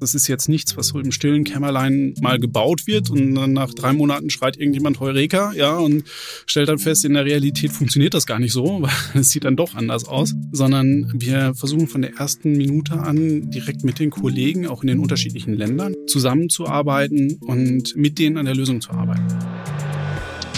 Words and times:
Das 0.00 0.14
ist 0.14 0.28
jetzt 0.28 0.48
nichts, 0.48 0.76
was 0.76 0.88
so 0.88 1.00
im 1.00 1.10
stillen 1.10 1.42
Kämmerlein 1.42 2.14
mal 2.20 2.38
gebaut 2.38 2.86
wird 2.86 3.10
und 3.10 3.34
dann 3.34 3.52
nach 3.52 3.74
drei 3.74 3.92
Monaten 3.92 4.30
schreit 4.30 4.56
irgendjemand 4.56 5.00
Heureka, 5.00 5.52
ja, 5.52 5.76
und 5.76 6.04
stellt 6.46 6.68
dann 6.68 6.78
fest, 6.78 7.04
in 7.04 7.14
der 7.14 7.24
Realität 7.24 7.72
funktioniert 7.72 8.14
das 8.14 8.24
gar 8.26 8.38
nicht 8.38 8.52
so, 8.52 8.82
weil 8.82 9.20
es 9.20 9.30
sieht 9.30 9.44
dann 9.44 9.56
doch 9.56 9.74
anders 9.74 10.06
aus, 10.06 10.34
sondern 10.52 11.12
wir 11.14 11.54
versuchen 11.54 11.88
von 11.88 12.02
der 12.02 12.14
ersten 12.14 12.52
Minute 12.52 12.94
an 12.94 13.50
direkt 13.50 13.82
mit 13.82 13.98
den 13.98 14.10
Kollegen, 14.10 14.68
auch 14.68 14.82
in 14.82 14.88
den 14.88 15.00
unterschiedlichen 15.00 15.54
Ländern, 15.54 15.94
zusammenzuarbeiten 16.06 17.38
und 17.40 17.96
mit 17.96 18.18
denen 18.18 18.36
an 18.36 18.44
der 18.44 18.54
Lösung 18.54 18.80
zu 18.80 18.92
arbeiten. 18.92 19.26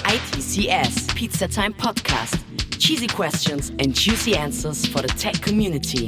ITCS 0.07 1.07
Pizza 1.15 1.49
Time 1.49 1.73
Podcast. 1.79 2.37
Cheesy 2.79 3.07
questions 3.07 3.71
and 3.81 3.95
juicy 3.95 4.35
answers 4.35 4.87
for 4.87 5.03
the 5.03 5.09
tech 5.15 5.41
community. 5.43 6.07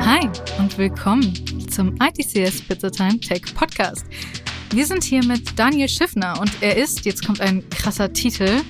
Hi 0.00 0.28
und 0.58 0.76
willkommen 0.78 1.34
zum 1.68 1.96
ITCS 2.00 2.62
Pizza 2.62 2.90
Time 2.90 3.18
Tech 3.20 3.42
Podcast. 3.54 4.06
Wir 4.70 4.86
sind 4.86 5.04
hier 5.04 5.24
mit 5.24 5.58
Daniel 5.58 5.88
Schiffner 5.88 6.40
und 6.40 6.50
er 6.60 6.76
ist, 6.76 7.04
jetzt 7.04 7.24
kommt 7.26 7.40
ein 7.40 7.68
krasser 7.70 8.12
Titel, 8.12 8.62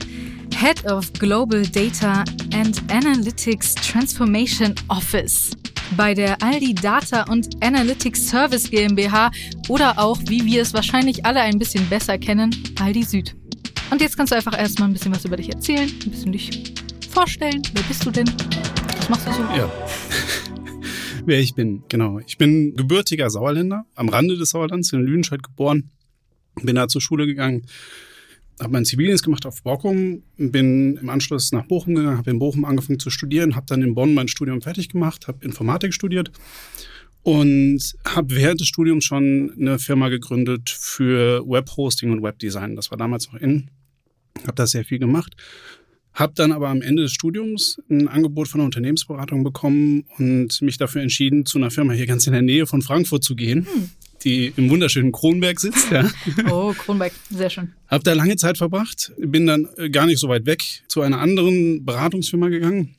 Head 0.55 0.85
of 0.91 1.13
Global 1.15 1.63
Data 1.63 2.25
and 2.53 2.83
Analytics 2.91 3.75
Transformation 3.77 4.75
Office 4.89 5.51
bei 5.97 6.15
der 6.15 6.41
Aldi 6.43 6.75
Data 6.75 7.25
und 7.31 7.49
Analytics 7.63 8.29
Service 8.29 8.71
GmbH 8.71 9.31
oder 9.69 9.99
auch, 9.99 10.19
wie 10.27 10.45
wir 10.45 10.63
es 10.63 10.75
wahrscheinlich 10.75 11.25
alle 11.25 11.41
ein 11.41 11.59
bisschen 11.59 11.89
besser 11.89 12.19
kennen, 12.19 12.55
Aldi 12.81 13.03
Süd. 13.05 13.35
Und 13.91 14.01
jetzt 14.01 14.17
kannst 14.17 14.33
du 14.33 14.37
einfach 14.37 14.59
erstmal 14.59 14.89
ein 14.89 14.93
bisschen 14.93 15.15
was 15.15 15.25
über 15.25 15.37
dich 15.37 15.49
erzählen, 15.49 15.91
ein 16.05 16.11
bisschen 16.11 16.33
dich 16.33 16.75
vorstellen. 17.11 17.63
Wer 17.73 17.83
bist 17.85 18.05
du 18.05 18.11
denn? 18.11 18.31
Was 18.99 19.09
machst 19.09 19.27
du 19.27 19.33
so? 19.33 19.43
Ja. 19.57 19.71
Wer 21.29 21.41
ich 21.41 21.55
bin, 21.55 21.83
genau. 21.91 22.21
Ich 22.21 22.39
bin 22.39 22.75
gebürtiger 22.75 23.29
Sauerländer, 23.29 23.85
am 23.95 24.09
Rande 24.09 24.39
des 24.39 24.49
Sauerlands, 24.49 24.95
in 24.95 25.03
Lüdenscheid 25.03 25.43
geboren. 25.43 25.91
Bin 26.63 26.75
da 26.75 26.89
zur 26.89 27.03
Schule 27.03 27.27
gegangen, 27.27 27.67
habe 28.59 28.73
meinen 28.73 28.87
Zivildienst 28.87 29.25
gemacht 29.25 29.45
auf 29.45 29.63
Borkum, 29.63 30.23
bin 30.39 30.97
im 30.97 31.11
Anschluss 31.11 31.53
nach 31.53 31.67
Bochum 31.67 31.97
gegangen, 31.97 32.17
habe 32.17 32.31
in 32.31 32.39
Bochum 32.39 32.65
angefangen 32.65 32.99
zu 32.99 33.11
studieren, 33.11 33.57
habe 33.57 33.67
dann 33.69 33.83
in 33.83 33.95
Bonn 33.95 34.15
mein 34.15 34.29
Studium 34.29 34.63
fertig 34.63 34.89
gemacht, 34.89 35.29
habe 35.29 35.45
Informatik 35.45 35.93
studiert 35.93 36.31
und 37.25 37.83
habe 38.07 38.35
während 38.35 38.63
des 38.63 38.69
Studiums 38.69 39.05
schon 39.05 39.53
eine 39.61 39.79
Firma 39.79 40.09
gegründet 40.09 40.71
für 40.71 41.47
Webhosting 41.47 42.11
und 42.11 42.23
Webdesign. 42.23 42.75
Das 42.75 42.91
war 42.91 42.97
damals 42.97 43.31
noch 43.31 43.39
in. 43.39 43.69
Habe 44.45 44.55
das 44.55 44.71
sehr 44.71 44.87
viel 44.87 44.99
gemacht. 44.99 45.37
Habe 46.13 46.33
dann 46.35 46.53
aber 46.53 46.69
am 46.69 46.83
Ende 46.83 47.03
des 47.03 47.13
Studiums 47.13 47.81
ein 47.89 48.09
Angebot 48.09 48.49
von 48.49 48.61
einer 48.61 48.67
Unternehmensberatung 48.67 49.45
bekommen 49.45 50.05
und 50.19 50.61
mich 50.63 50.77
dafür 50.77 51.03
entschieden, 51.03 51.47
zu 51.47 51.59
einer 51.59 51.71
Firma 51.71 51.93
hier 51.93 52.07
ganz 52.07 52.27
in 52.27 52.33
der 52.33 52.43
Nähe 52.43 52.67
von 52.67 52.83
Frankfurt 52.83 53.23
zu 53.23 53.37
gehen. 53.37 53.67
Hm 53.73 53.91
die 54.25 54.53
im 54.57 54.71
wunderschönen 54.71 55.13
Kronberg 55.13 55.61
sitzt. 55.61 55.91
Ja. 55.91 56.09
Oh, 56.51 56.73
Kronberg, 56.73 57.13
sehr 57.31 57.51
schön. 57.51 57.73
Hab 57.87 58.05
da 58.05 58.13
lange 58.15 58.37
Zeit 58.37 58.59
verbracht, 58.59 59.13
bin 59.19 59.47
dann 59.47 59.69
äh, 59.77 59.91
gar 59.91 60.07
nicht 60.07 60.19
so 60.19 60.29
weit 60.29 60.47
weg 60.47 60.83
zu 60.89 61.03
einer 61.03 61.21
anderen 61.21 61.85
Beratungsfirma 61.85 62.49
gegangen 62.49 62.95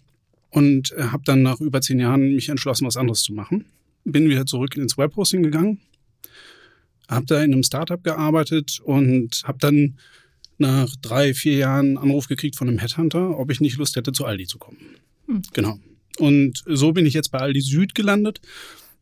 und 0.49 0.91
äh, 0.93 1.03
habe 1.03 1.23
dann 1.25 1.41
nach 1.41 1.59
über 1.59 1.81
zehn 1.81 1.99
Jahren 1.99 2.35
mich 2.35 2.49
entschlossen, 2.49 2.85
was 2.85 2.97
anderes 2.97 3.21
zu 3.21 3.33
machen. 3.33 3.65
Bin 4.05 4.29
wieder 4.29 4.45
zurück 4.45 4.75
ins 4.75 4.97
Webhosting 4.97 5.43
gegangen, 5.43 5.79
habe 7.07 7.25
da 7.25 7.43
in 7.43 7.53
einem 7.53 7.63
Startup 7.63 8.03
gearbeitet 8.03 8.79
und 8.83 9.43
habe 9.45 9.57
dann 9.59 9.97
nach 10.59 10.95
drei, 11.01 11.33
vier 11.33 11.55
Jahren 11.55 11.87
einen 11.87 11.97
Anruf 11.97 12.27
gekriegt 12.27 12.55
von 12.55 12.67
einem 12.67 12.79
Headhunter, 12.79 13.37
ob 13.37 13.51
ich 13.51 13.61
nicht 13.61 13.77
Lust 13.77 13.95
hätte, 13.95 14.11
zu 14.11 14.25
Aldi 14.25 14.47
zu 14.47 14.57
kommen. 14.57 14.77
Hm. 15.27 15.41
Genau. 15.53 15.79
Und 16.17 16.63
so 16.65 16.91
bin 16.91 17.05
ich 17.05 17.13
jetzt 17.13 17.31
bei 17.31 17.39
Aldi 17.39 17.61
Süd 17.61 17.95
gelandet 17.95 18.41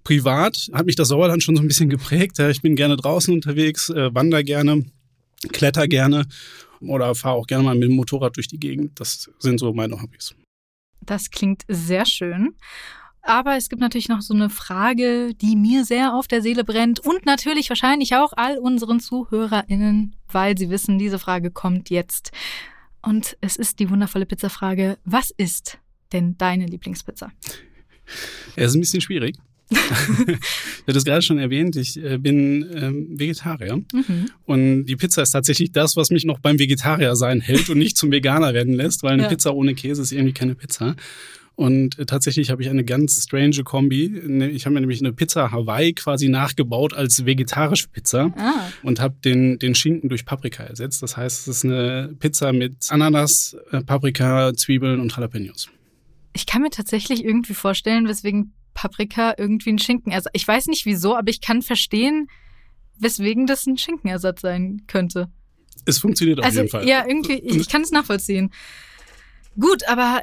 privat 0.08 0.70
hat 0.72 0.86
mich 0.86 0.96
das 0.96 1.10
Sauerland 1.10 1.44
schon 1.44 1.58
so 1.58 1.62
ein 1.62 1.68
bisschen 1.68 1.90
geprägt. 1.90 2.40
Ich 2.40 2.62
bin 2.62 2.78
gerne 2.78 2.96
draußen 2.96 3.34
unterwegs, 3.34 3.90
äh, 3.90 4.16
wander 4.16 4.42
gerne, 4.42 4.86
kletter 5.52 5.90
gerne 5.90 6.26
oder 6.80 7.14
fahre 7.14 7.36
auch 7.36 7.46
gerne 7.46 7.66
mal 7.66 7.76
mit 7.76 7.90
dem 7.90 7.96
Motorrad 7.98 8.38
durch 8.38 8.48
die 8.48 8.58
Gegend. 8.58 8.98
Das 9.02 9.30
sind 9.40 9.60
so 9.60 9.74
meine 9.74 10.02
Hobbys. 10.02 10.34
Das 11.02 11.30
klingt 11.30 11.64
sehr 11.68 12.06
schön. 12.06 12.56
Aber 13.28 13.58
es 13.58 13.68
gibt 13.68 13.82
natürlich 13.82 14.08
noch 14.08 14.22
so 14.22 14.34
eine 14.34 14.50
Frage, 14.50 15.34
die 15.34 15.58
mir 15.58 15.84
sehr 15.84 16.14
auf 16.14 16.30
der 16.30 16.42
Seele 16.42 16.64
brennt 16.64 17.02
und 17.02 17.26
natürlich 17.26 17.68
wahrscheinlich 17.68 18.16
auch 18.16 18.32
all 18.38 18.58
unseren 18.58 19.02
ZuhörerInnen, 19.02 20.16
weil 20.32 20.58
sie 20.58 20.70
wissen, 20.70 20.98
diese 20.98 21.20
Frage 21.20 21.52
kommt 21.52 21.90
jetzt. 21.90 22.32
Und 23.02 23.36
es 23.42 23.58
ist 23.58 23.80
die 23.80 23.90
wundervolle 23.90 24.26
Pizzafrage, 24.26 24.98
was 25.04 25.32
ist 25.32 25.78
denn 26.14 26.38
deine 26.38 26.68
Lieblingspizza? 26.68 27.34
Es 28.56 28.68
ist 28.68 28.76
ein 28.76 28.80
bisschen 28.80 29.02
schwierig. 29.02 29.36
ich 29.70 29.78
hatte 29.78 30.98
es 30.98 31.04
gerade 31.04 31.22
schon 31.22 31.38
erwähnt, 31.38 31.76
ich 31.76 32.02
äh, 32.02 32.18
bin 32.18 32.66
ähm, 32.74 33.20
Vegetarier. 33.20 33.84
Mhm. 33.92 34.28
Und 34.46 34.86
die 34.86 34.96
Pizza 34.96 35.24
ist 35.24 35.32
tatsächlich 35.32 35.74
das, 35.74 35.98
was 35.98 36.12
mich 36.12 36.24
noch 36.24 36.40
beim 36.40 36.60
Vegetarier 36.60 37.18
sein 37.18 37.42
hält 37.42 37.70
und 37.70 37.78
nicht 37.78 37.98
zum 37.98 38.10
Veganer 38.10 38.54
werden 38.54 38.74
lässt, 38.74 39.04
weil 39.04 39.12
eine 39.12 39.24
ja. 39.24 39.30
Pizza 39.30 39.54
ohne 39.54 39.76
Käse 39.76 40.02
ist 40.02 40.14
irgendwie 40.14 40.34
keine 40.34 40.56
Pizza. 40.56 40.96
Und 41.58 41.98
äh, 41.98 42.06
tatsächlich 42.06 42.52
habe 42.52 42.62
ich 42.62 42.70
eine 42.70 42.84
ganz 42.86 43.20
strange 43.24 43.64
Kombi. 43.64 44.10
Ne, 44.28 44.48
ich 44.48 44.66
habe 44.66 44.76
mir 44.76 44.80
nämlich 44.80 45.02
eine 45.02 45.12
Pizza 45.12 45.52
Hawaii 45.52 45.92
quasi 45.94 46.30
nachgebaut 46.30 46.94
als 46.94 47.26
vegetarische 47.26 47.88
Pizza 47.88 48.32
ah. 48.38 48.70
und 48.84 49.00
habe 49.00 49.16
den, 49.26 49.58
den 49.58 49.74
Schinken 49.74 50.08
durch 50.08 50.24
Paprika 50.24 50.64
ersetzt. 50.64 51.02
Das 51.02 51.18
heißt, 51.18 51.48
es 51.48 51.58
ist 51.58 51.66
eine 51.66 52.16
Pizza 52.20 52.54
mit 52.54 52.86
Ananas, 52.92 53.58
äh, 53.72 53.82
Paprika, 53.82 54.54
Zwiebeln 54.56 55.00
und 55.00 55.12
Jalapenos. 55.12 55.68
Ich 56.34 56.46
kann 56.46 56.62
mir 56.62 56.70
tatsächlich 56.70 57.26
irgendwie 57.26 57.56
vorstellen, 57.56 58.08
weswegen 58.08 58.54
Paprika 58.76 59.34
irgendwie 59.36 59.72
ein 59.72 59.80
Schinkenersatz. 59.80 60.32
Ich 60.34 60.48
weiß 60.48 60.68
nicht 60.68 60.86
wieso, 60.86 61.16
aber 61.16 61.32
ich 61.32 61.42
kann 61.42 61.64
verstehen, 61.64 62.28
weswegen 63.00 63.48
das 63.48 63.66
ein 63.66 63.80
Schinkenersatz 63.80 64.42
sein 64.42 64.84
könnte. 64.86 65.32
Es 65.86 65.98
funktioniert 65.98 66.38
auf 66.38 66.46
also, 66.46 66.60
jeden 66.60 66.70
Fall. 66.70 66.88
Ja, 66.88 67.04
irgendwie, 67.08 67.40
ich, 67.40 67.56
ich 67.56 67.68
kann 67.68 67.82
es 67.82 67.90
nachvollziehen. 67.90 68.52
Gut, 69.60 69.88
aber 69.88 70.22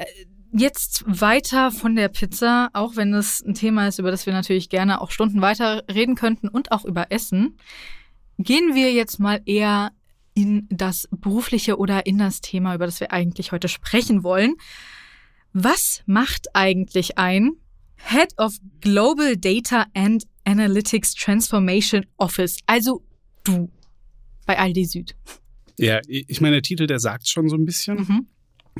jetzt 0.57 1.03
weiter 1.05 1.71
von 1.71 1.95
der 1.95 2.09
Pizza, 2.09 2.69
auch 2.73 2.95
wenn 2.95 3.13
es 3.13 3.43
ein 3.43 3.53
Thema 3.53 3.87
ist, 3.87 3.99
über 3.99 4.11
das 4.11 4.25
wir 4.25 4.33
natürlich 4.33 4.69
gerne 4.69 5.01
auch 5.01 5.11
Stunden 5.11 5.41
weiter 5.41 5.83
reden 5.91 6.15
könnten 6.15 6.47
und 6.47 6.71
auch 6.71 6.85
über 6.85 7.11
Essen, 7.11 7.57
gehen 8.37 8.75
wir 8.75 8.93
jetzt 8.93 9.19
mal 9.19 9.41
eher 9.45 9.91
in 10.33 10.67
das 10.69 11.07
berufliche 11.11 11.77
oder 11.77 12.05
in 12.05 12.17
das 12.17 12.41
Thema, 12.41 12.75
über 12.75 12.85
das 12.85 12.99
wir 12.99 13.11
eigentlich 13.11 13.51
heute 13.51 13.67
sprechen 13.67 14.23
wollen. 14.23 14.55
Was 15.53 16.03
macht 16.05 16.47
eigentlich 16.53 17.17
ein 17.17 17.53
Head 17.97 18.37
of 18.37 18.53
Global 18.81 19.35
Data 19.37 19.85
and 19.93 20.25
Analytics 20.45 21.15
Transformation 21.15 22.05
Office. 22.17 22.57
Also 22.65 23.03
du 23.43 23.71
bei 24.45 24.57
Aldi 24.57 24.85
Süd. 24.85 25.15
Ja, 25.77 25.99
ich 26.07 26.39
meine, 26.39 26.57
der 26.57 26.61
Titel, 26.61 26.87
der 26.87 26.99
sagt 26.99 27.27
schon 27.27 27.49
so 27.49 27.55
ein 27.55 27.65
bisschen. 27.65 27.97
Mhm. 27.97 28.27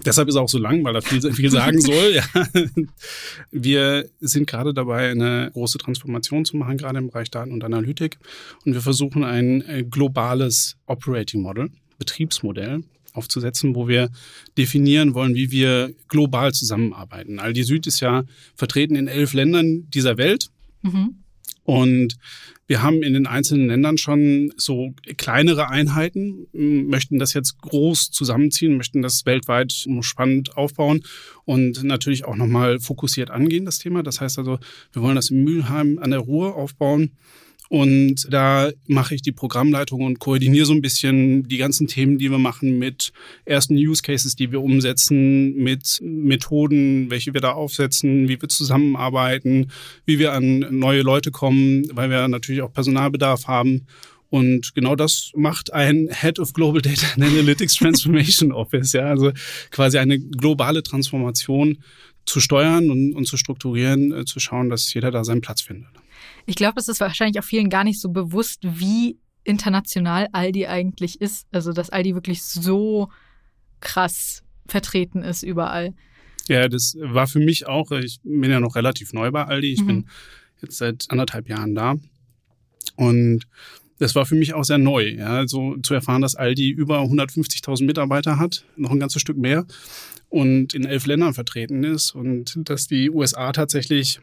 Deshalb 0.03 0.27
ist 0.27 0.35
er 0.35 0.41
auch 0.41 0.49
so 0.49 0.57
lang, 0.57 0.83
weil 0.83 0.95
er 0.95 1.01
viel, 1.01 1.21
viel 1.31 1.49
sagen 1.49 1.79
soll. 1.79 2.13
Ja. 2.13 2.23
Wir 3.51 4.09
sind 4.19 4.45
gerade 4.45 4.73
dabei, 4.73 5.09
eine 5.09 5.51
große 5.53 5.77
Transformation 5.77 6.43
zu 6.43 6.57
machen, 6.57 6.77
gerade 6.77 6.97
im 6.97 7.07
Bereich 7.07 7.31
Daten 7.31 7.51
und 7.51 7.63
Analytik. 7.63 8.17
Und 8.65 8.73
wir 8.73 8.81
versuchen 8.81 9.23
ein 9.23 9.61
äh, 9.61 9.83
globales 9.83 10.75
Operating 10.85 11.41
Model, 11.41 11.69
Betriebsmodell 11.97 12.83
aufzusetzen, 13.13 13.75
wo 13.75 13.87
wir 13.87 14.09
definieren 14.57 15.13
wollen, 15.13 15.35
wie 15.35 15.49
wir 15.51 15.93
global 16.09 16.51
zusammenarbeiten. 16.51 17.39
Aldi 17.39 17.63
Süd 17.63 17.87
ist 17.87 18.01
ja 18.01 18.25
vertreten 18.55 18.95
in 18.95 19.07
elf 19.07 19.33
Ländern 19.33 19.89
dieser 19.89 20.17
Welt. 20.17 20.49
Mhm. 20.81 21.23
Und 21.65 22.17
wir 22.67 22.81
haben 22.81 23.03
in 23.03 23.13
den 23.13 23.27
einzelnen 23.27 23.67
Ländern 23.67 23.97
schon 23.97 24.53
so 24.55 24.93
kleinere 25.17 25.67
Einheiten, 25.67 26.47
möchten 26.53 27.19
das 27.19 27.33
jetzt 27.33 27.59
groß 27.61 28.11
zusammenziehen, 28.11 28.77
möchten 28.77 29.01
das 29.01 29.25
weltweit 29.25 29.73
spannend 30.01 30.57
aufbauen 30.57 31.03
und 31.43 31.83
natürlich 31.83 32.25
auch 32.25 32.35
nochmal 32.35 32.79
fokussiert 32.79 33.29
angehen, 33.29 33.65
das 33.65 33.79
Thema. 33.79 34.03
Das 34.03 34.21
heißt 34.21 34.39
also, 34.39 34.59
wir 34.93 35.01
wollen 35.01 35.15
das 35.15 35.31
in 35.31 35.43
Mülheim 35.43 35.99
an 35.99 36.11
der 36.11 36.19
Ruhr 36.19 36.55
aufbauen 36.55 37.11
und 37.69 38.27
da 38.29 38.71
mache 38.87 39.15
ich 39.15 39.21
die 39.21 39.31
Programmleitung 39.31 40.01
und 40.01 40.19
koordiniere 40.19 40.65
so 40.65 40.73
ein 40.73 40.81
bisschen 40.81 41.47
die 41.47 41.57
ganzen 41.57 41.87
Themen, 41.87 42.17
die 42.17 42.29
wir 42.29 42.37
machen 42.37 42.77
mit 42.77 43.11
ersten 43.45 43.75
Use 43.75 44.01
Cases, 44.01 44.35
die 44.35 44.51
wir 44.51 44.61
umsetzen, 44.61 45.55
mit 45.55 45.99
Methoden, 46.01 47.09
welche 47.09 47.33
wir 47.33 47.41
da 47.41 47.53
aufsetzen, 47.53 48.27
wie 48.29 48.39
wir 48.41 48.49
zusammenarbeiten, 48.49 49.71
wie 50.05 50.19
wir 50.19 50.33
an 50.33 50.59
neue 50.69 51.01
Leute 51.01 51.31
kommen, 51.31 51.85
weil 51.93 52.09
wir 52.09 52.27
natürlich 52.27 52.61
auch 52.61 52.73
Personalbedarf 52.73 53.47
haben. 53.47 53.87
Und 54.29 54.75
genau 54.75 54.95
das 54.95 55.31
macht 55.35 55.71
ein 55.71 56.09
Head 56.11 56.39
of 56.39 56.53
Global 56.53 56.81
Data 56.81 57.07
and 57.15 57.23
Analytics 57.23 57.75
Transformation 57.75 58.51
Office, 58.51 58.93
ja, 58.93 59.05
also 59.05 59.31
quasi 59.71 59.97
eine 59.97 60.19
globale 60.19 60.83
Transformation 60.83 61.77
zu 62.25 62.39
steuern 62.39 62.89
und, 62.89 63.13
und 63.13 63.27
zu 63.27 63.37
strukturieren, 63.37 64.11
äh, 64.11 64.25
zu 64.25 64.39
schauen, 64.39 64.69
dass 64.69 64.93
jeder 64.93 65.11
da 65.11 65.23
seinen 65.23 65.41
Platz 65.41 65.61
findet. 65.61 65.89
Ich 66.45 66.55
glaube, 66.55 66.79
es 66.79 66.87
ist 66.87 66.99
wahrscheinlich 66.99 67.39
auch 67.39 67.45
vielen 67.45 67.69
gar 67.69 67.83
nicht 67.83 67.99
so 67.99 68.09
bewusst, 68.09 68.59
wie 68.63 69.17
international 69.43 70.27
Aldi 70.31 70.67
eigentlich 70.67 71.21
ist. 71.21 71.47
Also, 71.51 71.71
dass 71.71 71.89
Aldi 71.89 72.15
wirklich 72.15 72.43
so 72.43 73.09
krass 73.79 74.43
vertreten 74.67 75.23
ist 75.23 75.43
überall. 75.43 75.93
Ja, 76.47 76.67
das 76.67 76.95
war 76.99 77.27
für 77.27 77.39
mich 77.39 77.67
auch, 77.67 77.91
ich 77.91 78.19
bin 78.23 78.51
ja 78.51 78.59
noch 78.59 78.75
relativ 78.75 79.13
neu 79.13 79.31
bei 79.31 79.45
Aldi. 79.45 79.73
Ich 79.73 79.81
mhm. 79.81 79.87
bin 79.87 80.05
jetzt 80.61 80.77
seit 80.77 81.05
anderthalb 81.09 81.49
Jahren 81.49 81.75
da. 81.75 81.95
Und 82.95 83.47
das 83.97 84.15
war 84.15 84.25
für 84.25 84.35
mich 84.35 84.53
auch 84.53 84.63
sehr 84.63 84.77
neu, 84.77 85.07
ja, 85.07 85.47
so 85.47 85.77
zu 85.77 85.93
erfahren, 85.93 86.21
dass 86.21 86.35
Aldi 86.35 86.69
über 86.69 86.99
150.000 86.99 87.85
Mitarbeiter 87.85 88.37
hat, 88.37 88.65
noch 88.75 88.91
ein 88.91 88.99
ganzes 88.99 89.21
Stück 89.21 89.37
mehr 89.37 89.65
und 90.29 90.73
in 90.73 90.85
elf 90.85 91.05
Ländern 91.05 91.33
vertreten 91.33 91.83
ist 91.83 92.13
und 92.13 92.57
dass 92.57 92.87
die 92.87 93.09
USA 93.09 93.51
tatsächlich 93.53 94.19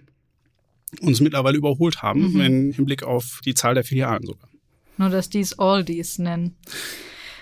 uns 1.01 1.21
mittlerweile 1.21 1.57
überholt 1.57 2.03
haben, 2.03 2.33
mhm. 2.33 2.41
im 2.41 2.73
Hinblick 2.73 3.03
auf 3.03 3.41
die 3.45 3.55
Zahl 3.55 3.75
der 3.75 3.85
Filialen 3.85 4.25
sogar. 4.25 4.49
Nur, 4.99 5.09
dass 5.09 5.31
die 5.31 5.41
es 5.41 5.59
Aldis 5.59 6.19
nennen. 6.19 6.57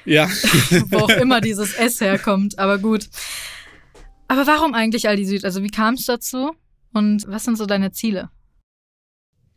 Ja. 0.04 0.28
Wo 0.88 0.98
auch 0.98 1.08
immer 1.10 1.40
dieses 1.42 1.74
S 1.74 2.00
herkommt, 2.00 2.58
aber 2.58 2.78
gut. 2.78 3.08
Aber 4.28 4.46
warum 4.46 4.74
eigentlich 4.74 5.08
Aldi 5.08 5.26
Süd? 5.26 5.44
Also 5.44 5.62
wie 5.62 5.70
kam 5.70 5.94
es 5.94 6.06
dazu 6.06 6.52
und 6.92 7.26
was 7.26 7.44
sind 7.44 7.58
so 7.58 7.66
deine 7.66 7.92
Ziele? 7.92 8.30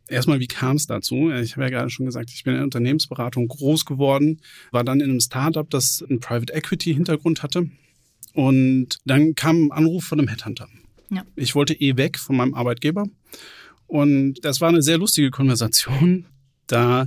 Erstmal, 0.08 0.38
wie 0.40 0.48
kam 0.48 0.76
es 0.76 0.86
dazu? 0.86 1.30
Ich 1.30 1.52
habe 1.52 1.62
ja 1.62 1.70
gerade 1.70 1.90
schon 1.90 2.04
gesagt, 2.04 2.30
ich 2.30 2.44
bin 2.44 2.52
in 2.52 2.58
der 2.58 2.64
Unternehmensberatung 2.64 3.48
groß 3.48 3.86
geworden, 3.86 4.42
war 4.70 4.84
dann 4.84 5.00
in 5.00 5.08
einem 5.08 5.20
Startup, 5.20 5.68
das 5.70 6.04
einen 6.06 6.20
Private 6.20 6.52
Equity 6.52 6.92
Hintergrund 6.92 7.42
hatte. 7.42 7.70
Und 8.34 8.98
dann 9.06 9.34
kam 9.34 9.66
ein 9.66 9.72
Anruf 9.72 10.04
von 10.04 10.18
einem 10.18 10.28
Headhunter. 10.28 10.68
Ja. 11.10 11.24
Ich 11.36 11.54
wollte 11.54 11.74
eh 11.74 11.96
weg 11.96 12.18
von 12.18 12.36
meinem 12.36 12.54
Arbeitgeber. 12.54 13.06
Und 13.94 14.44
das 14.44 14.60
war 14.60 14.70
eine 14.70 14.82
sehr 14.82 14.98
lustige 14.98 15.30
Konversation, 15.30 16.26
da 16.66 17.06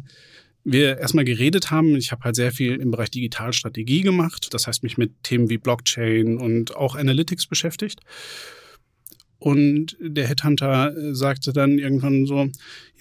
wir 0.63 0.99
erstmal 0.99 1.25
geredet 1.25 1.69
haben. 1.69 1.97
Ich 1.97 2.13
habe 2.13 2.23
halt 2.23 2.37
sehr 2.37 2.53
viel 2.53 2.75
im 2.75 2.91
Bereich 2.91 3.11
Digitalstrategie 3.11 4.03
gemacht. 4.03 4.47
Das 4.51 4.67
heißt, 4.67 4.83
mich 4.83 4.97
mit 4.97 5.11
Themen 5.21 5.49
wie 5.49 5.57
Blockchain 5.57 6.37
und 6.37 6.77
auch 6.77 6.95
Analytics 6.95 7.47
beschäftigt. 7.47 7.99
Und 9.37 9.97
der 9.99 10.29
Headhunter 10.29 10.95
äh, 10.95 11.13
sagte 11.13 11.51
dann 11.51 11.77
irgendwann 11.77 12.25
so, 12.25 12.47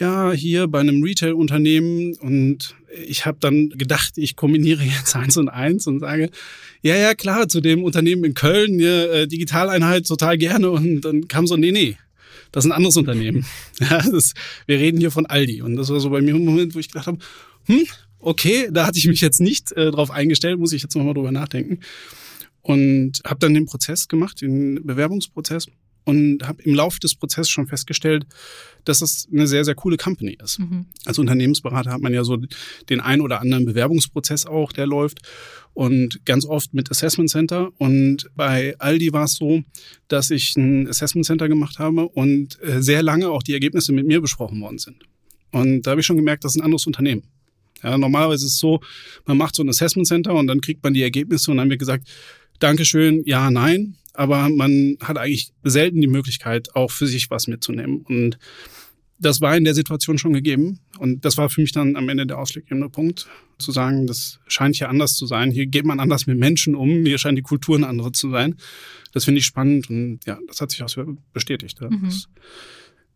ja, 0.00 0.32
hier 0.32 0.66
bei 0.66 0.80
einem 0.80 1.04
Retail-Unternehmen. 1.04 2.16
Und 2.16 2.74
ich 3.06 3.24
habe 3.24 3.38
dann 3.38 3.68
gedacht, 3.68 4.14
ich 4.16 4.34
kombiniere 4.34 4.82
jetzt 4.82 5.14
eins 5.14 5.36
und 5.36 5.48
eins 5.48 5.86
und 5.86 6.00
sage, 6.00 6.30
ja, 6.82 6.96
ja, 6.96 7.14
klar, 7.14 7.48
zu 7.48 7.60
dem 7.60 7.84
Unternehmen 7.84 8.24
in 8.24 8.34
Köln, 8.34 8.80
ja, 8.80 9.04
äh, 9.04 9.28
Digitaleinheit 9.28 10.08
total 10.08 10.38
gerne. 10.38 10.70
Und 10.70 11.02
dann 11.02 11.28
kam 11.28 11.46
so, 11.46 11.56
nee, 11.56 11.70
nee, 11.70 11.96
das 12.56 12.64
ist 12.64 12.70
ein 12.70 12.76
anderes 12.76 12.97
Unternehmen. 12.97 13.44
Ja, 13.81 14.00
das, 14.00 14.32
wir 14.64 14.79
reden 14.79 14.99
hier 14.99 15.11
von 15.11 15.26
Aldi. 15.26 15.61
Und 15.61 15.76
das 15.76 15.91
war 15.91 16.00
so 16.00 16.08
bei 16.08 16.23
mir 16.23 16.35
ein 16.35 16.43
Moment, 16.43 16.75
wo 16.75 16.79
ich 16.79 16.88
gedacht 16.88 17.06
habe, 17.06 17.19
hm, 17.67 17.85
okay, 18.19 18.70
da 18.73 18.87
hatte 18.87 18.99
ich 18.99 19.06
mich 19.06 19.20
jetzt 19.20 19.43
nicht 19.43 19.73
äh, 19.73 19.91
drauf 19.91 20.11
eingestellt, 20.11 20.58
muss 20.58 20.73
ich 20.73 20.81
jetzt 20.81 20.97
nochmal 20.97 21.12
drüber 21.12 21.32
nachdenken. 21.32 21.81
Und 22.62 23.20
habe 23.26 23.41
dann 23.41 23.53
den 23.53 23.67
Prozess 23.67 24.08
gemacht, 24.08 24.41
den 24.41 24.87
Bewerbungsprozess 24.87 25.67
und 26.06 26.47
habe 26.47 26.62
im 26.62 26.75
Laufe 26.75 27.00
des 27.00 27.17
Prozesses 27.17 27.50
schon 27.50 27.67
festgestellt, 27.67 28.26
dass 28.85 29.03
es 29.03 29.29
eine 29.32 29.49
sehr, 29.49 29.64
sehr 29.64 29.75
coole 29.75 29.97
Company 29.97 30.38
ist. 30.43 30.61
Mhm. 30.61 30.87
Als 31.05 31.19
Unternehmensberater 31.19 31.91
hat 31.91 32.00
man 32.00 32.14
ja 32.14 32.23
so 32.23 32.38
den 32.88 33.00
ein 33.00 33.20
oder 33.20 33.41
anderen 33.41 33.67
Bewerbungsprozess 33.67 34.47
auch, 34.47 34.73
der 34.73 34.87
läuft 34.87 35.19
und 35.75 36.25
ganz 36.25 36.47
oft 36.47 36.73
mit 36.75 36.93
Assessment 36.93 37.29
Center. 37.29 37.70
Und 37.79 38.31
bei 38.37 38.76
Aldi 38.79 39.12
war 39.12 39.25
es 39.25 39.35
so, 39.35 39.64
dass 40.06 40.31
ich 40.31 40.56
ein 40.56 40.88
Assessment 40.88 41.26
Center 41.26 41.49
gemacht 41.49 41.81
habe 41.81 42.08
und 42.08 42.62
äh, 42.62 42.81
sehr 42.81 43.03
lange 43.03 43.29
auch 43.29 43.43
die 43.43 43.55
Ergebnisse 43.55 43.93
mit 43.93 44.06
mir 44.06 44.20
besprochen 44.20 44.61
worden 44.61 44.79
sind. 44.79 45.03
Und 45.50 45.82
da 45.82 45.91
habe 45.91 46.00
ich 46.00 46.06
schon 46.06 46.17
gemerkt, 46.17 46.44
das 46.44 46.55
ist 46.55 46.61
ein 46.61 46.64
anderes 46.64 46.87
Unternehmen. 46.87 47.25
Ja, 47.82 47.99
normalerweise 47.99 48.47
ist 48.47 48.53
es 48.53 48.58
so, 48.61 48.81
man 49.25 49.37
macht 49.37 49.56
so 49.56 49.64
ein 49.64 49.69
Assessment 49.69 50.06
Center 50.06 50.35
und 50.35 50.47
dann 50.47 50.61
kriegt 50.61 50.85
man 50.85 50.94
die 50.94 51.03
Ergebnisse 51.03 51.50
und 51.50 51.56
dann 51.56 51.69
wird 51.69 51.81
gesagt, 51.81 52.06
Dankeschön, 52.61 53.23
ja, 53.26 53.50
nein 53.50 53.97
aber 54.16 54.48
man 54.48 54.96
hat 55.00 55.18
eigentlich 55.18 55.52
selten 55.62 56.00
die 56.00 56.06
Möglichkeit, 56.06 56.74
auch 56.74 56.90
für 56.90 57.06
sich 57.06 57.30
was 57.30 57.46
mitzunehmen. 57.46 58.02
Und 58.02 58.38
das 59.18 59.40
war 59.40 59.56
in 59.56 59.64
der 59.64 59.74
Situation 59.74 60.18
schon 60.18 60.32
gegeben. 60.32 60.80
Und 60.98 61.24
das 61.24 61.36
war 61.36 61.48
für 61.48 61.60
mich 61.60 61.72
dann 61.72 61.96
am 61.96 62.08
Ende 62.08 62.26
der 62.26 62.38
ausschlaggebende 62.38 62.88
Punkt, 62.88 63.26
zu 63.58 63.72
sagen, 63.72 64.06
das 64.06 64.40
scheint 64.46 64.76
hier 64.76 64.88
anders 64.88 65.14
zu 65.14 65.26
sein. 65.26 65.50
Hier 65.50 65.66
geht 65.66 65.84
man 65.84 66.00
anders 66.00 66.26
mit 66.26 66.38
Menschen 66.38 66.74
um. 66.74 67.04
Hier 67.04 67.18
scheint 67.18 67.38
die 67.38 67.42
Kultur 67.42 67.76
eine 67.76 67.86
andere 67.86 68.12
zu 68.12 68.30
sein. 68.30 68.56
Das 69.12 69.24
finde 69.24 69.38
ich 69.38 69.46
spannend 69.46 69.88
und 69.88 70.20
ja, 70.26 70.38
das 70.46 70.60
hat 70.60 70.70
sich 70.70 70.82
auch 70.82 70.90
bestätigt. 71.32 71.80
Mhm. 71.80 72.10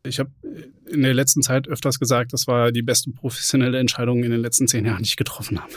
Ich 0.02 0.18
habe 0.18 0.30
in 0.88 1.02
der 1.02 1.12
letzten 1.12 1.42
Zeit 1.42 1.68
öfters 1.68 1.98
gesagt, 1.98 2.32
das 2.32 2.46
war 2.46 2.72
die 2.72 2.82
beste 2.82 3.10
professionelle 3.10 3.78
Entscheidung 3.78 4.24
in 4.24 4.30
den 4.30 4.40
letzten 4.40 4.66
zehn 4.66 4.86
Jahren, 4.86 5.02
die 5.02 5.08
ich 5.08 5.16
getroffen 5.16 5.60
habe 5.60 5.72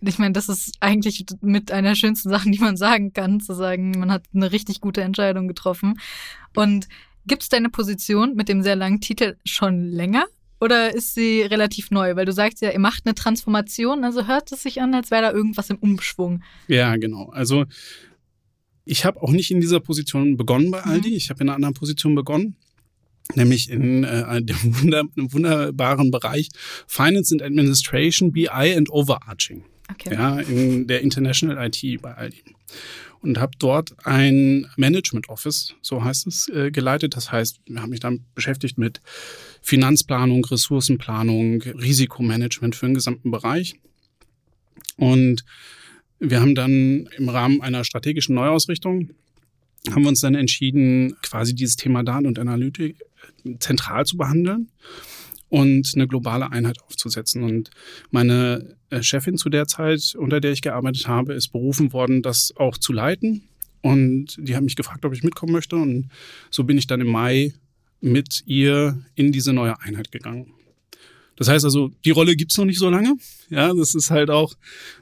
ich 0.00 0.18
meine, 0.18 0.32
das 0.32 0.48
ist 0.48 0.72
eigentlich 0.80 1.24
mit 1.40 1.70
einer 1.70 1.90
der 1.90 1.94
schönsten 1.94 2.30
Sachen, 2.30 2.52
die 2.52 2.58
man 2.58 2.76
sagen 2.76 3.12
kann, 3.12 3.40
zu 3.40 3.54
sagen, 3.54 3.92
man 3.98 4.10
hat 4.10 4.24
eine 4.34 4.52
richtig 4.52 4.80
gute 4.80 5.02
Entscheidung 5.02 5.48
getroffen. 5.48 5.98
Und 6.54 6.88
gibt 7.26 7.42
es 7.42 7.48
deine 7.48 7.68
Position 7.68 8.34
mit 8.34 8.48
dem 8.48 8.62
sehr 8.62 8.76
langen 8.76 9.00
Titel 9.00 9.36
schon 9.44 9.90
länger? 9.90 10.26
Oder 10.60 10.94
ist 10.94 11.14
sie 11.14 11.42
relativ 11.42 11.90
neu? 11.90 12.16
Weil 12.16 12.26
du 12.26 12.32
sagst 12.32 12.60
ja, 12.60 12.70
ihr 12.70 12.78
macht 12.78 13.06
eine 13.06 13.14
Transformation, 13.14 14.04
also 14.04 14.26
hört 14.26 14.52
es 14.52 14.62
sich 14.62 14.80
an, 14.80 14.94
als 14.94 15.10
wäre 15.10 15.22
da 15.22 15.32
irgendwas 15.32 15.70
im 15.70 15.76
Umschwung. 15.76 16.42
Ja, 16.68 16.96
genau. 16.96 17.30
Also 17.30 17.64
ich 18.84 19.04
habe 19.04 19.22
auch 19.22 19.30
nicht 19.30 19.50
in 19.50 19.60
dieser 19.60 19.80
Position 19.80 20.36
begonnen 20.36 20.70
bei 20.70 20.82
Aldi. 20.82 21.10
Mhm. 21.10 21.16
Ich 21.16 21.30
habe 21.30 21.42
in 21.42 21.48
einer 21.48 21.56
anderen 21.56 21.74
Position 21.74 22.14
begonnen 22.14 22.56
nämlich 23.36 23.70
in 23.70 24.04
äh, 24.04 24.42
dem 24.42 24.56
wunder 24.62 25.04
wunderbaren 25.16 26.10
Bereich 26.10 26.48
Finance 26.86 27.32
and 27.32 27.42
Administration, 27.42 28.32
BI 28.32 28.48
and 28.48 28.90
Overarching 28.90 29.64
okay. 29.90 30.14
ja, 30.14 30.40
in 30.40 30.86
der 30.86 31.02
International 31.02 31.66
IT 31.66 32.02
bei 32.02 32.14
Aldi. 32.14 32.42
Und 33.20 33.38
habe 33.38 33.52
dort 33.58 33.94
ein 34.06 34.66
Management 34.76 35.28
Office, 35.28 35.74
so 35.82 36.02
heißt 36.02 36.26
es, 36.26 36.48
äh, 36.48 36.70
geleitet. 36.70 37.16
Das 37.16 37.30
heißt, 37.30 37.60
wir 37.66 37.82
haben 37.82 37.90
mich 37.90 38.00
dann 38.00 38.24
beschäftigt 38.34 38.78
mit 38.78 39.02
Finanzplanung, 39.60 40.44
Ressourcenplanung, 40.44 41.60
Risikomanagement 41.60 42.74
für 42.74 42.86
den 42.86 42.94
gesamten 42.94 43.30
Bereich. 43.30 43.74
Und 44.96 45.44
wir 46.18 46.40
haben 46.40 46.54
dann 46.54 47.08
im 47.16 47.28
Rahmen 47.28 47.60
einer 47.60 47.84
strategischen 47.84 48.34
Neuausrichtung 48.34 49.10
haben 49.88 50.02
wir 50.02 50.08
uns 50.08 50.20
dann 50.20 50.34
entschieden, 50.34 51.16
quasi 51.22 51.54
dieses 51.54 51.76
Thema 51.76 52.02
Daten 52.02 52.26
und 52.26 52.38
Analytik 52.38 52.96
zentral 53.58 54.04
zu 54.04 54.16
behandeln 54.16 54.68
und 55.50 55.92
eine 55.94 56.08
globale 56.08 56.50
Einheit 56.50 56.80
aufzusetzen. 56.82 57.42
Und 57.42 57.70
meine 58.10 58.76
äh, 58.88 59.02
Chefin 59.02 59.36
zu 59.36 59.50
der 59.50 59.66
Zeit, 59.66 60.14
unter 60.16 60.40
der 60.40 60.52
ich 60.52 60.62
gearbeitet 60.62 61.06
habe, 61.06 61.34
ist 61.34 61.48
berufen 61.48 61.92
worden, 61.92 62.22
das 62.22 62.54
auch 62.56 62.78
zu 62.78 62.92
leiten. 62.92 63.42
Und 63.82 64.36
die 64.38 64.56
hat 64.56 64.62
mich 64.62 64.76
gefragt, 64.76 65.04
ob 65.04 65.12
ich 65.12 65.22
mitkommen 65.22 65.52
möchte. 65.52 65.76
Und 65.76 66.08
so 66.50 66.64
bin 66.64 66.78
ich 66.78 66.86
dann 66.86 67.00
im 67.00 67.08
Mai 67.08 67.52
mit 68.00 68.42
ihr 68.46 69.04
in 69.14 69.32
diese 69.32 69.52
neue 69.52 69.78
Einheit 69.80 70.12
gegangen. 70.12 70.52
Das 71.40 71.48
heißt 71.48 71.64
also, 71.64 71.90
die 72.04 72.10
Rolle 72.10 72.36
gibt's 72.36 72.58
noch 72.58 72.66
nicht 72.66 72.78
so 72.78 72.90
lange. 72.90 73.16
Ja, 73.48 73.72
das 73.72 73.94
ist 73.94 74.10
halt 74.10 74.28
auch, 74.28 74.52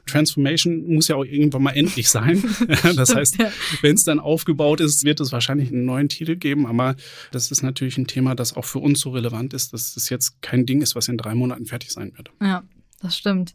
Transformation 0.05 0.87
muss 0.87 1.09
ja 1.09 1.17
auch 1.17 1.25
irgendwann 1.25 1.63
mal 1.63 1.71
endlich 1.71 2.07
sein. 2.07 2.41
das 2.95 3.13
heißt, 3.13 3.37
wenn 3.81 3.95
es 3.95 4.05
dann 4.05 4.21
aufgebaut 4.21 4.79
ist, 4.79 5.03
wird 5.03 5.19
es 5.19 5.33
wahrscheinlich 5.33 5.67
einen 5.67 5.83
neuen 5.83 6.07
Titel 6.07 6.37
geben. 6.37 6.65
Aber 6.65 6.95
das 7.33 7.51
ist 7.51 7.61
natürlich 7.61 7.97
ein 7.97 8.07
Thema, 8.07 8.35
das 8.35 8.55
auch 8.55 8.63
für 8.63 8.79
uns 8.79 9.01
so 9.01 9.09
relevant 9.09 9.53
ist, 9.53 9.73
dass 9.73 9.97
es 9.97 10.07
jetzt 10.07 10.41
kein 10.41 10.65
Ding 10.65 10.81
ist, 10.81 10.95
was 10.95 11.09
in 11.09 11.17
drei 11.17 11.35
Monaten 11.35 11.65
fertig 11.65 11.91
sein 11.91 12.13
wird. 12.15 12.31
Ja, 12.41 12.63
das 13.01 13.17
stimmt. 13.17 13.51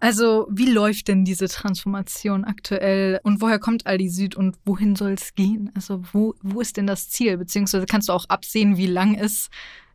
Also, 0.00 0.48
wie 0.50 0.72
läuft 0.72 1.06
denn 1.06 1.24
diese 1.24 1.46
Transformation 1.46 2.44
aktuell 2.44 3.20
und 3.22 3.40
woher 3.40 3.60
kommt 3.60 3.86
Aldi 3.86 4.08
Süd 4.08 4.34
und 4.34 4.56
wohin 4.64 4.96
soll 4.96 5.12
es 5.12 5.36
gehen? 5.36 5.70
Also, 5.76 6.02
wo, 6.12 6.34
wo 6.42 6.60
ist 6.60 6.76
denn 6.76 6.88
das 6.88 7.08
Ziel? 7.08 7.36
Beziehungsweise 7.36 7.86
kannst 7.86 8.08
du 8.08 8.12
auch 8.14 8.24
absehen, 8.28 8.76
wie 8.78 8.86
lang 8.86 9.14
es 9.14 9.48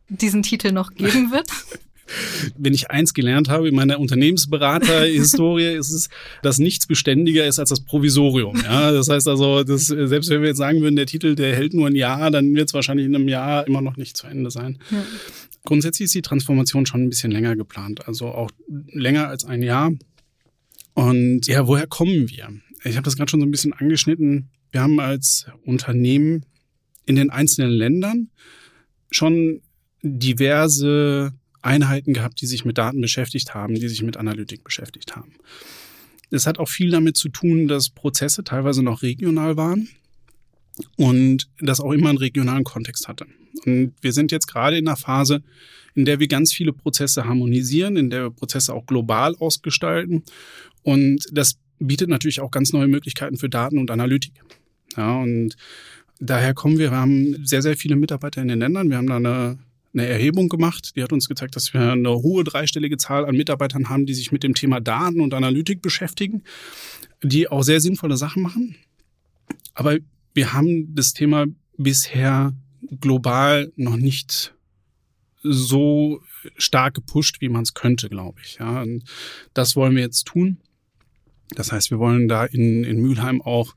diesen 0.08 0.42
Titel 0.42 0.72
noch 0.72 0.94
geben 0.94 1.30
wird? 1.30 1.50
Wenn 2.56 2.74
ich 2.74 2.90
eins 2.90 3.14
gelernt 3.14 3.48
habe 3.48 3.68
in 3.68 3.74
meiner 3.74 4.00
Unternehmensberater-Historie, 4.00 5.74
ist 5.78 5.90
es, 5.90 6.08
dass 6.42 6.58
nichts 6.58 6.86
beständiger 6.86 7.46
ist 7.46 7.58
als 7.58 7.70
das 7.70 7.80
Provisorium. 7.80 8.56
Ja, 8.64 8.92
das 8.92 9.08
heißt 9.08 9.28
also, 9.28 9.64
dass, 9.64 9.86
selbst 9.86 10.30
wenn 10.30 10.42
wir 10.42 10.48
jetzt 10.48 10.58
sagen 10.58 10.80
würden, 10.80 10.96
der 10.96 11.06
Titel, 11.06 11.34
der 11.34 11.54
hält 11.54 11.74
nur 11.74 11.86
ein 11.86 11.96
Jahr, 11.96 12.30
dann 12.30 12.54
wird 12.54 12.68
es 12.68 12.74
wahrscheinlich 12.74 13.06
in 13.06 13.14
einem 13.14 13.28
Jahr 13.28 13.66
immer 13.66 13.80
noch 13.80 13.96
nicht 13.96 14.16
zu 14.16 14.26
Ende 14.26 14.50
sein. 14.50 14.78
Ja. 14.90 15.04
Grundsätzlich 15.64 16.06
ist 16.06 16.14
die 16.14 16.22
Transformation 16.22 16.86
schon 16.86 17.02
ein 17.02 17.10
bisschen 17.10 17.30
länger 17.30 17.54
geplant, 17.54 18.06
also 18.08 18.28
auch 18.28 18.50
länger 18.92 19.28
als 19.28 19.44
ein 19.44 19.62
Jahr. 19.62 19.92
Und 20.94 21.46
ja, 21.46 21.66
woher 21.66 21.86
kommen 21.86 22.30
wir? 22.30 22.48
Ich 22.84 22.96
habe 22.96 23.04
das 23.04 23.16
gerade 23.16 23.30
schon 23.30 23.40
so 23.40 23.46
ein 23.46 23.50
bisschen 23.50 23.72
angeschnitten. 23.72 24.48
Wir 24.72 24.80
haben 24.80 25.00
als 25.00 25.46
Unternehmen 25.64 26.46
in 27.06 27.16
den 27.16 27.30
einzelnen 27.30 27.70
Ländern 27.70 28.30
schon 29.10 29.60
diverse 30.02 31.32
Einheiten 31.62 32.12
gehabt, 32.12 32.40
die 32.40 32.46
sich 32.46 32.64
mit 32.64 32.78
Daten 32.78 33.00
beschäftigt 33.00 33.54
haben, 33.54 33.74
die 33.74 33.88
sich 33.88 34.02
mit 34.02 34.16
Analytik 34.16 34.64
beschäftigt 34.64 35.16
haben. 35.16 35.32
Es 36.30 36.46
hat 36.46 36.58
auch 36.58 36.68
viel 36.68 36.90
damit 36.90 37.16
zu 37.16 37.28
tun, 37.28 37.68
dass 37.68 37.90
Prozesse 37.90 38.44
teilweise 38.44 38.82
noch 38.82 39.02
regional 39.02 39.56
waren 39.56 39.88
und 40.96 41.48
das 41.60 41.80
auch 41.80 41.92
immer 41.92 42.08
einen 42.08 42.18
regionalen 42.18 42.64
Kontext 42.64 43.08
hatte. 43.08 43.26
Und 43.66 43.94
wir 44.00 44.12
sind 44.12 44.32
jetzt 44.32 44.46
gerade 44.46 44.78
in 44.78 44.86
einer 44.86 44.96
Phase, 44.96 45.42
in 45.94 46.04
der 46.04 46.20
wir 46.20 46.28
ganz 46.28 46.52
viele 46.52 46.72
Prozesse 46.72 47.24
harmonisieren, 47.24 47.96
in 47.96 48.10
der 48.10 48.24
wir 48.24 48.30
Prozesse 48.30 48.72
auch 48.72 48.86
global 48.86 49.34
ausgestalten. 49.36 50.22
Und 50.82 51.26
das 51.32 51.58
bietet 51.78 52.08
natürlich 52.08 52.40
auch 52.40 52.50
ganz 52.50 52.72
neue 52.72 52.88
Möglichkeiten 52.88 53.36
für 53.36 53.48
Daten 53.48 53.78
und 53.78 53.90
Analytik. 53.90 54.34
Ja, 54.96 55.18
und 55.18 55.56
daher 56.20 56.54
kommen 56.54 56.78
wir, 56.78 56.90
wir 56.90 56.98
haben 56.98 57.44
sehr, 57.44 57.62
sehr 57.62 57.76
viele 57.76 57.96
Mitarbeiter 57.96 58.40
in 58.40 58.48
den 58.48 58.60
Ländern. 58.60 58.88
Wir 58.88 58.98
haben 58.98 59.06
da 59.08 59.16
eine 59.16 59.58
eine 59.92 60.06
Erhebung 60.06 60.48
gemacht, 60.48 60.92
die 60.94 61.02
hat 61.02 61.12
uns 61.12 61.28
gezeigt, 61.28 61.56
dass 61.56 61.74
wir 61.74 61.92
eine 61.92 62.14
hohe 62.14 62.44
dreistellige 62.44 62.96
Zahl 62.96 63.24
an 63.24 63.36
Mitarbeitern 63.36 63.88
haben, 63.88 64.06
die 64.06 64.14
sich 64.14 64.30
mit 64.32 64.42
dem 64.42 64.54
Thema 64.54 64.80
Daten 64.80 65.20
und 65.20 65.34
Analytik 65.34 65.82
beschäftigen, 65.82 66.42
die 67.22 67.48
auch 67.48 67.62
sehr 67.62 67.80
sinnvolle 67.80 68.16
Sachen 68.16 68.42
machen. 68.42 68.76
Aber 69.74 69.96
wir 70.34 70.52
haben 70.52 70.94
das 70.94 71.12
Thema 71.12 71.46
bisher 71.76 72.52
global 73.00 73.72
noch 73.76 73.96
nicht 73.96 74.54
so 75.42 76.20
stark 76.56 76.94
gepusht, 76.94 77.40
wie 77.40 77.48
man 77.48 77.62
es 77.62 77.74
könnte, 77.74 78.08
glaube 78.08 78.40
ich. 78.42 78.58
Ja, 78.60 78.82
und 78.82 79.04
das 79.54 79.76
wollen 79.76 79.96
wir 79.96 80.02
jetzt 80.02 80.26
tun. 80.26 80.58
Das 81.54 81.72
heißt, 81.72 81.90
wir 81.90 81.98
wollen 81.98 82.28
da 82.28 82.44
in, 82.44 82.84
in 82.84 83.00
Mülheim 83.00 83.42
auch 83.42 83.74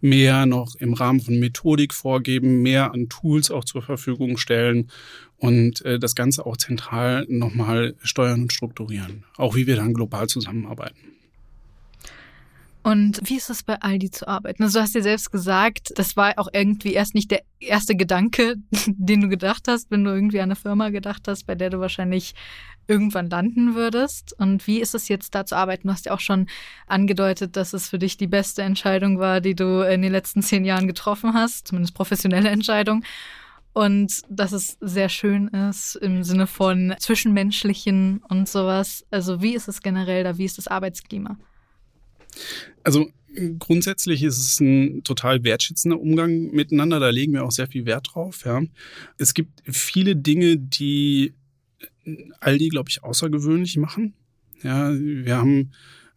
mehr 0.00 0.44
noch 0.44 0.74
im 0.76 0.92
Rahmen 0.92 1.20
von 1.20 1.38
Methodik 1.38 1.94
vorgeben, 1.94 2.60
mehr 2.60 2.92
an 2.92 3.08
Tools 3.08 3.50
auch 3.50 3.64
zur 3.64 3.82
Verfügung 3.82 4.36
stellen 4.36 4.90
und 5.38 5.84
äh, 5.84 5.98
das 5.98 6.14
Ganze 6.14 6.46
auch 6.46 6.56
zentral 6.56 7.26
nochmal 7.28 7.94
steuern 8.02 8.42
und 8.42 8.52
strukturieren. 8.52 9.24
Auch 9.36 9.54
wie 9.54 9.66
wir 9.66 9.76
dann 9.76 9.94
global 9.94 10.26
zusammenarbeiten. 10.28 11.14
Und 12.84 13.18
wie 13.24 13.36
ist 13.36 13.48
es 13.48 13.62
bei 13.62 13.80
Aldi 13.80 14.10
zu 14.10 14.28
arbeiten? 14.28 14.62
Also 14.62 14.78
du 14.78 14.82
hast 14.82 14.94
dir 14.94 15.02
selbst 15.02 15.32
gesagt, 15.32 15.92
das 15.96 16.16
war 16.16 16.34
auch 16.36 16.48
irgendwie 16.52 16.92
erst 16.92 17.14
nicht 17.14 17.30
der 17.30 17.42
erste 17.58 17.96
Gedanke, 17.96 18.56
den 18.86 19.22
du 19.22 19.28
gedacht 19.28 19.68
hast, 19.68 19.90
wenn 19.90 20.04
du 20.04 20.10
irgendwie 20.10 20.40
an 20.40 20.50
eine 20.50 20.56
Firma 20.56 20.90
gedacht 20.90 21.22
hast, 21.26 21.46
bei 21.46 21.54
der 21.54 21.70
du 21.70 21.80
wahrscheinlich 21.80 22.34
irgendwann 22.86 23.30
landen 23.30 23.74
würdest. 23.74 24.34
Und 24.38 24.66
wie 24.66 24.80
ist 24.80 24.94
es 24.94 25.08
jetzt 25.08 25.34
da 25.34 25.46
zu 25.46 25.56
arbeiten? 25.56 25.88
Du 25.88 25.94
hast 25.94 26.04
ja 26.04 26.12
auch 26.12 26.20
schon 26.20 26.46
angedeutet, 26.86 27.56
dass 27.56 27.72
es 27.72 27.88
für 27.88 27.98
dich 27.98 28.18
die 28.18 28.26
beste 28.26 28.60
Entscheidung 28.60 29.18
war, 29.18 29.40
die 29.40 29.54
du 29.54 29.80
in 29.80 30.02
den 30.02 30.12
letzten 30.12 30.42
zehn 30.42 30.66
Jahren 30.66 30.86
getroffen 30.86 31.32
hast, 31.32 31.68
zumindest 31.68 31.94
professionelle 31.94 32.50
Entscheidung. 32.50 33.02
Und 33.74 34.22
dass 34.30 34.52
es 34.52 34.78
sehr 34.80 35.08
schön 35.08 35.48
ist 35.48 35.96
im 35.96 36.22
Sinne 36.22 36.46
von 36.46 36.94
Zwischenmenschlichen 36.98 38.22
und 38.28 38.48
sowas. 38.48 39.04
Also 39.10 39.42
wie 39.42 39.54
ist 39.54 39.68
es 39.68 39.82
generell 39.82 40.24
da? 40.24 40.38
Wie 40.38 40.44
ist 40.44 40.58
das 40.58 40.68
Arbeitsklima? 40.68 41.36
Also 42.84 43.08
grundsätzlich 43.58 44.22
ist 44.22 44.38
es 44.38 44.60
ein 44.60 45.02
total 45.02 45.42
wertschätzender 45.44 46.00
Umgang 46.00 46.52
miteinander. 46.52 47.00
Da 47.00 47.10
legen 47.10 47.32
wir 47.32 47.44
auch 47.44 47.50
sehr 47.50 47.66
viel 47.66 47.84
Wert 47.84 48.10
drauf. 48.12 48.44
Ja. 48.44 48.62
Es 49.18 49.34
gibt 49.34 49.62
viele 49.64 50.16
Dinge, 50.16 50.56
die 50.56 51.34
Aldi, 52.40 52.68
glaube 52.68 52.90
ich, 52.90 53.02
außergewöhnlich 53.02 53.76
machen. 53.76 54.14
Ja, 54.62 54.92
wir 54.94 55.36
haben 55.36 55.72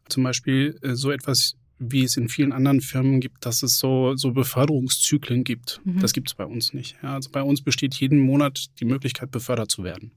zum 0.09 0.23
Beispiel 0.23 0.77
äh, 0.81 0.95
so 0.95 1.11
etwas, 1.11 1.55
wie 1.79 2.03
es 2.03 2.17
in 2.17 2.29
vielen 2.29 2.51
anderen 2.51 2.81
Firmen 2.81 3.19
gibt, 3.19 3.45
dass 3.45 3.63
es 3.63 3.77
so, 3.77 4.15
so 4.15 4.31
Beförderungszyklen 4.31 5.43
gibt. 5.43 5.79
Mhm. 5.83 5.99
Das 5.99 6.13
gibt 6.13 6.29
es 6.29 6.35
bei 6.35 6.45
uns 6.45 6.73
nicht. 6.73 6.95
Ja, 7.03 7.15
also 7.15 7.29
bei 7.31 7.41
uns 7.41 7.61
besteht 7.61 7.95
jeden 7.95 8.19
Monat 8.19 8.67
die 8.79 8.85
Möglichkeit, 8.85 9.31
befördert 9.31 9.69
zu 9.69 9.83
werden. 9.83 10.11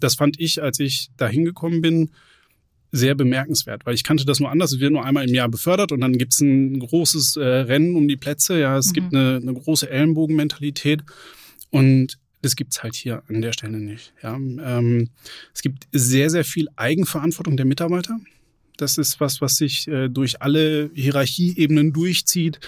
Das 0.00 0.14
fand 0.14 0.38
ich, 0.38 0.62
als 0.62 0.78
ich 0.78 1.10
da 1.16 1.26
hingekommen 1.26 1.80
bin, 1.80 2.10
sehr 2.90 3.14
bemerkenswert, 3.14 3.84
weil 3.84 3.94
ich 3.94 4.04
kannte 4.04 4.24
das 4.24 4.40
nur 4.40 4.50
anders. 4.50 4.72
Es 4.72 4.80
wird 4.80 4.92
nur 4.92 5.04
einmal 5.04 5.28
im 5.28 5.34
Jahr 5.34 5.48
befördert 5.48 5.92
und 5.92 6.00
dann 6.00 6.16
gibt 6.16 6.32
es 6.32 6.40
ein 6.40 6.78
großes 6.78 7.36
äh, 7.36 7.44
Rennen 7.44 7.96
um 7.96 8.08
die 8.08 8.16
Plätze. 8.16 8.58
Ja, 8.58 8.78
es 8.78 8.88
mhm. 8.88 8.92
gibt 8.94 9.14
eine, 9.14 9.40
eine 9.42 9.52
große 9.52 9.90
Ellenbogenmentalität 9.90 11.02
und 11.70 12.18
das 12.40 12.56
gibt's 12.56 12.82
halt 12.82 12.94
hier 12.94 13.22
an 13.28 13.42
der 13.42 13.52
Stelle 13.52 13.78
nicht. 13.78 14.12
Ja, 14.22 14.36
ähm, 14.36 15.10
es 15.52 15.60
gibt 15.60 15.88
sehr, 15.92 16.30
sehr 16.30 16.44
viel 16.44 16.68
Eigenverantwortung 16.76 17.56
der 17.56 17.66
Mitarbeiter. 17.66 18.18
Das 18.78 18.96
ist 18.96 19.20
was, 19.20 19.42
was 19.42 19.56
sich 19.56 19.86
äh, 19.88 20.08
durch 20.08 20.40
alle 20.40 20.90
Hierarchieebenen 20.94 21.92
durchzieht. 21.92 22.60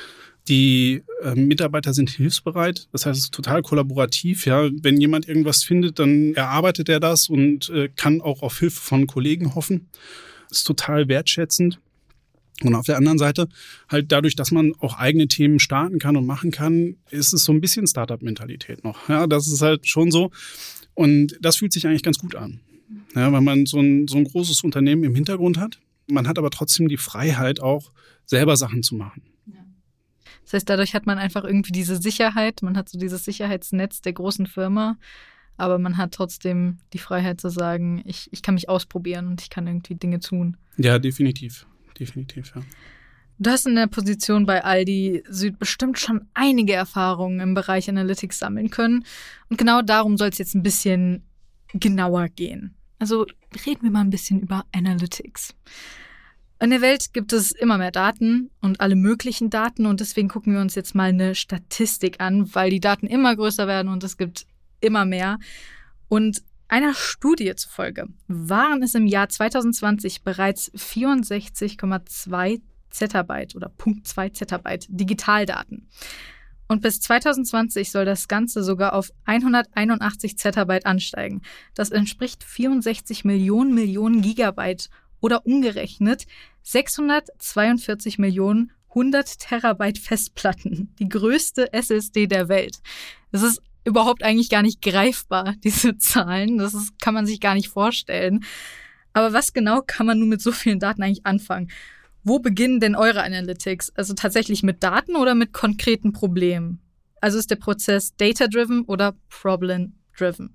Die 0.48 1.02
äh, 1.22 1.34
Mitarbeiter 1.34 1.94
sind 1.94 2.10
hilfsbereit, 2.10 2.88
das 2.92 3.06
heißt, 3.06 3.18
es 3.18 3.24
ist 3.26 3.34
total 3.34 3.62
kollaborativ. 3.62 4.46
Ja, 4.46 4.68
wenn 4.82 5.00
jemand 5.00 5.28
irgendwas 5.28 5.62
findet, 5.62 5.98
dann 5.98 6.34
erarbeitet 6.34 6.88
er 6.88 6.98
das 6.98 7.28
und 7.28 7.70
äh, 7.70 7.88
kann 7.94 8.20
auch 8.20 8.42
auf 8.42 8.58
Hilfe 8.58 8.80
von 8.80 9.06
Kollegen 9.06 9.54
hoffen. 9.54 9.88
Das 10.48 10.58
ist 10.58 10.64
total 10.64 11.08
wertschätzend. 11.08 11.78
Und 12.62 12.74
auf 12.74 12.86
der 12.86 12.96
anderen 12.96 13.18
Seite, 13.18 13.48
halt 13.88 14.12
dadurch, 14.12 14.36
dass 14.36 14.50
man 14.50 14.74
auch 14.80 14.98
eigene 14.98 15.28
Themen 15.28 15.60
starten 15.60 15.98
kann 15.98 16.16
und 16.16 16.26
machen 16.26 16.50
kann, 16.50 16.96
ist 17.10 17.32
es 17.32 17.44
so 17.44 17.52
ein 17.52 17.60
bisschen 17.60 17.86
Startup-Mentalität 17.86 18.84
noch. 18.84 19.08
Ja, 19.08 19.26
das 19.26 19.46
ist 19.46 19.62
halt 19.62 19.86
schon 19.86 20.10
so. 20.10 20.30
Und 20.94 21.38
das 21.40 21.56
fühlt 21.56 21.72
sich 21.72 21.86
eigentlich 21.86 22.02
ganz 22.02 22.18
gut 22.18 22.34
an. 22.34 22.60
Ja, 23.14 23.32
weil 23.32 23.40
man 23.40 23.66
so 23.66 23.78
ein, 23.78 24.08
so 24.08 24.18
ein 24.18 24.24
großes 24.24 24.62
Unternehmen 24.62 25.04
im 25.04 25.14
Hintergrund 25.14 25.58
hat. 25.58 25.78
Man 26.10 26.28
hat 26.28 26.38
aber 26.38 26.50
trotzdem 26.50 26.88
die 26.88 26.96
Freiheit, 26.96 27.60
auch 27.60 27.92
selber 28.24 28.56
Sachen 28.56 28.82
zu 28.82 28.94
machen. 28.94 29.22
Das 30.44 30.54
heißt, 30.54 30.68
dadurch 30.68 30.94
hat 30.94 31.06
man 31.06 31.18
einfach 31.18 31.44
irgendwie 31.44 31.72
diese 31.72 31.96
Sicherheit, 31.96 32.62
man 32.62 32.76
hat 32.76 32.88
so 32.88 32.98
dieses 32.98 33.24
Sicherheitsnetz 33.24 34.00
der 34.00 34.12
großen 34.12 34.46
Firma, 34.46 34.98
aber 35.56 35.78
man 35.78 35.96
hat 35.96 36.12
trotzdem 36.12 36.78
die 36.92 36.98
Freiheit 36.98 37.40
zu 37.40 37.50
sagen, 37.50 38.02
ich, 38.04 38.28
ich 38.32 38.42
kann 38.42 38.54
mich 38.54 38.68
ausprobieren 38.68 39.28
und 39.28 39.42
ich 39.42 39.50
kann 39.50 39.66
irgendwie 39.66 39.94
Dinge 39.94 40.18
tun. 40.18 40.56
Ja, 40.76 40.98
definitiv. 40.98 41.66
Definitiv, 41.98 42.52
ja. 42.56 42.62
Du 43.38 43.50
hast 43.50 43.66
in 43.66 43.74
der 43.74 43.86
Position 43.86 44.44
bei 44.44 44.64
Aldi 44.64 45.22
Süd 45.28 45.58
bestimmt 45.58 45.98
schon 45.98 46.26
einige 46.34 46.74
Erfahrungen 46.74 47.40
im 47.40 47.54
Bereich 47.54 47.88
Analytics 47.88 48.38
sammeln 48.38 48.70
können. 48.70 49.04
Und 49.48 49.56
genau 49.56 49.82
darum 49.82 50.16
soll 50.16 50.28
es 50.28 50.38
jetzt 50.38 50.54
ein 50.54 50.62
bisschen 50.62 51.24
genauer 51.72 52.28
gehen. 52.28 52.74
Also 53.00 53.26
reden 53.66 53.82
wir 53.82 53.90
mal 53.90 54.02
ein 54.02 54.10
bisschen 54.10 54.38
über 54.40 54.66
Analytics. 54.72 55.54
In 56.60 56.68
der 56.68 56.82
Welt 56.82 57.14
gibt 57.14 57.32
es 57.32 57.50
immer 57.52 57.78
mehr 57.78 57.90
Daten 57.90 58.50
und 58.60 58.80
alle 58.82 58.94
möglichen 58.94 59.48
Daten 59.48 59.86
und 59.86 60.00
deswegen 60.00 60.28
gucken 60.28 60.52
wir 60.52 60.60
uns 60.60 60.74
jetzt 60.74 60.94
mal 60.94 61.08
eine 61.08 61.34
Statistik 61.34 62.20
an, 62.20 62.54
weil 62.54 62.68
die 62.68 62.80
Daten 62.80 63.06
immer 63.06 63.34
größer 63.34 63.66
werden 63.66 63.88
und 63.88 64.04
es 64.04 64.18
gibt 64.18 64.46
immer 64.80 65.06
mehr. 65.06 65.38
Und 66.08 66.42
einer 66.68 66.92
Studie 66.92 67.54
zufolge 67.56 68.08
waren 68.28 68.82
es 68.82 68.94
im 68.94 69.06
Jahr 69.06 69.30
2020 69.30 70.22
bereits 70.22 70.70
64,2 70.74 72.60
Zettabyte 72.90 73.56
oder 73.56 73.70
Punkt 73.70 74.06
2 74.06 74.28
Zettabyte 74.28 74.86
Digitaldaten. 74.90 75.88
Und 76.70 76.82
bis 76.82 77.00
2020 77.00 77.90
soll 77.90 78.04
das 78.04 78.28
Ganze 78.28 78.62
sogar 78.62 78.92
auf 78.92 79.10
181 79.24 80.38
Zettabyte 80.38 80.86
ansteigen. 80.86 81.42
Das 81.74 81.90
entspricht 81.90 82.44
64 82.44 83.24
Millionen 83.24 83.74
Millionen 83.74 84.22
Gigabyte 84.22 84.88
oder 85.18 85.44
umgerechnet 85.46 86.26
642 86.62 88.20
Millionen 88.20 88.70
100 88.90 89.40
Terabyte 89.40 89.98
Festplatten, 89.98 90.94
die 91.00 91.08
größte 91.08 91.72
SSD 91.72 92.28
der 92.28 92.48
Welt. 92.48 92.78
Das 93.32 93.42
ist 93.42 93.60
überhaupt 93.84 94.22
eigentlich 94.22 94.48
gar 94.48 94.62
nicht 94.62 94.80
greifbar, 94.80 95.56
diese 95.64 95.98
Zahlen. 95.98 96.58
Das 96.58 96.74
ist, 96.74 97.00
kann 97.00 97.14
man 97.14 97.26
sich 97.26 97.40
gar 97.40 97.54
nicht 97.54 97.68
vorstellen. 97.68 98.44
Aber 99.12 99.32
was 99.32 99.52
genau 99.52 99.82
kann 99.84 100.06
man 100.06 100.20
nun 100.20 100.28
mit 100.28 100.40
so 100.40 100.52
vielen 100.52 100.78
Daten 100.78 101.02
eigentlich 101.02 101.26
anfangen? 101.26 101.68
Wo 102.22 102.38
beginnen 102.38 102.80
denn 102.80 102.94
eure 102.94 103.22
Analytics? 103.22 103.90
Also 103.96 104.14
tatsächlich 104.14 104.62
mit 104.62 104.82
Daten 104.82 105.16
oder 105.16 105.34
mit 105.34 105.52
konkreten 105.52 106.12
Problemen? 106.12 106.80
Also 107.20 107.38
ist 107.38 107.50
der 107.50 107.56
Prozess 107.56 108.14
data-driven 108.16 108.84
oder 108.84 109.14
problem-driven? 109.28 110.54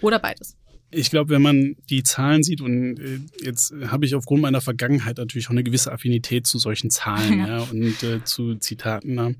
Oder 0.00 0.18
beides? 0.18 0.56
Ich 0.90 1.10
glaube, 1.10 1.30
wenn 1.30 1.42
man 1.42 1.76
die 1.90 2.02
Zahlen 2.02 2.42
sieht, 2.42 2.60
und 2.62 2.98
äh, 2.98 3.20
jetzt 3.44 3.74
habe 3.88 4.06
ich 4.06 4.14
aufgrund 4.14 4.40
meiner 4.40 4.62
Vergangenheit 4.62 5.18
natürlich 5.18 5.48
auch 5.48 5.52
eine 5.52 5.64
gewisse 5.64 5.92
Affinität 5.92 6.46
zu 6.46 6.58
solchen 6.58 6.90
Zahlen 6.90 7.40
ja. 7.40 7.46
ja 7.58 7.58
und 7.58 8.02
äh, 8.02 8.24
zu 8.24 8.54
Zitaten. 8.54 9.16
Ja. 9.16 9.30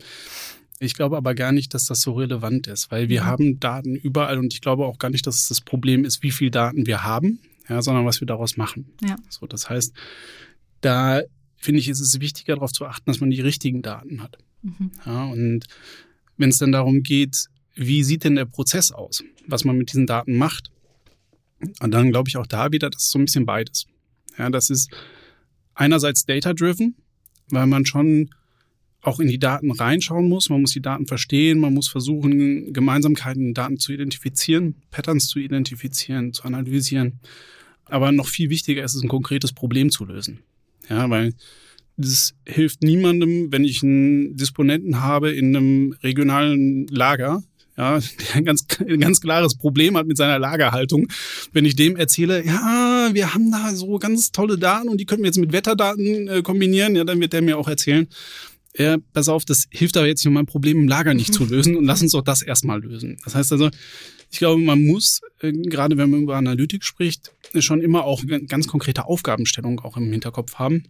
Ich 0.81 0.95
glaube 0.95 1.17
aber 1.17 1.35
gar 1.35 1.53
nicht, 1.53 1.75
dass 1.75 1.87
das 1.87 2.03
so 2.03 2.13
relevant 2.13 2.67
ist, 2.67 2.91
weil 2.91 3.09
wir 3.09 3.23
mhm. 3.23 3.27
haben 3.27 3.61
Daten 3.61 3.97
überall 3.97 4.39
und 4.39 4.53
ich 4.53 4.61
glaube 4.61 4.85
auch 4.85 4.99
gar 4.99 5.11
nicht, 5.11 5.27
dass 5.27 5.37
es 5.37 5.49
das 5.49 5.61
Problem 5.61 6.05
ist, 6.05 6.23
wie 6.23 6.31
viel 6.31 6.51
Daten 6.51 6.87
wir 6.87 7.03
haben, 7.03 7.41
ja, 7.69 7.81
sondern 7.83 8.05
was 8.05 8.21
wir 8.21 8.27
daraus 8.27 8.57
machen. 8.57 8.93
Ja. 9.03 9.17
So, 9.29 9.47
das 9.47 9.71
heißt, 9.71 9.95
da 10.83 11.23
finde 11.59 11.81
ich, 11.81 11.89
ist 11.89 12.01
es 12.01 12.21
wichtiger 12.21 12.55
darauf 12.55 12.73
zu 12.73 12.87
achten, 12.87 13.11
dass 13.11 13.21
man 13.21 13.31
die 13.31 13.41
richtigen 13.41 13.83
Daten 13.83 14.23
hat. 14.23 14.39
Mhm. 14.63 14.91
Ja, 15.05 15.25
und 15.25 15.67
wenn 16.37 16.49
es 16.49 16.59
dann 16.59 16.73
darum 16.73 17.03
geht, 17.03 17.47
wie 17.75 18.03
sieht 18.03 18.25
denn 18.25 18.37
der 18.37 18.47
Prozess 18.47 18.93
aus, 18.93 19.23
was 19.47 19.65
man 19.65 19.77
mit 19.77 19.91
diesen 19.93 20.07
Daten 20.07 20.37
macht, 20.37 20.71
und 21.81 21.93
dann 21.93 22.11
glaube 22.11 22.29
ich 22.29 22.37
auch 22.37 22.47
da 22.47 22.73
wieder, 22.73 22.89
das 22.89 23.05
ist 23.05 23.11
so 23.11 23.19
ein 23.19 23.25
bisschen 23.25 23.47
beides. 23.47 23.87
Ja, 24.39 24.49
das 24.49 24.71
ist 24.71 24.91
einerseits 25.75 26.25
data-driven, 26.25 26.95
weil 27.51 27.67
man 27.67 27.85
schon 27.85 28.31
auch 29.01 29.21
in 29.21 29.29
die 29.29 29.39
Daten 29.39 29.71
reinschauen 29.71 30.29
muss. 30.29 30.51
Man 30.51 30.61
muss 30.61 30.73
die 30.73 30.83
Daten 30.83 31.07
verstehen, 31.07 31.59
man 31.59 31.75
muss 31.75 31.89
versuchen, 31.89 32.73
Gemeinsamkeiten 32.73 33.49
in 33.49 33.55
Daten 33.55 33.79
zu 33.79 33.93
identifizieren, 33.93 34.77
Patterns 34.91 35.29
zu 35.29 35.39
identifizieren, 35.39 36.33
zu 36.33 36.45
analysieren. 36.45 37.21
Aber 37.87 38.13
noch 38.13 38.27
viel 38.29 38.51
wichtiger 38.51 38.85
ist 38.85 38.95
es, 38.95 39.03
ein 39.03 39.09
konkretes 39.09 39.53
Problem 39.53 39.91
zu 39.91 40.05
lösen. 40.05 40.41
Ja, 40.89 41.09
weil 41.11 41.35
das 41.97 42.35
hilft 42.47 42.83
niemandem, 42.83 43.51
wenn 43.51 43.65
ich 43.65 43.83
einen 43.83 44.37
Disponenten 44.37 45.01
habe 45.01 45.33
in 45.33 45.57
einem 45.57 45.95
regionalen 46.03 46.87
Lager, 46.87 47.43
ja, 47.77 47.99
der 47.99 48.37
ein 48.37 48.45
ganz, 48.45 48.67
ein 48.81 49.01
ganz 49.01 49.21
klares 49.21 49.57
Problem 49.57 49.97
hat 49.97 50.07
mit 50.07 50.17
seiner 50.17 50.39
Lagerhaltung. 50.39 51.09
Wenn 51.53 51.65
ich 51.65 51.77
dem 51.77 51.97
erzähle, 51.97 52.45
ja, 52.45 53.11
wir 53.13 53.35
haben 53.35 53.51
da 53.51 53.75
so 53.75 53.99
ganz 53.99 54.33
tolle 54.33 54.59
Daten 54.59 54.89
und 54.89 55.01
die 55.01 55.07
können 55.07 55.23
wir 55.23 55.29
jetzt 55.29 55.39
mit 55.39 55.53
Wetterdaten 55.53 56.29
äh, 56.29 56.43
kombinieren, 56.43 56.97
ja, 56.97 57.05
dann 57.05 57.21
wird 57.21 57.33
der 57.33 57.43
mir 57.43 57.59
auch 57.59 57.69
erzählen, 57.69 58.09
ja, 58.79 58.97
pass 59.13 59.29
auf, 59.29 59.45
das 59.45 59.67
hilft 59.71 59.97
aber 59.97 60.07
jetzt 60.07 60.21
nicht, 60.21 60.29
um 60.29 60.35
mein 60.35 60.47
Problem 60.47 60.79
im 60.79 60.89
Lager 60.89 61.15
nicht 61.15 61.35
zu 61.35 61.45
lösen 61.49 61.77
und 61.77 61.85
lass 61.85 62.03
uns 62.03 62.13
doch 62.13 62.23
das 62.23 62.43
erstmal 62.43 62.81
lösen. 62.81 63.19
Das 63.25 63.35
heißt 63.35 63.53
also, 63.53 63.71
ich 64.31 64.39
glaube, 64.39 64.61
man 64.63 64.85
muss, 64.85 65.21
äh, 65.41 65.53
gerade 65.53 65.97
wenn 65.97 66.11
man 66.11 66.23
über 66.23 66.37
Analytik 66.37 66.85
spricht, 66.85 67.33
schon 67.59 67.81
immer 67.81 68.05
auch 68.05 68.23
ganz 68.47 68.69
konkrete 68.69 69.07
Aufgabenstellungen 69.07 69.79
auch 69.81 69.97
im 69.97 70.11
Hinterkopf 70.11 70.55
haben 70.57 70.85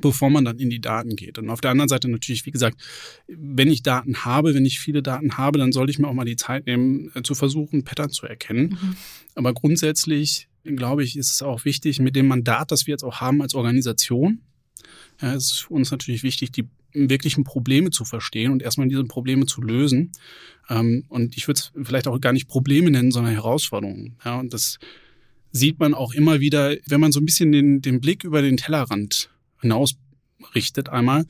bevor 0.00 0.30
man 0.30 0.44
dann 0.44 0.58
in 0.58 0.70
die 0.70 0.80
Daten 0.80 1.16
geht. 1.16 1.38
Und 1.38 1.50
auf 1.50 1.60
der 1.60 1.70
anderen 1.70 1.88
Seite 1.88 2.08
natürlich, 2.08 2.46
wie 2.46 2.50
gesagt, 2.50 2.80
wenn 3.28 3.70
ich 3.70 3.82
Daten 3.82 4.24
habe, 4.24 4.54
wenn 4.54 4.64
ich 4.64 4.80
viele 4.80 5.02
Daten 5.02 5.36
habe, 5.36 5.58
dann 5.58 5.72
sollte 5.72 5.90
ich 5.90 5.98
mir 5.98 6.08
auch 6.08 6.14
mal 6.14 6.24
die 6.24 6.36
Zeit 6.36 6.66
nehmen, 6.66 7.10
äh, 7.14 7.22
zu 7.22 7.34
versuchen, 7.34 7.84
Pattern 7.84 8.10
zu 8.10 8.26
erkennen. 8.26 8.78
Mhm. 8.80 8.96
Aber 9.34 9.54
grundsätzlich, 9.54 10.48
glaube 10.64 11.04
ich, 11.04 11.16
ist 11.16 11.30
es 11.30 11.42
auch 11.42 11.64
wichtig, 11.64 12.00
mit 12.00 12.16
dem 12.16 12.26
Mandat, 12.26 12.72
das 12.72 12.86
wir 12.86 12.92
jetzt 12.92 13.04
auch 13.04 13.20
haben 13.20 13.42
als 13.42 13.54
Organisation, 13.54 14.40
ja, 15.20 15.34
es 15.34 15.52
ist 15.52 15.60
für 15.60 15.74
uns 15.74 15.90
natürlich 15.90 16.22
wichtig, 16.22 16.52
die 16.52 16.66
wirklichen 16.92 17.44
Probleme 17.44 17.90
zu 17.90 18.04
verstehen 18.04 18.52
und 18.52 18.62
erstmal 18.62 18.88
diese 18.88 19.04
Probleme 19.04 19.46
zu 19.46 19.60
lösen. 19.60 20.12
Ähm, 20.68 21.04
und 21.08 21.36
ich 21.36 21.46
würde 21.46 21.60
es 21.60 21.72
vielleicht 21.86 22.08
auch 22.08 22.20
gar 22.20 22.32
nicht 22.32 22.48
Probleme 22.48 22.90
nennen, 22.90 23.10
sondern 23.10 23.34
Herausforderungen. 23.34 24.16
Ja, 24.24 24.38
und 24.38 24.54
das 24.54 24.78
sieht 25.52 25.78
man 25.78 25.94
auch 25.94 26.12
immer 26.14 26.40
wieder, 26.40 26.76
wenn 26.88 27.00
man 27.00 27.12
so 27.12 27.20
ein 27.20 27.26
bisschen 27.26 27.52
den, 27.52 27.82
den 27.82 28.00
Blick 28.00 28.24
über 28.24 28.42
den 28.42 28.56
Tellerrand 28.56 29.30
hinausrichtet 29.60 30.88
einmal, 30.88 31.26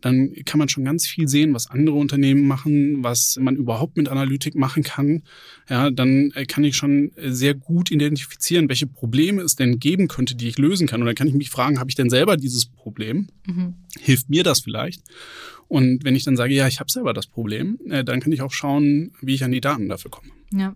dann 0.00 0.32
kann 0.44 0.58
man 0.58 0.68
schon 0.68 0.84
ganz 0.84 1.06
viel 1.06 1.28
sehen, 1.28 1.54
was 1.54 1.70
andere 1.70 1.96
Unternehmen 1.96 2.46
machen, 2.46 3.02
was 3.02 3.36
man 3.40 3.56
überhaupt 3.56 3.96
mit 3.96 4.08
Analytik 4.08 4.54
machen 4.54 4.82
kann. 4.82 5.22
Ja, 5.68 5.90
dann 5.90 6.30
äh, 6.34 6.46
kann 6.46 6.64
ich 6.64 6.76
schon 6.76 7.12
sehr 7.16 7.54
gut 7.54 7.90
identifizieren, 7.90 8.68
welche 8.68 8.86
Probleme 8.86 9.42
es 9.42 9.56
denn 9.56 9.78
geben 9.78 10.08
könnte, 10.08 10.34
die 10.34 10.48
ich 10.48 10.58
lösen 10.58 10.86
kann. 10.86 11.00
Und 11.00 11.06
dann 11.06 11.14
kann 11.14 11.28
ich 11.28 11.34
mich 11.34 11.50
fragen, 11.50 11.78
habe 11.78 11.90
ich 11.90 11.96
denn 11.96 12.10
selber 12.10 12.36
dieses 12.36 12.66
Problem? 12.66 13.28
Mhm. 13.46 13.74
Hilft 13.98 14.30
mir 14.30 14.44
das 14.44 14.60
vielleicht? 14.60 15.02
Und 15.68 16.04
wenn 16.04 16.16
ich 16.16 16.24
dann 16.24 16.36
sage, 16.36 16.54
ja, 16.54 16.66
ich 16.66 16.80
habe 16.80 16.90
selber 16.90 17.12
das 17.12 17.26
Problem, 17.26 17.78
äh, 17.88 18.04
dann 18.04 18.20
kann 18.20 18.32
ich 18.32 18.42
auch 18.42 18.52
schauen, 18.52 19.12
wie 19.20 19.34
ich 19.34 19.44
an 19.44 19.52
die 19.52 19.60
Daten 19.60 19.88
dafür 19.88 20.10
komme. 20.10 20.28
Ja. 20.52 20.74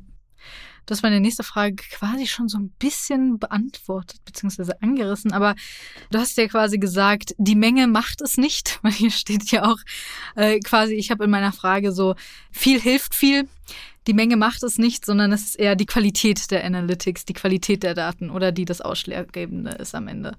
Du 0.86 0.92
hast 0.92 1.02
meine 1.02 1.20
nächste 1.20 1.42
Frage 1.44 1.76
quasi 1.76 2.26
schon 2.26 2.48
so 2.48 2.58
ein 2.58 2.70
bisschen 2.78 3.38
beantwortet, 3.38 4.20
beziehungsweise 4.24 4.80
angerissen, 4.82 5.32
aber 5.32 5.54
du 6.10 6.18
hast 6.18 6.36
ja 6.36 6.48
quasi 6.48 6.78
gesagt, 6.78 7.34
die 7.38 7.54
Menge 7.54 7.86
macht 7.86 8.20
es 8.20 8.36
nicht, 8.36 8.78
weil 8.82 8.92
hier 8.92 9.10
steht 9.10 9.50
ja 9.50 9.64
auch 9.64 9.78
äh, 10.34 10.58
quasi, 10.60 10.94
ich 10.94 11.10
habe 11.10 11.24
in 11.24 11.30
meiner 11.30 11.52
Frage 11.52 11.92
so, 11.92 12.14
viel 12.50 12.80
hilft 12.80 13.14
viel, 13.14 13.48
die 14.06 14.14
Menge 14.14 14.36
macht 14.36 14.62
es 14.64 14.78
nicht, 14.78 15.06
sondern 15.06 15.32
es 15.32 15.44
ist 15.44 15.54
eher 15.54 15.76
die 15.76 15.86
Qualität 15.86 16.50
der 16.50 16.64
Analytics, 16.64 17.24
die 17.24 17.34
Qualität 17.34 17.84
der 17.84 17.94
Daten 17.94 18.30
oder 18.30 18.50
die 18.50 18.64
das 18.64 18.80
Ausschlaggebende 18.80 19.70
ist 19.72 19.94
am 19.94 20.08
Ende. 20.08 20.36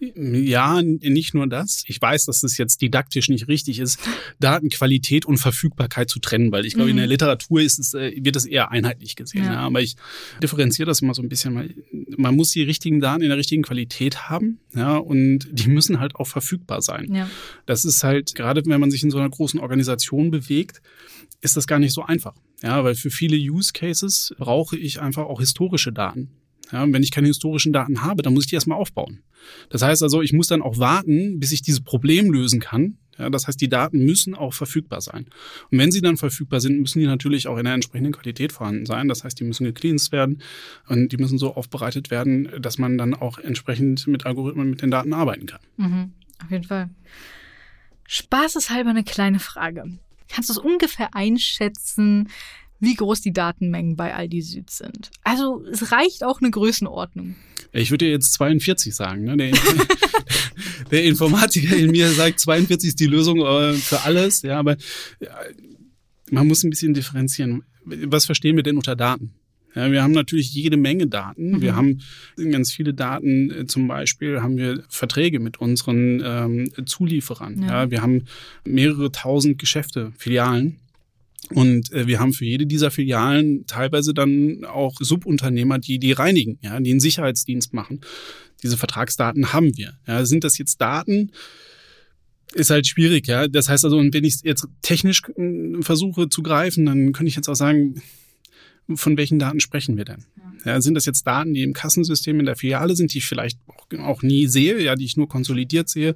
Ja, 0.00 0.80
nicht 0.82 1.34
nur 1.34 1.48
das. 1.48 1.82
Ich 1.86 2.00
weiß, 2.00 2.26
dass 2.26 2.44
es 2.44 2.56
jetzt 2.56 2.80
didaktisch 2.80 3.28
nicht 3.28 3.48
richtig 3.48 3.80
ist, 3.80 3.98
Datenqualität 4.38 5.26
und 5.26 5.38
Verfügbarkeit 5.38 6.08
zu 6.08 6.20
trennen, 6.20 6.52
weil 6.52 6.66
ich 6.66 6.74
glaube, 6.74 6.86
mhm. 6.86 6.90
in 6.90 6.96
der 6.98 7.06
mhm. 7.06 7.10
Literatur 7.10 7.60
ist 7.60 7.78
es, 7.80 7.94
äh, 7.94 8.12
wird 8.16 8.36
das 8.36 8.44
eher 8.44 8.70
einheitlich 8.70 9.16
gesehen. 9.16 9.44
Ja. 9.44 9.54
ja. 9.54 9.58
Aber 9.60 9.80
ich 9.80 9.96
differenziere 10.42 10.86
das 10.86 11.02
immer 11.02 11.14
so 11.14 11.22
ein 11.22 11.28
bisschen. 11.28 11.74
Man 12.16 12.36
muss 12.36 12.52
die 12.52 12.62
richtigen 12.62 13.00
Daten 13.00 13.22
in 13.22 13.28
der 13.28 13.38
richtigen 13.38 13.62
Qualität 13.62 14.28
haben, 14.28 14.60
ja, 14.74 14.96
und 14.96 15.48
die 15.50 15.68
müssen 15.68 15.98
halt 15.98 16.14
auch 16.14 16.26
verfügbar 16.26 16.80
sein. 16.80 17.12
Ja. 17.12 17.28
Das 17.66 17.84
ist 17.84 18.04
halt, 18.04 18.34
gerade 18.34 18.62
wenn 18.66 18.80
man 18.80 18.90
sich 18.90 19.02
in 19.02 19.10
so 19.10 19.18
einer 19.18 19.30
großen 19.30 19.58
Organisation 19.58 20.30
bewegt, 20.30 20.80
ist 21.40 21.56
das 21.56 21.66
gar 21.66 21.78
nicht 21.78 21.92
so 21.92 22.04
einfach. 22.04 22.34
Ja, 22.62 22.82
weil 22.84 22.94
für 22.94 23.10
viele 23.10 23.36
Use 23.36 23.72
Cases 23.72 24.34
brauche 24.38 24.76
ich 24.76 25.00
einfach 25.00 25.24
auch 25.24 25.40
historische 25.40 25.92
Daten. 25.92 26.30
Ja, 26.72 26.86
wenn 26.92 27.02
ich 27.02 27.10
keine 27.10 27.28
historischen 27.28 27.72
Daten 27.72 28.02
habe, 28.02 28.22
dann 28.22 28.34
muss 28.34 28.44
ich 28.44 28.50
die 28.50 28.56
erstmal 28.56 28.78
aufbauen. 28.78 29.22
Das 29.70 29.82
heißt 29.82 30.02
also, 30.02 30.20
ich 30.22 30.32
muss 30.32 30.48
dann 30.48 30.62
auch 30.62 30.78
warten, 30.78 31.40
bis 31.40 31.52
ich 31.52 31.62
dieses 31.62 31.80
Problem 31.80 32.30
lösen 32.30 32.60
kann. 32.60 32.98
Ja, 33.18 33.30
das 33.30 33.48
heißt, 33.48 33.60
die 33.60 33.68
Daten 33.68 34.04
müssen 34.04 34.34
auch 34.34 34.54
verfügbar 34.54 35.00
sein. 35.00 35.26
Und 35.70 35.78
wenn 35.78 35.90
sie 35.90 36.00
dann 36.00 36.16
verfügbar 36.16 36.60
sind, 36.60 36.80
müssen 36.80 37.00
die 37.00 37.06
natürlich 37.06 37.48
auch 37.48 37.58
in 37.58 37.64
der 37.64 37.74
entsprechenden 37.74 38.12
Qualität 38.12 38.52
vorhanden 38.52 38.86
sein. 38.86 39.08
Das 39.08 39.24
heißt, 39.24 39.40
die 39.40 39.44
müssen 39.44 39.64
gecleansed 39.64 40.12
werden 40.12 40.40
und 40.86 41.10
die 41.10 41.16
müssen 41.16 41.38
so 41.38 41.54
aufbereitet 41.54 42.10
werden, 42.10 42.48
dass 42.60 42.78
man 42.78 42.96
dann 42.96 43.14
auch 43.14 43.38
entsprechend 43.38 44.06
mit 44.06 44.24
Algorithmen 44.24 44.70
mit 44.70 44.82
den 44.82 44.90
Daten 44.90 45.12
arbeiten 45.12 45.46
kann. 45.46 45.60
Mhm, 45.78 46.12
auf 46.44 46.50
jeden 46.50 46.64
Fall. 46.64 46.90
Spaßeshalber 48.06 48.90
eine 48.90 49.04
kleine 49.04 49.40
Frage. 49.40 49.84
Kannst 50.28 50.50
du 50.50 50.52
es 50.52 50.58
ungefähr 50.58 51.14
einschätzen, 51.14 52.28
wie 52.80 52.94
groß 52.94 53.20
die 53.20 53.32
Datenmengen 53.32 53.96
bei 53.96 54.14
Aldi 54.14 54.42
Süd 54.42 54.70
sind. 54.70 55.10
Also 55.24 55.64
es 55.70 55.92
reicht 55.92 56.24
auch 56.24 56.40
eine 56.40 56.50
Größenordnung. 56.50 57.36
Ich 57.72 57.90
würde 57.90 58.08
jetzt 58.08 58.32
42 58.34 58.94
sagen. 58.94 59.24
Ne? 59.24 59.36
Der, 59.36 59.50
der, 60.90 61.04
Informatiker 61.04 61.76
in 61.76 61.90
mir 61.90 62.08
sagt, 62.10 62.40
42 62.40 62.88
ist 62.88 63.00
die 63.00 63.06
Lösung 63.06 63.40
äh, 63.40 63.74
für 63.74 64.02
alles. 64.02 64.42
Ja, 64.42 64.58
aber 64.58 64.76
man 66.30 66.46
muss 66.46 66.64
ein 66.64 66.70
bisschen 66.70 66.94
differenzieren. 66.94 67.64
Was 67.84 68.26
verstehen 68.26 68.56
wir 68.56 68.62
denn 68.62 68.76
unter 68.76 68.96
Daten? 68.96 69.34
Ja, 69.74 69.92
wir 69.92 70.02
haben 70.02 70.12
natürlich 70.12 70.52
jede 70.54 70.76
Menge 70.76 71.06
Daten. 71.06 71.52
Mhm. 71.52 71.62
Wir 71.62 71.76
haben 71.76 72.00
ganz 72.50 72.72
viele 72.72 72.94
Daten. 72.94 73.50
Äh, 73.50 73.66
zum 73.66 73.86
Beispiel 73.86 74.40
haben 74.40 74.56
wir 74.56 74.82
Verträge 74.88 75.40
mit 75.40 75.60
unseren 75.60 76.22
ähm, 76.24 76.86
Zulieferern. 76.86 77.62
Ja. 77.62 77.84
ja. 77.84 77.90
wir 77.90 78.02
haben 78.02 78.24
mehrere 78.64 79.12
tausend 79.12 79.58
Geschäfte, 79.58 80.12
Filialen. 80.16 80.80
Und 81.50 81.92
äh, 81.92 82.06
wir 82.06 82.20
haben 82.20 82.32
für 82.32 82.44
jede 82.44 82.66
dieser 82.66 82.90
Filialen 82.90 83.66
teilweise 83.66 84.12
dann 84.12 84.64
auch 84.64 84.96
Subunternehmer, 85.00 85.78
die 85.78 85.98
die 85.98 86.12
reinigen, 86.12 86.58
ja, 86.62 86.78
die 86.80 86.90
einen 86.90 87.00
Sicherheitsdienst 87.00 87.72
machen. 87.72 88.00
Diese 88.62 88.76
Vertragsdaten 88.76 89.52
haben 89.52 89.76
wir. 89.76 89.94
Ja, 90.06 90.24
sind 90.26 90.44
das 90.44 90.58
jetzt 90.58 90.80
Daten? 90.80 91.32
Ist 92.54 92.70
halt 92.70 92.86
schwierig, 92.86 93.26
ja. 93.26 93.46
Das 93.46 93.68
heißt 93.68 93.84
also, 93.84 93.98
wenn 93.98 94.24
ich 94.24 94.36
jetzt 94.42 94.66
technisch 94.82 95.22
äh, 95.36 95.82
versuche 95.82 96.28
zu 96.28 96.42
greifen, 96.42 96.86
dann 96.86 97.12
könnte 97.12 97.28
ich 97.28 97.36
jetzt 97.36 97.48
auch 97.48 97.54
sagen, 97.54 98.02
von 98.94 99.16
welchen 99.16 99.38
Daten 99.38 99.60
sprechen 99.60 99.96
wir 99.96 100.04
denn? 100.04 100.24
Ja, 100.64 100.80
sind 100.80 100.94
das 100.94 101.06
jetzt 101.06 101.26
Daten, 101.26 101.54
die 101.54 101.62
im 101.62 101.72
Kassensystem 101.72 102.40
in 102.40 102.46
der 102.46 102.56
Filiale 102.56 102.96
sind, 102.96 103.12
die 103.14 103.18
ich 103.18 103.26
vielleicht 103.26 103.58
auch 103.98 104.22
nie 104.22 104.46
sehe, 104.46 104.80
ja, 104.82 104.96
die 104.96 105.04
ich 105.04 105.16
nur 105.16 105.28
konsolidiert 105.28 105.88
sehe? 105.88 106.14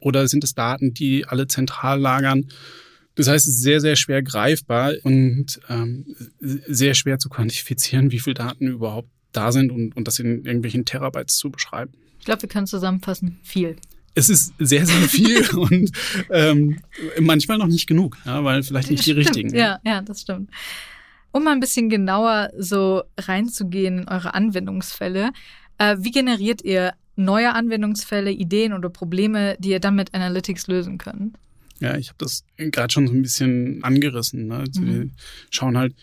Oder 0.00 0.28
sind 0.28 0.44
es 0.44 0.54
Daten, 0.54 0.92
die 0.92 1.24
alle 1.24 1.46
zentral 1.46 2.00
lagern? 2.00 2.46
Das 3.14 3.28
heißt, 3.28 3.46
es 3.46 3.54
ist 3.54 3.62
sehr, 3.62 3.80
sehr 3.80 3.96
schwer 3.96 4.22
greifbar 4.22 4.92
und 5.02 5.60
ähm, 5.68 6.06
sehr 6.38 6.94
schwer 6.94 7.18
zu 7.18 7.28
quantifizieren, 7.28 8.10
wie 8.12 8.20
viele 8.20 8.34
Daten 8.34 8.68
überhaupt 8.68 9.08
da 9.32 9.52
sind 9.52 9.70
und, 9.70 9.96
und 9.96 10.06
das 10.06 10.18
in 10.18 10.44
irgendwelchen 10.44 10.84
Terabytes 10.84 11.36
zu 11.36 11.50
beschreiben. 11.50 11.92
Ich 12.18 12.24
glaube, 12.24 12.42
wir 12.42 12.48
können 12.48 12.66
zusammenfassen, 12.66 13.38
viel. 13.42 13.76
Es 14.14 14.28
ist 14.28 14.52
sehr, 14.58 14.86
sehr 14.86 15.08
viel 15.08 15.48
und 15.56 15.92
ähm, 16.30 16.80
manchmal 17.20 17.58
noch 17.58 17.66
nicht 17.66 17.86
genug, 17.86 18.16
ja, 18.24 18.42
weil 18.44 18.62
vielleicht 18.62 18.90
nicht 18.90 19.06
die 19.06 19.12
richtigen. 19.12 19.54
Ja, 19.54 19.80
ja, 19.84 20.02
das 20.02 20.22
stimmt. 20.22 20.50
Um 21.32 21.44
mal 21.44 21.52
ein 21.52 21.60
bisschen 21.60 21.88
genauer 21.88 22.50
so 22.58 23.04
reinzugehen 23.18 24.00
in 24.00 24.08
eure 24.08 24.34
Anwendungsfälle, 24.34 25.30
äh, 25.78 25.96
wie 26.00 26.10
generiert 26.10 26.62
ihr 26.62 26.94
neue 27.16 27.54
Anwendungsfälle, 27.54 28.30
Ideen 28.32 28.72
oder 28.72 28.90
Probleme, 28.90 29.56
die 29.60 29.70
ihr 29.70 29.80
dann 29.80 29.94
mit 29.94 30.12
Analytics 30.12 30.66
lösen 30.66 30.98
könnt? 30.98 31.36
Ja, 31.80 31.96
ich 31.96 32.08
habe 32.08 32.18
das 32.18 32.44
gerade 32.56 32.92
schon 32.92 33.08
so 33.08 33.14
ein 33.14 33.22
bisschen 33.22 33.82
angerissen. 33.82 34.48
Ne? 34.48 34.56
Also 34.56 34.80
mhm. 34.80 34.86
Wir 34.86 35.10
schauen 35.50 35.78
halt, 35.78 35.94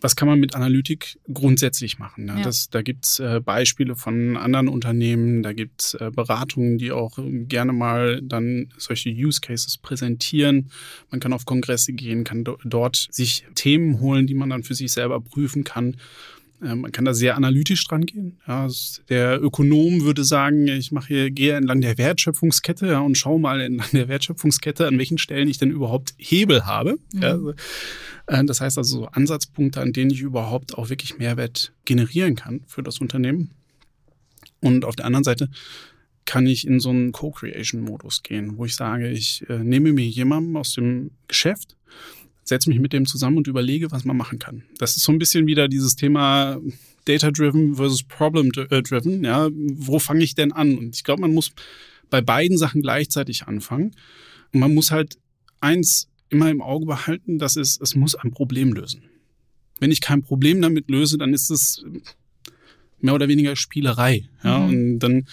was 0.00 0.14
kann 0.14 0.28
man 0.28 0.38
mit 0.38 0.54
Analytik 0.54 1.18
grundsätzlich 1.32 1.98
machen? 1.98 2.26
Ne? 2.26 2.36
Ja. 2.38 2.42
Das, 2.42 2.68
da 2.68 2.82
gibt's 2.82 3.18
äh, 3.18 3.40
Beispiele 3.40 3.96
von 3.96 4.36
anderen 4.36 4.68
Unternehmen, 4.68 5.42
da 5.42 5.52
gibt's 5.52 5.94
äh, 5.94 6.10
Beratungen, 6.14 6.78
die 6.78 6.92
auch 6.92 7.18
gerne 7.18 7.72
mal 7.72 8.20
dann 8.22 8.68
solche 8.76 9.10
Use 9.10 9.40
Cases 9.40 9.78
präsentieren. 9.78 10.70
Man 11.10 11.20
kann 11.20 11.32
auf 11.32 11.46
Kongresse 11.46 11.92
gehen, 11.92 12.24
kann 12.24 12.44
do 12.44 12.58
dort 12.64 13.08
sich 13.10 13.46
Themen 13.54 14.00
holen, 14.00 14.26
die 14.26 14.34
man 14.34 14.50
dann 14.50 14.64
für 14.64 14.74
sich 14.74 14.92
selber 14.92 15.20
prüfen 15.20 15.64
kann. 15.64 15.96
Ähm, 16.62 16.82
man 16.82 16.92
kann 16.92 17.04
da 17.04 17.12
sehr 17.12 17.36
analytisch 17.36 17.86
dran 17.86 18.06
gehen. 18.06 18.38
Ja, 18.46 18.68
der 19.08 19.42
Ökonom 19.42 20.02
würde 20.02 20.24
sagen, 20.24 20.66
ich 20.68 20.92
mache 20.92 21.08
hier, 21.08 21.30
gehe 21.30 21.54
entlang 21.54 21.80
der 21.80 21.98
Wertschöpfungskette 21.98 22.86
ja, 22.86 23.00
und 23.00 23.16
schaue 23.16 23.38
mal 23.38 23.60
entlang 23.60 23.88
der 23.92 24.08
Wertschöpfungskette, 24.08 24.86
an 24.86 24.98
welchen 24.98 25.18
Stellen 25.18 25.48
ich 25.48 25.58
denn 25.58 25.70
überhaupt 25.70 26.14
Hebel 26.16 26.66
habe. 26.66 26.98
Mhm. 27.12 27.22
Ja, 27.22 27.28
also, 27.30 27.54
äh, 28.26 28.44
das 28.44 28.60
heißt 28.60 28.78
also 28.78 29.00
so 29.00 29.06
Ansatzpunkte, 29.06 29.80
an 29.80 29.92
denen 29.92 30.10
ich 30.10 30.20
überhaupt 30.20 30.76
auch 30.76 30.88
wirklich 30.88 31.18
Mehrwert 31.18 31.72
generieren 31.84 32.36
kann 32.36 32.62
für 32.66 32.82
das 32.82 33.00
Unternehmen. 33.00 33.50
Und 34.60 34.84
auf 34.84 34.96
der 34.96 35.06
anderen 35.06 35.24
Seite 35.24 35.50
kann 36.24 36.46
ich 36.46 36.66
in 36.66 36.80
so 36.80 36.90
einen 36.90 37.12
Co-Creation-Modus 37.12 38.22
gehen, 38.22 38.58
wo 38.58 38.64
ich 38.64 38.74
sage, 38.74 39.10
ich 39.10 39.44
äh, 39.48 39.58
nehme 39.58 39.92
mir 39.92 40.06
jemanden 40.06 40.56
aus 40.56 40.74
dem 40.74 41.12
Geschäft, 41.28 41.76
setze 42.46 42.70
mich 42.70 42.78
mit 42.78 42.92
dem 42.92 43.06
zusammen 43.06 43.38
und 43.38 43.48
überlege, 43.48 43.90
was 43.90 44.04
man 44.04 44.16
machen 44.16 44.38
kann. 44.38 44.62
Das 44.78 44.96
ist 44.96 45.02
so 45.02 45.12
ein 45.12 45.18
bisschen 45.18 45.46
wieder 45.46 45.68
dieses 45.68 45.96
Thema 45.96 46.60
Data-driven 47.04 47.74
versus 47.74 48.04
Problem-driven. 48.04 49.24
Ja, 49.24 49.48
wo 49.52 49.98
fange 49.98 50.24
ich 50.24 50.34
denn 50.34 50.52
an? 50.52 50.78
Und 50.78 50.96
ich 50.96 51.04
glaube, 51.04 51.22
man 51.22 51.34
muss 51.34 51.52
bei 52.08 52.20
beiden 52.20 52.56
Sachen 52.56 52.82
gleichzeitig 52.82 53.46
anfangen. 53.46 53.92
Und 54.52 54.60
man 54.60 54.74
muss 54.74 54.90
halt 54.90 55.18
eins 55.60 56.08
immer 56.28 56.50
im 56.50 56.62
Auge 56.62 56.86
behalten, 56.86 57.38
das 57.38 57.56
ist, 57.56 57.80
es 57.82 57.94
muss 57.94 58.14
ein 58.14 58.30
Problem 58.30 58.72
lösen. 58.72 59.02
Wenn 59.78 59.90
ich 59.90 60.00
kein 60.00 60.22
Problem 60.22 60.62
damit 60.62 60.88
löse, 60.88 61.18
dann 61.18 61.34
ist 61.34 61.50
es 61.50 61.84
mehr 63.00 63.14
oder 63.14 63.28
weniger 63.28 63.56
Spielerei. 63.56 64.28
Ja, 64.42 64.58
mhm. 64.58 64.68
und 64.68 64.98
dann 65.00 65.26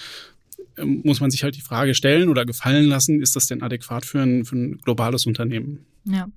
ähm, 0.77 1.01
muss 1.03 1.19
man 1.19 1.31
sich 1.31 1.43
halt 1.43 1.55
die 1.55 1.61
Frage 1.61 1.95
stellen 1.95 2.29
oder 2.29 2.45
gefallen 2.45 2.85
lassen, 2.85 3.21
ist 3.21 3.35
das 3.35 3.47
denn 3.47 3.61
adäquat 3.61 4.05
für 4.05 4.21
ein, 4.21 4.45
für 4.45 4.55
ein 4.55 4.77
globales 4.79 5.25
Unternehmen? 5.25 5.85
Ja. 6.05 6.27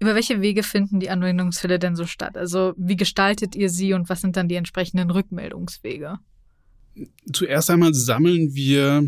Über 0.00 0.14
welche 0.14 0.40
Wege 0.40 0.62
finden 0.62 1.00
die 1.00 1.10
Anwendungsfälle 1.10 1.78
denn 1.78 1.96
so 1.96 2.06
statt? 2.06 2.36
Also 2.36 2.74
wie 2.76 2.96
gestaltet 2.96 3.54
ihr 3.54 3.70
sie 3.70 3.94
und 3.94 4.08
was 4.08 4.20
sind 4.20 4.36
dann 4.36 4.48
die 4.48 4.56
entsprechenden 4.56 5.10
Rückmeldungswege? 5.10 6.18
Zuerst 7.32 7.70
einmal 7.70 7.94
sammeln 7.94 8.54
wir 8.54 9.04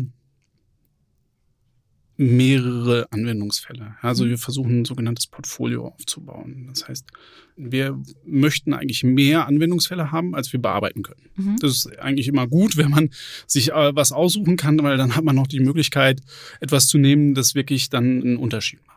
mehrere 2.17 3.11
Anwendungsfälle. 3.11 3.95
Also 4.01 4.25
mhm. 4.25 4.29
wir 4.29 4.37
versuchen 4.39 4.81
ein 4.81 4.85
sogenanntes 4.85 5.27
Portfolio 5.27 5.87
aufzubauen. 5.87 6.65
Das 6.69 6.87
heißt, 6.87 7.05
wir 7.55 7.99
möchten 8.25 8.73
eigentlich 8.73 9.03
mehr 9.03 9.47
Anwendungsfälle 9.47 10.11
haben, 10.11 10.33
als 10.33 10.51
wir 10.51 10.59
bearbeiten 10.59 11.03
können. 11.03 11.29
Mhm. 11.35 11.57
Das 11.59 11.71
ist 11.71 11.99
eigentlich 11.99 12.27
immer 12.27 12.47
gut, 12.47 12.75
wenn 12.75 12.89
man 12.89 13.11
sich 13.45 13.71
äh, 13.71 13.95
was 13.95 14.11
aussuchen 14.11 14.57
kann, 14.57 14.81
weil 14.81 14.97
dann 14.97 15.15
hat 15.15 15.23
man 15.23 15.35
noch 15.35 15.47
die 15.47 15.59
Möglichkeit, 15.59 16.21
etwas 16.59 16.87
zu 16.87 16.97
nehmen, 16.97 17.35
das 17.35 17.53
wirklich 17.53 17.89
dann 17.89 18.21
einen 18.21 18.37
Unterschied 18.37 18.79
macht. 18.87 18.96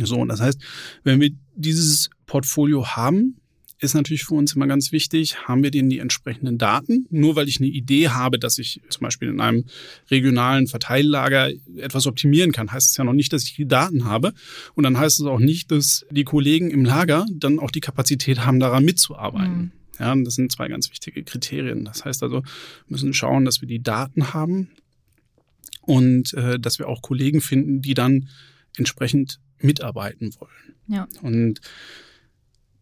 So, 0.00 0.16
und 0.16 0.28
das 0.28 0.40
heißt, 0.40 0.60
wenn 1.04 1.20
wir 1.20 1.30
dieses 1.54 2.10
Portfolio 2.26 2.86
haben, 2.96 3.36
ist 3.80 3.94
natürlich 3.94 4.24
für 4.24 4.34
uns 4.34 4.54
immer 4.54 4.66
ganz 4.66 4.92
wichtig, 4.92 5.46
haben 5.46 5.62
wir 5.62 5.70
denn 5.70 5.90
die 5.90 5.98
entsprechenden 5.98 6.58
Daten? 6.58 7.06
Nur 7.10 7.36
weil 7.36 7.48
ich 7.48 7.58
eine 7.58 7.68
Idee 7.68 8.08
habe, 8.08 8.38
dass 8.38 8.58
ich 8.58 8.80
zum 8.88 9.02
Beispiel 9.02 9.28
in 9.28 9.40
einem 9.40 9.64
regionalen 10.10 10.66
Verteillager 10.66 11.50
etwas 11.76 12.06
optimieren 12.06 12.52
kann, 12.52 12.72
heißt 12.72 12.90
es 12.90 12.96
ja 12.96 13.04
noch 13.04 13.12
nicht, 13.12 13.32
dass 13.32 13.44
ich 13.44 13.54
die 13.54 13.66
Daten 13.66 14.04
habe. 14.04 14.32
Und 14.74 14.84
dann 14.84 14.98
heißt 14.98 15.20
es 15.20 15.26
auch 15.26 15.38
nicht, 15.38 15.70
dass 15.70 16.06
die 16.10 16.24
Kollegen 16.24 16.70
im 16.70 16.84
Lager 16.84 17.26
dann 17.32 17.58
auch 17.58 17.70
die 17.70 17.80
Kapazität 17.80 18.44
haben, 18.46 18.58
daran 18.58 18.84
mitzuarbeiten. 18.84 19.56
Mhm. 19.56 19.72
Ja, 20.00 20.14
das 20.16 20.34
sind 20.34 20.50
zwei 20.50 20.68
ganz 20.68 20.90
wichtige 20.90 21.22
Kriterien. 21.22 21.84
Das 21.84 22.04
heißt 22.04 22.22
also, 22.22 22.42
wir 22.42 22.44
müssen 22.88 23.14
schauen, 23.14 23.44
dass 23.44 23.60
wir 23.60 23.68
die 23.68 23.82
Daten 23.82 24.32
haben 24.32 24.70
und 25.82 26.32
äh, 26.34 26.58
dass 26.58 26.78
wir 26.78 26.88
auch 26.88 27.02
Kollegen 27.02 27.40
finden, 27.40 27.80
die 27.80 27.94
dann 27.94 28.28
entsprechend 28.76 29.38
mitarbeiten 29.64 30.34
wollen. 30.38 30.76
Ja. 30.86 31.08
Und 31.22 31.60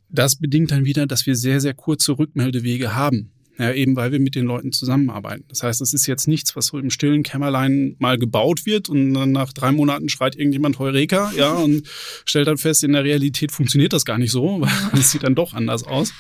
das 0.08 0.36
bedingt 0.36 0.70
dann 0.70 0.84
wieder, 0.84 1.06
dass 1.06 1.26
wir 1.26 1.36
sehr, 1.36 1.60
sehr 1.60 1.74
kurze 1.74 2.18
Rückmeldewege 2.18 2.94
haben. 2.94 3.30
Ja, 3.58 3.70
eben 3.72 3.96
weil 3.96 4.12
wir 4.12 4.18
mit 4.18 4.34
den 4.34 4.46
Leuten 4.46 4.72
zusammenarbeiten. 4.72 5.44
Das 5.48 5.62
heißt, 5.62 5.82
es 5.82 5.92
ist 5.92 6.06
jetzt 6.06 6.26
nichts, 6.26 6.56
was 6.56 6.68
so 6.68 6.78
im 6.78 6.88
stillen 6.88 7.22
Kämmerlein 7.22 7.96
mal 7.98 8.16
gebaut 8.16 8.64
wird 8.64 8.88
und 8.88 9.12
dann 9.12 9.32
nach 9.32 9.52
drei 9.52 9.72
Monaten 9.72 10.08
schreit 10.08 10.36
irgendjemand 10.36 10.78
Heureka, 10.78 11.32
ja, 11.36 11.52
und 11.52 11.86
stellt 12.24 12.48
dann 12.48 12.56
fest, 12.56 12.82
in 12.82 12.92
der 12.92 13.04
Realität 13.04 13.52
funktioniert 13.52 13.92
das 13.92 14.06
gar 14.06 14.16
nicht 14.16 14.32
so, 14.32 14.62
weil 14.62 14.98
es 14.98 15.10
sieht 15.10 15.22
dann 15.22 15.34
doch 15.34 15.52
anders 15.52 15.84
aus. 15.84 16.14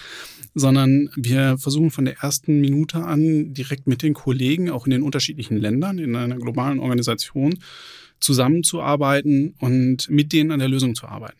Sondern 0.54 1.08
wir 1.16 1.56
versuchen 1.56 1.90
von 1.90 2.04
der 2.04 2.18
ersten 2.18 2.60
Minute 2.60 2.98
an 2.98 3.54
direkt 3.54 3.86
mit 3.86 4.02
den 4.02 4.12
Kollegen, 4.12 4.68
auch 4.68 4.84
in 4.84 4.90
den 4.90 5.02
unterschiedlichen 5.02 5.56
Ländern, 5.56 5.98
in 5.98 6.14
einer 6.14 6.36
globalen 6.36 6.78
Organisation, 6.78 7.58
zusammenzuarbeiten 8.22 9.54
und 9.58 10.08
mit 10.08 10.32
denen 10.32 10.50
an 10.50 10.60
der 10.60 10.68
Lösung 10.68 10.94
zu 10.94 11.06
arbeiten 11.06 11.38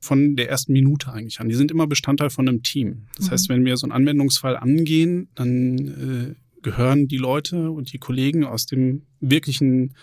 von 0.00 0.34
der 0.34 0.50
ersten 0.50 0.72
Minute 0.72 1.12
eigentlich 1.12 1.40
an. 1.40 1.48
Die 1.48 1.54
sind 1.54 1.70
immer 1.70 1.86
Bestandteil 1.86 2.30
von 2.30 2.48
einem 2.48 2.62
Team. 2.62 3.06
Das 3.16 3.26
mhm. 3.26 3.30
heißt, 3.30 3.48
wenn 3.48 3.64
wir 3.64 3.76
so 3.76 3.86
einen 3.86 3.92
Anwendungsfall 3.92 4.56
angehen, 4.56 5.28
dann 5.36 5.78
äh, 5.78 6.34
gehören 6.62 7.06
die 7.06 7.18
Leute 7.18 7.70
und 7.70 7.92
die 7.92 7.98
Kollegen 7.98 8.44
aus 8.44 8.66
dem 8.66 9.02
wirklichen 9.20 9.94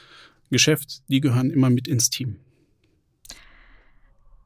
Geschäft, 0.49 1.01
die 1.09 1.19
gehören 1.19 1.51
immer 1.51 1.69
mit 1.69 1.87
ins 1.87 2.09
Team. 2.09 2.37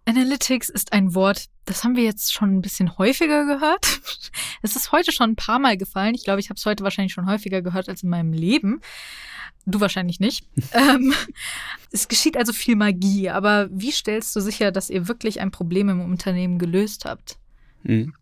Analytics 0.06 0.70
ist 0.70 0.92
ein 0.94 1.16
Wort, 1.16 1.46
das 1.66 1.84
haben 1.84 1.96
wir 1.96 2.04
jetzt 2.04 2.34
schon 2.34 2.56
ein 2.56 2.62
bisschen 2.62 2.98
häufiger 2.98 3.46
gehört. 3.46 3.86
Es 4.66 4.78
ist 4.78 4.94
heute 4.94 5.12
schon 5.12 5.32
ein 5.32 5.36
paar 5.36 5.60
Mal 5.60 5.76
gefallen. 5.76 6.16
Ich 6.16 6.24
glaube, 6.24 6.40
ich 6.40 6.50
habe 6.50 6.58
es 6.58 6.66
heute 6.66 6.86
wahrscheinlich 6.86 7.12
schon 7.12 7.28
häufiger 7.28 7.62
gehört 7.62 7.90
als 7.90 8.02
in 8.02 8.10
meinem 8.10 8.32
Leben. 8.32 8.80
Du 9.66 9.82
wahrscheinlich 9.82 10.22
nicht. 10.22 10.46
ähm, 10.74 11.14
es 11.92 12.08
geschieht 12.08 12.38
also 12.38 12.54
viel 12.54 12.78
Magie, 12.78 13.30
aber 13.30 13.68
wie 13.72 13.92
stellst 13.92 14.34
du 14.36 14.40
sicher, 14.40 14.72
dass 14.72 14.90
ihr 14.90 15.10
wirklich 15.10 15.42
ein 15.42 15.52
Problem 15.52 15.90
im 15.90 16.00
Unternehmen 16.00 16.60
gelöst 16.60 17.04
habt? 17.04 17.38
Mhm. 17.84 18.14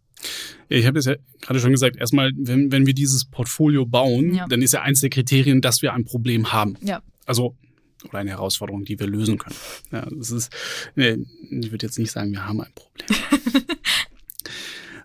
Ich 0.67 0.87
habe 0.87 0.97
es 0.97 1.05
ja 1.05 1.15
gerade 1.41 1.59
schon 1.59 1.71
gesagt, 1.71 1.97
erstmal, 1.97 2.31
wenn, 2.35 2.71
wenn 2.71 2.87
wir 2.87 2.93
dieses 2.93 3.25
Portfolio 3.25 3.85
bauen, 3.85 4.33
ja. 4.33 4.47
dann 4.47 4.61
ist 4.61 4.73
ja 4.73 4.81
eins 4.81 5.01
der 5.01 5.09
Kriterien, 5.11 5.61
dass 5.61 5.81
wir 5.81 5.93
ein 5.93 6.05
Problem 6.05 6.51
haben. 6.51 6.75
Ja. 6.81 7.01
Also 7.25 7.55
oder 8.05 8.19
eine 8.19 8.31
Herausforderung, 8.31 8.85
die 8.85 8.99
wir 8.99 9.07
lösen 9.07 9.37
können. 9.37 9.55
Ja, 9.91 10.07
das 10.09 10.31
ist, 10.31 10.53
ich 10.95 11.71
würde 11.71 11.85
jetzt 11.85 11.99
nicht 11.99 12.11
sagen, 12.11 12.31
wir 12.31 12.47
haben 12.47 12.61
ein 12.61 12.71
Problem. 12.73 13.07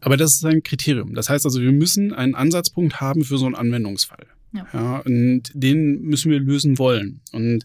Aber 0.00 0.16
das 0.16 0.35
ist 0.35 0.44
ein 0.44 0.62
Kriterium. 0.62 1.14
Das 1.14 1.28
heißt 1.28 1.44
also, 1.44 1.61
wir 1.61 1.72
müssen 1.72 2.12
einen 2.12 2.35
Ansatzpunkt 2.35 3.00
haben 3.00 3.24
für 3.24 3.38
so 3.38 3.46
einen 3.46 3.56
Anwendungsfall. 3.56 4.26
Ja. 4.52 4.66
ja. 4.72 4.98
Und 4.98 5.50
den 5.52 6.02
müssen 6.02 6.30
wir 6.30 6.38
lösen 6.38 6.78
wollen. 6.78 7.20
Und 7.32 7.64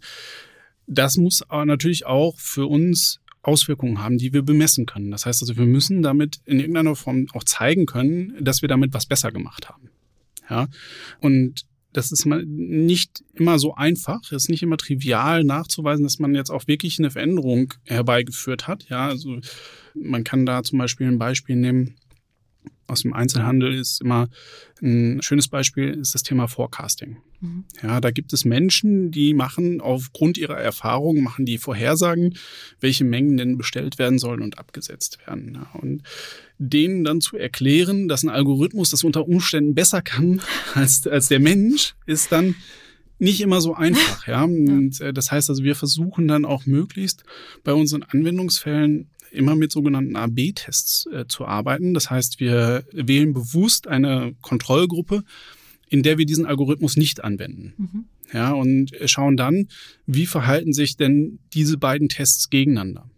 das 0.87 1.17
muss 1.17 1.43
aber 1.47 1.65
natürlich 1.65 2.05
auch 2.05 2.39
für 2.39 2.65
uns 2.67 3.19
Auswirkungen 3.43 4.01
haben, 4.01 4.17
die 4.17 4.33
wir 4.33 4.43
bemessen 4.43 4.85
können. 4.85 5.11
Das 5.11 5.25
heißt 5.25 5.41
also, 5.41 5.57
wir 5.57 5.65
müssen 5.65 6.01
damit 6.01 6.41
in 6.45 6.59
irgendeiner 6.59 6.95
Form 6.95 7.27
auch 7.33 7.43
zeigen 7.43 7.85
können, 7.85 8.35
dass 8.39 8.61
wir 8.61 8.69
damit 8.69 8.93
was 8.93 9.05
besser 9.05 9.31
gemacht 9.31 9.69
haben. 9.69 9.89
Ja. 10.49 10.67
Und 11.19 11.65
das 11.93 12.11
ist 12.11 12.25
nicht 12.25 13.23
immer 13.33 13.59
so 13.59 13.75
einfach, 13.75 14.21
es 14.31 14.43
ist 14.43 14.49
nicht 14.49 14.63
immer 14.63 14.77
trivial 14.77 15.43
nachzuweisen, 15.43 16.03
dass 16.03 16.19
man 16.19 16.35
jetzt 16.35 16.49
auch 16.49 16.67
wirklich 16.67 16.99
eine 16.99 17.11
Veränderung 17.11 17.73
herbeigeführt 17.85 18.67
hat. 18.67 18.87
Ja, 18.89 19.07
also 19.07 19.39
man 19.93 20.23
kann 20.23 20.45
da 20.45 20.63
zum 20.63 20.79
Beispiel 20.79 21.07
ein 21.07 21.19
Beispiel 21.19 21.55
nehmen 21.55 21.95
aus 22.87 23.01
dem 23.03 23.13
Einzelhandel 23.13 23.73
ist 23.73 24.01
immer 24.01 24.27
ein 24.81 25.21
schönes 25.21 25.47
Beispiel 25.47 25.89
ist 25.89 26.13
das 26.13 26.23
Thema 26.23 26.47
Forecasting. 26.47 27.17
Mhm. 27.41 27.65
Ja, 27.81 27.99
da 27.99 28.11
gibt 28.11 28.33
es 28.33 28.45
Menschen, 28.45 29.11
die 29.11 29.33
machen 29.33 29.81
aufgrund 29.81 30.37
ihrer 30.37 30.57
Erfahrung 30.57 31.21
machen 31.21 31.45
die 31.45 31.57
Vorhersagen, 31.57 32.35
welche 32.79 33.03
Mengen 33.03 33.37
denn 33.37 33.57
bestellt 33.57 33.99
werden 33.99 34.19
sollen 34.19 34.41
und 34.41 34.59
abgesetzt 34.59 35.17
werden. 35.25 35.53
Ja, 35.55 35.79
und 35.79 36.03
denen 36.59 37.03
dann 37.03 37.21
zu 37.21 37.37
erklären, 37.37 38.07
dass 38.07 38.23
ein 38.23 38.29
Algorithmus 38.29 38.91
das 38.91 39.03
unter 39.03 39.27
Umständen 39.27 39.73
besser 39.73 40.01
kann 40.01 40.41
als, 40.75 41.05
als 41.07 41.27
der 41.27 41.39
Mensch, 41.39 41.95
ist 42.05 42.31
dann 42.31 42.55
nicht 43.17 43.41
immer 43.41 43.61
so 43.61 43.73
einfach, 43.73 44.27
ja. 44.27 44.43
Und 44.43 45.01
äh, 45.01 45.13
das 45.13 45.31
heißt 45.31 45.49
also, 45.49 45.63
wir 45.63 45.75
versuchen 45.75 46.27
dann 46.27 46.45
auch 46.45 46.65
möglichst 46.65 47.23
bei 47.63 47.73
unseren 47.73 48.03
Anwendungsfällen 48.03 49.09
immer 49.31 49.55
mit 49.55 49.71
sogenannten 49.71 50.15
AB-Tests 50.15 51.07
äh, 51.07 51.25
zu 51.27 51.45
arbeiten. 51.45 51.93
Das 51.93 52.09
heißt, 52.09 52.39
wir 52.39 52.83
wählen 52.91 53.33
bewusst 53.33 53.87
eine 53.87 54.35
Kontrollgruppe, 54.41 55.23
in 55.91 56.01
der 56.01 56.17
wir 56.17 56.25
diesen 56.25 56.47
Algorithmus 56.47 56.97
nicht 56.97 57.23
anwenden. 57.23 57.73
Mhm. 57.77 58.05
Ja, 58.33 58.53
und 58.53 58.91
schauen 59.05 59.37
dann, 59.37 59.67
wie 60.07 60.25
verhalten 60.25 60.73
sich 60.73 60.97
denn 60.97 61.39
diese 61.53 61.77
beiden 61.77 62.09
Tests 62.09 62.49
gegeneinander. 62.49 63.09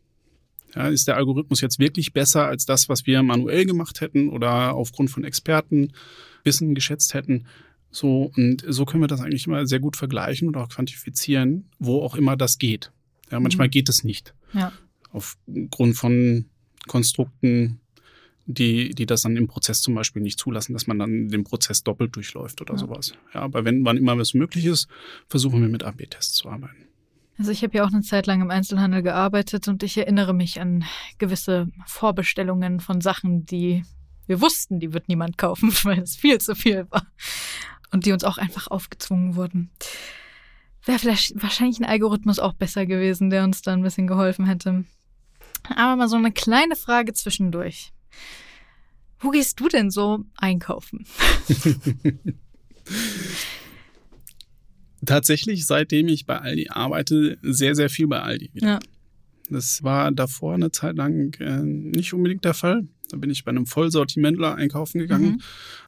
Ja, 0.75 0.89
ist 0.89 1.07
der 1.07 1.17
Algorithmus 1.17 1.61
jetzt 1.61 1.79
wirklich 1.79 2.13
besser 2.13 2.47
als 2.47 2.65
das, 2.65 2.89
was 2.89 3.05
wir 3.05 3.23
manuell 3.23 3.65
gemacht 3.65 4.01
hätten 4.01 4.29
oder 4.29 4.73
aufgrund 4.73 5.11
von 5.11 5.23
Expertenwissen 5.23 6.73
geschätzt 6.73 7.13
hätten? 7.13 7.45
So, 7.91 8.31
und 8.35 8.65
so 8.67 8.85
können 8.85 9.03
wir 9.03 9.07
das 9.07 9.21
eigentlich 9.21 9.47
immer 9.47 9.65
sehr 9.67 9.79
gut 9.79 9.95
vergleichen 9.95 10.47
und 10.47 10.57
auch 10.57 10.67
quantifizieren, 10.67 11.69
wo 11.77 12.01
auch 12.01 12.15
immer 12.15 12.35
das 12.35 12.57
geht. 12.57 12.91
Ja, 13.31 13.39
manchmal 13.39 13.67
mhm. 13.67 13.71
geht 13.71 13.87
es 13.87 14.03
nicht. 14.03 14.33
Ja 14.53 14.73
aufgrund 15.13 15.95
von 15.95 16.45
Konstrukten, 16.87 17.79
die, 18.45 18.89
die 18.89 19.05
das 19.05 19.21
dann 19.21 19.37
im 19.37 19.47
Prozess 19.47 19.81
zum 19.81 19.95
Beispiel 19.95 20.21
nicht 20.21 20.39
zulassen, 20.39 20.73
dass 20.73 20.87
man 20.87 20.99
dann 20.99 21.29
den 21.29 21.43
Prozess 21.43 21.83
doppelt 21.83 22.15
durchläuft 22.15 22.61
oder 22.61 22.73
ja. 22.73 22.79
sowas. 22.79 23.13
Ja, 23.33 23.41
aber 23.41 23.65
wenn, 23.65 23.85
wann 23.85 23.97
immer 23.97 24.17
was 24.17 24.33
möglich 24.33 24.65
ist, 24.65 24.87
versuchen 25.27 25.61
wir 25.61 25.69
mit 25.69 25.83
AB-Tests 25.83 26.33
zu 26.33 26.49
arbeiten. 26.49 26.87
Also 27.37 27.51
ich 27.51 27.63
habe 27.63 27.77
ja 27.77 27.83
auch 27.83 27.91
eine 27.91 28.01
Zeit 28.01 28.27
lang 28.27 28.41
im 28.41 28.51
Einzelhandel 28.51 29.01
gearbeitet 29.01 29.67
und 29.67 29.81
ich 29.81 29.97
erinnere 29.97 30.33
mich 30.33 30.61
an 30.61 30.83
gewisse 31.17 31.69
Vorbestellungen 31.87 32.79
von 32.79 33.01
Sachen, 33.01 33.45
die 33.45 33.83
wir 34.27 34.39
wussten, 34.39 34.79
die 34.79 34.93
wird 34.93 35.09
niemand 35.09 35.37
kaufen, 35.37 35.71
weil 35.83 35.99
es 35.99 36.15
viel 36.15 36.39
zu 36.39 36.55
viel 36.55 36.87
war 36.89 37.05
und 37.91 38.05
die 38.05 38.11
uns 38.11 38.23
auch 38.23 38.37
einfach 38.37 38.67
aufgezwungen 38.67 39.35
wurden. 39.35 39.71
Wäre 40.85 40.99
vielleicht 40.99 41.41
wahrscheinlich 41.41 41.79
ein 41.79 41.85
Algorithmus 41.85 42.39
auch 42.39 42.53
besser 42.53 42.85
gewesen, 42.85 43.29
der 43.29 43.45
uns 43.45 43.61
da 43.61 43.71
ein 43.71 43.83
bisschen 43.83 44.07
geholfen 44.07 44.45
hätte. 44.45 44.83
Aber 45.75 45.95
mal 45.95 46.09
so 46.09 46.17
eine 46.17 46.31
kleine 46.31 46.75
Frage 46.75 47.13
zwischendurch. 47.13 47.92
Wo 49.19 49.29
gehst 49.31 49.59
du 49.59 49.67
denn 49.69 49.89
so 49.89 50.25
einkaufen? 50.35 51.05
Tatsächlich, 55.05 55.65
seitdem 55.65 56.07
ich 56.07 56.25
bei 56.25 56.39
Aldi 56.39 56.69
arbeite, 56.69 57.37
sehr, 57.41 57.75
sehr 57.75 57.89
viel 57.89 58.07
bei 58.07 58.21
Aldi. 58.21 58.51
Wieder. 58.53 58.67
Ja. 58.67 58.79
Das 59.49 59.83
war 59.83 60.11
davor 60.11 60.53
eine 60.53 60.71
Zeit 60.71 60.95
lang 60.95 61.33
äh, 61.39 61.61
nicht 61.61 62.13
unbedingt 62.13 62.45
der 62.45 62.53
Fall. 62.53 62.87
Da 63.09 63.17
bin 63.17 63.29
ich 63.29 63.43
bei 63.43 63.51
einem 63.51 63.65
Vollsortimentler 63.65 64.55
einkaufen 64.55 64.97
gegangen, 64.99 65.41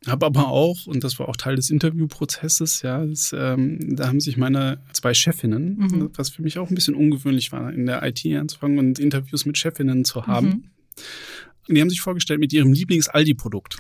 mhm. 0.05 0.09
habe 0.09 0.27
aber 0.27 0.49
auch, 0.49 0.85
und 0.85 1.03
das 1.03 1.17
war 1.17 1.27
auch 1.27 1.37
Teil 1.37 1.55
des 1.55 1.71
Interviewprozesses, 1.71 2.83
ja, 2.83 3.03
das, 3.03 3.33
ähm, 3.35 3.95
da 3.95 4.07
haben 4.07 4.19
sich 4.19 4.37
meine 4.37 4.83
zwei 4.93 5.13
Chefinnen, 5.13 5.77
mhm. 5.77 6.09
was 6.15 6.29
für 6.29 6.43
mich 6.43 6.59
auch 6.59 6.69
ein 6.69 6.75
bisschen 6.75 6.93
ungewöhnlich 6.93 7.51
war, 7.51 7.73
in 7.73 7.87
der 7.87 8.03
IT 8.03 8.23
anzufangen 8.25 8.77
und 8.77 8.99
Interviews 8.99 9.45
mit 9.45 9.57
Chefinnen 9.57 10.05
zu 10.05 10.27
haben. 10.27 10.47
Mhm. 10.47 10.63
Die 11.67 11.81
haben 11.81 11.89
sich 11.89 12.01
vorgestellt 12.01 12.39
mit 12.39 12.53
ihrem 12.53 12.73
Lieblings-Aldi-Produkt. 12.73 13.77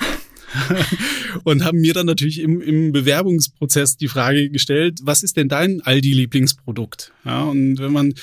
und 1.43 1.63
haben 1.63 1.79
mir 1.79 1.93
dann 1.93 2.05
natürlich 2.05 2.39
im, 2.39 2.61
im 2.61 2.91
Bewerbungsprozess 2.91 3.97
die 3.97 4.07
Frage 4.07 4.49
gestellt, 4.49 4.99
was 5.03 5.23
ist 5.23 5.37
denn 5.37 5.49
dein 5.49 5.81
Aldi-Lieblingsprodukt? 5.81 7.11
Ja, 7.25 7.43
und 7.43 7.79
wenn 7.79 7.91
man 7.91 8.13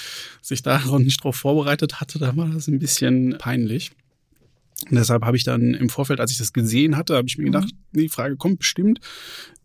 sich 0.40 0.62
da 0.62 0.78
noch 0.84 0.98
nicht 0.98 1.22
drauf 1.22 1.36
vorbereitet 1.36 2.00
hatte, 2.00 2.18
dann 2.18 2.36
war 2.36 2.48
das 2.48 2.68
ein 2.68 2.78
bisschen 2.78 3.36
peinlich. 3.38 3.90
Und 4.90 4.96
deshalb 4.96 5.24
habe 5.24 5.36
ich 5.36 5.44
dann 5.44 5.74
im 5.74 5.88
Vorfeld, 5.88 6.20
als 6.20 6.32
ich 6.32 6.38
das 6.38 6.52
gesehen 6.52 6.96
hatte, 6.96 7.14
habe 7.14 7.28
ich 7.28 7.38
mir 7.38 7.44
gedacht, 7.44 7.72
mhm. 7.92 8.00
die 8.00 8.08
Frage 8.08 8.36
kommt 8.36 8.60
bestimmt. 8.60 9.00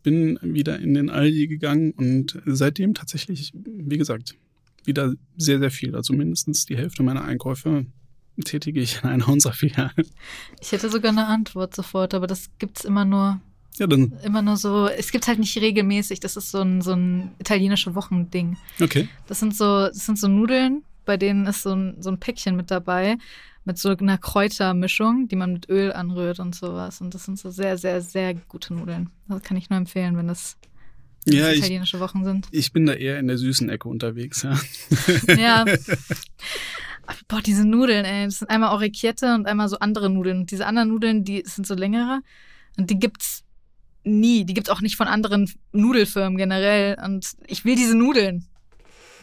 Bin 0.04 0.38
wieder 0.42 0.80
in 0.80 0.94
den 0.94 1.10
Aldi 1.10 1.48
gegangen 1.48 1.92
und 1.92 2.40
seitdem 2.46 2.94
tatsächlich, 2.94 3.52
wie 3.54 3.98
gesagt, 3.98 4.36
wieder 4.86 5.14
sehr, 5.36 5.60
sehr 5.60 5.72
viel. 5.72 5.96
Also 5.96 6.14
mindestens 6.14 6.66
die 6.66 6.78
Hälfte 6.78 7.04
meiner 7.04 7.24
Einkäufe 7.24 7.88
tätige 8.44 8.80
ich 8.80 9.02
in 9.04 9.10
einer 9.10 9.28
unserer 9.28 9.54
Filialen. 9.54 10.08
Ich 10.62 10.72
hätte 10.72 10.90
sogar 10.90 11.12
eine 11.12 11.28
Antwort 11.28 11.76
sofort, 11.76 12.14
aber 12.14 12.28
das 12.28 12.50
gibt 12.60 12.80
es 12.80 12.86
immer 12.86 13.06
nur. 13.06 13.40
Ja, 13.78 13.88
dann. 13.88 14.14
Immer 14.24 14.42
nur 14.42 14.58
so, 14.58 14.88
es 14.88 15.12
gibt 15.12 15.28
halt 15.28 15.40
nicht 15.40 15.56
regelmäßig, 15.58 16.20
das 16.20 16.36
ist 16.36 16.52
so 16.52 16.62
ein, 16.62 16.82
so 16.82 16.94
ein 16.94 17.32
italienische 17.40 17.94
Wochending. 17.94 18.58
Okay. 18.82 19.08
Das 19.28 19.40
sind 19.40 19.56
so, 19.56 19.88
das 19.88 20.06
sind 20.06 20.18
so 20.18 20.28
Nudeln, 20.28 20.84
bei 21.06 21.18
denen 21.18 21.46
ist 21.46 21.62
so 21.62 21.74
ein, 21.74 21.96
so 22.02 22.10
ein 22.10 22.20
Päckchen 22.20 22.56
mit 22.56 22.72
dabei, 22.72 23.18
mit 23.66 23.78
so 23.78 23.90
einer 23.90 24.18
Kräutermischung, 24.18 25.28
die 25.28 25.36
man 25.36 25.54
mit 25.54 25.70
Öl 25.70 25.94
anrührt 25.94 26.40
und 26.40 26.56
sowas. 26.56 27.02
Und 27.02 27.14
das 27.14 27.26
sind 27.26 27.38
so 27.38 27.52
sehr, 27.52 27.78
sehr, 27.78 28.02
sehr 28.02 28.34
gute 28.34 28.74
Nudeln. 28.74 29.10
Das 29.28 29.44
kann 29.44 29.58
ich 29.58 29.70
nur 29.70 29.78
empfehlen, 29.78 30.18
wenn 30.18 30.28
das 30.28 30.58
ja, 31.26 31.52
italienische 31.52 31.98
ich, 31.98 32.04
Wochen 32.04 32.24
sind. 32.24 32.48
Ich 32.52 32.72
bin 32.72 32.86
da 32.86 32.94
eher 32.94 33.20
in 33.20 33.28
der 33.28 33.38
süßen 33.38 33.70
Ecke 33.70 33.90
unterwegs, 33.90 34.44
ja. 34.44 34.58
Ja. 35.38 35.66
Boah, 37.28 37.42
diese 37.42 37.66
Nudeln, 37.66 38.06
ey. 38.06 38.26
Das 38.26 38.40
sind 38.40 38.50
einmal 38.50 38.74
Orecchiette 38.74 39.34
und 39.34 39.46
einmal 39.46 39.70
so 39.70 39.80
andere 39.80 40.10
Nudeln. 40.10 40.40
Und 40.42 40.52
diese 40.52 40.66
anderen 40.66 40.90
Nudeln, 40.90 41.24
die 41.24 41.44
sind 41.46 41.66
so 41.66 41.76
längere. 41.76 42.22
Und 42.78 42.90
die 42.90 43.00
gibt's 43.00 43.44
nie. 44.04 44.46
Die 44.46 44.54
gibt's 44.54 44.70
auch 44.70 44.82
nicht 44.82 44.96
von 44.96 45.08
anderen 45.08 45.52
Nudelfirmen 45.72 46.38
generell. 46.38 46.98
Und 47.04 47.36
ich 47.48 47.66
will 47.66 47.76
diese 47.76 47.96
Nudeln. 47.96 48.46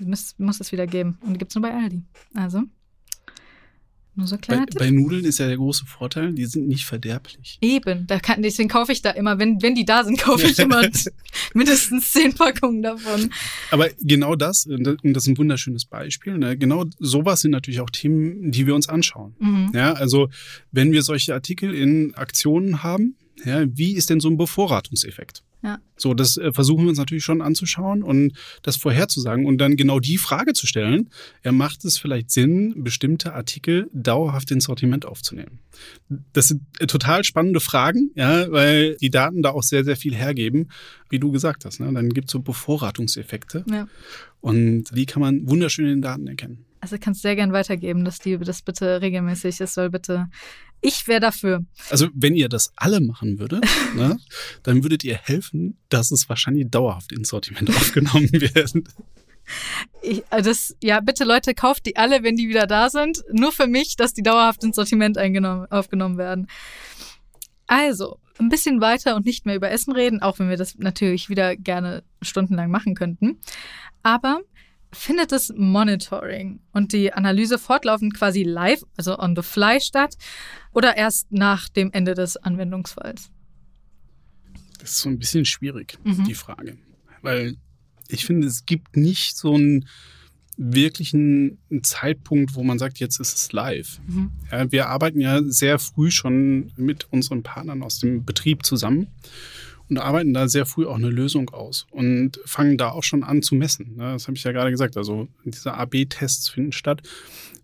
Muss, 0.01 0.35
muss 0.39 0.61
es 0.61 0.73
wieder 0.73 0.87
geben. 0.87 1.19
Und 1.21 1.35
die 1.35 1.39
gibt's 1.39 1.55
nur 1.55 1.63
bei 1.63 1.75
Aldi. 1.75 2.03
Also. 2.35 2.63
Nur 4.17 4.29
so 4.29 4.37
bei, 4.47 4.65
bei, 4.79 4.91
Nudeln 4.91 5.25
ist 5.25 5.39
ja 5.39 5.49
der 5.49 5.57
große 5.57 5.87
Vorteil, 5.87 6.33
die 6.33 6.47
sind 6.47 6.69
nicht 6.69 6.85
verderblich. 6.85 7.59
Eben, 7.61 8.07
da 8.07 8.21
kann, 8.21 8.43
deswegen 8.43 8.69
kaufe 8.69 8.93
ich 8.93 9.03
da 9.03 9.11
immer, 9.11 9.41
wenn, 9.41 9.61
wenn 9.61 9.75
die 9.75 9.85
da 9.85 10.05
sind, 10.05 10.19
kaufe 10.21 10.47
ich 10.47 10.59
immer 10.59 10.83
mindestens 11.55 12.13
zehn 12.13 12.33
Packungen 12.33 12.83
davon. 12.83 13.31
Aber 13.73 13.89
genau 14.01 14.37
das, 14.37 14.67
und 14.67 14.85
das 14.85 15.25
ist 15.25 15.27
ein 15.27 15.39
wunderschönes 15.39 15.85
Beispiel, 15.87 16.39
ne? 16.39 16.57
genau 16.57 16.85
sowas 17.01 17.41
sind 17.41 17.51
natürlich 17.51 17.81
auch 17.81 17.91
Themen, 17.91 18.53
die 18.53 18.67
wir 18.67 18.75
uns 18.75 18.89
anschauen. 18.89 19.35
Mhm. 19.41 19.73
Ja, 19.75 19.95
also 19.95 20.29
wenn 20.71 20.93
wir 20.93 21.03
solche 21.03 21.35
Artikel 21.35 21.75
in 21.75 22.15
Aktionen 22.15 22.85
haben, 22.85 23.17
ja, 23.45 23.65
wie 23.67 23.95
ist 23.95 24.11
denn 24.11 24.21
so 24.21 24.29
ein 24.29 24.37
Bevorratungseffekt? 24.37 25.43
Ja. 25.65 25.79
So, 25.97 26.13
das 26.13 26.37
äh, 26.37 26.53
versuchen 26.53 26.85
wir 26.85 26.91
uns 26.91 26.99
natürlich 26.99 27.25
schon 27.25 27.41
anzuschauen 27.41 28.03
und 28.03 28.35
das 28.63 28.77
vorherzusagen 28.77 29.47
und 29.47 29.57
dann 29.57 29.77
genau 29.77 29.99
die 29.99 30.19
Frage 30.19 30.53
zu 30.53 30.67
stellen, 30.67 31.09
ja, 31.43 31.53
macht 31.53 31.87
es 31.87 31.97
vielleicht 31.97 32.31
Sinn, 32.31 32.85
bestimmte 32.85 33.33
Artikel 33.33 33.89
dauerhaft 33.95 34.51
ins 34.51 34.65
Sortiment 34.65 35.07
aufzunehmen? 35.07 35.61
Das 36.35 36.49
sind 36.49 36.63
äh, 36.81 36.87
total 36.87 37.25
spannende 37.25 37.61
Fragen, 37.61 38.11
ja, 38.15 38.51
weil 38.53 38.97
die 38.97 39.09
Daten 39.09 39.43
da 39.43 39.53
auch 39.53 39.63
sehr, 39.63 39.85
sehr 39.85 39.97
viel 39.97 40.15
hergeben, 40.15 40.69
wie 41.09 41.19
du 41.19 41.33
gesagt 41.33 41.65
hast. 41.65 41.81
Ne? 41.81 41.91
Dann 41.95 42.11
gibt 42.11 42.29
es 42.29 42.33
so 42.33 42.41
Bevorratungseffekte 42.41 43.65
ja. 43.71 43.89
und 44.43 44.85
die 44.95 45.07
kann 45.07 45.23
man 45.23 45.49
wunderschön 45.49 45.87
in 45.87 45.93
den 45.93 46.03
Daten 46.03 46.27
erkennen. 46.27 46.67
Also 46.85 46.99
kannst 47.01 47.23
sehr 47.23 47.35
gern 47.35 47.55
weitergeben, 47.55 48.05
dass 48.05 48.19
die 48.19 48.37
das 48.37 48.61
bitte 48.61 49.01
regelmäßig, 49.01 49.59
es 49.63 49.73
soll 49.73 49.89
bitte 49.89 50.27
ich 50.85 51.09
wäre 51.09 51.21
dafür. 51.21 51.65
Also 51.89 52.09
wenn 52.13 52.37
ihr 52.37 52.49
das 52.49 52.73
alle 52.77 53.01
machen 53.01 53.39
würdet, 53.39 53.65
ne, 53.97 54.19
dann 54.63 54.83
würdet 54.83 55.03
ihr 55.03 55.17
helfen, 55.17 55.79
dass 55.89 56.11
es 56.11 56.29
wahrscheinlich 56.29 56.71
dauerhaft 56.71 57.13
ins 57.13 57.29
Sortiment 57.29 57.71
aufgenommen 57.77 58.31
wird. 58.31 58.75
Ich, 60.03 60.23
also 60.31 60.51
das, 60.51 60.77
ja, 60.83 61.01
bitte 61.01 61.25
Leute, 61.25 61.55
kauft 61.55 61.87
die 61.87 61.97
alle, 61.97 62.23
wenn 62.23 62.37
die 62.37 62.49
wieder 62.49 62.67
da 62.67 62.91
sind. 62.91 63.25
Nur 63.33 63.53
für 63.53 63.67
mich, 63.67 63.97
dass 63.97 64.13
die 64.13 64.23
dauerhaft 64.23 64.63
ins 64.63 64.77
Sortiment 64.77 65.19
aufgenommen 65.71 66.19
werden. 66.19 66.49
Also, 67.67 68.19
ein 68.39 68.49
bisschen 68.49 68.81
weiter 68.81 69.17
und 69.17 69.25
nicht 69.25 69.47
mehr 69.47 69.57
über 69.57 69.71
Essen 69.71 69.93
reden, 69.93 70.21
auch 70.21 70.39
wenn 70.39 70.51
wir 70.51 70.57
das 70.57 70.77
natürlich 70.77 71.29
wieder 71.29 71.57
gerne 71.57 72.03
stundenlang 72.21 72.71
machen 72.71 72.95
könnten. 72.95 73.39
Aber 74.03 74.41
findet 74.95 75.33
das 75.33 75.53
Monitoring 75.57 76.61
und 76.73 76.93
die 76.93 77.13
Analyse 77.13 77.59
fortlaufend 77.59 78.15
quasi 78.15 78.43
live, 78.43 78.83
also 78.97 79.19
on 79.19 79.35
the 79.37 79.43
fly 79.43 79.81
statt 79.81 80.17
oder 80.73 80.97
erst 80.97 81.33
nach 81.33 81.69
dem 81.69 81.93
Ende 81.93 82.15
des 82.15 82.37
Anwendungsfalls? 82.37 83.31
Das 84.79 84.91
ist 84.91 84.99
so 84.99 85.09
ein 85.09 85.19
bisschen 85.19 85.45
schwierig, 85.45 85.99
mhm. 86.05 86.25
die 86.25 86.35
Frage. 86.35 86.79
Weil 87.23 87.57
ich 88.09 88.25
finde, 88.25 88.47
es 88.47 88.67
gibt 88.67 88.97
nicht 88.97 89.37
so 89.37 89.55
einen 89.55 89.89
wirklichen 90.57 91.59
Zeitpunkt, 91.83 92.55
wo 92.55 92.63
man 92.63 92.79
sagt, 92.79 93.01
jetzt 93.01 93.19
ist 93.19 93.37
es 93.37 93.53
live. 93.53 94.01
Mhm. 94.07 94.31
Ja, 94.51 94.71
wir 94.71 94.89
arbeiten 94.89 95.21
ja 95.21 95.43
sehr 95.43 95.79
früh 95.79 96.11
schon 96.11 96.73
mit 96.77 97.13
unseren 97.13 97.43
Partnern 97.43 97.83
aus 97.83 97.99
dem 97.99 98.25
Betrieb 98.25 98.65
zusammen 98.65 99.09
und 99.91 99.99
arbeiten 99.99 100.33
da 100.33 100.49
sehr 100.49 100.67
früh 100.67 100.87
auch 100.87 100.97
eine 100.97 101.11
Lösung 101.11 101.51
aus 101.51 101.87
und 101.91 102.41
fangen 102.45 102.79
da 102.79 102.91
auch 102.91 103.05
schon 103.05 103.23
an 103.23 103.43
zu 103.43 103.55
messen. 103.55 103.97
Ne? 103.97 104.13
Das 104.13 104.27
habe 104.27 104.37
ich 104.37 104.45
ja 104.45 104.53
gerade 104.53 104.71
gesagt. 104.71 104.97
Also 104.97 105.29
diese 105.45 105.75
AB-Tests 105.75 106.49
finden 106.49 106.73
statt. 106.73 107.03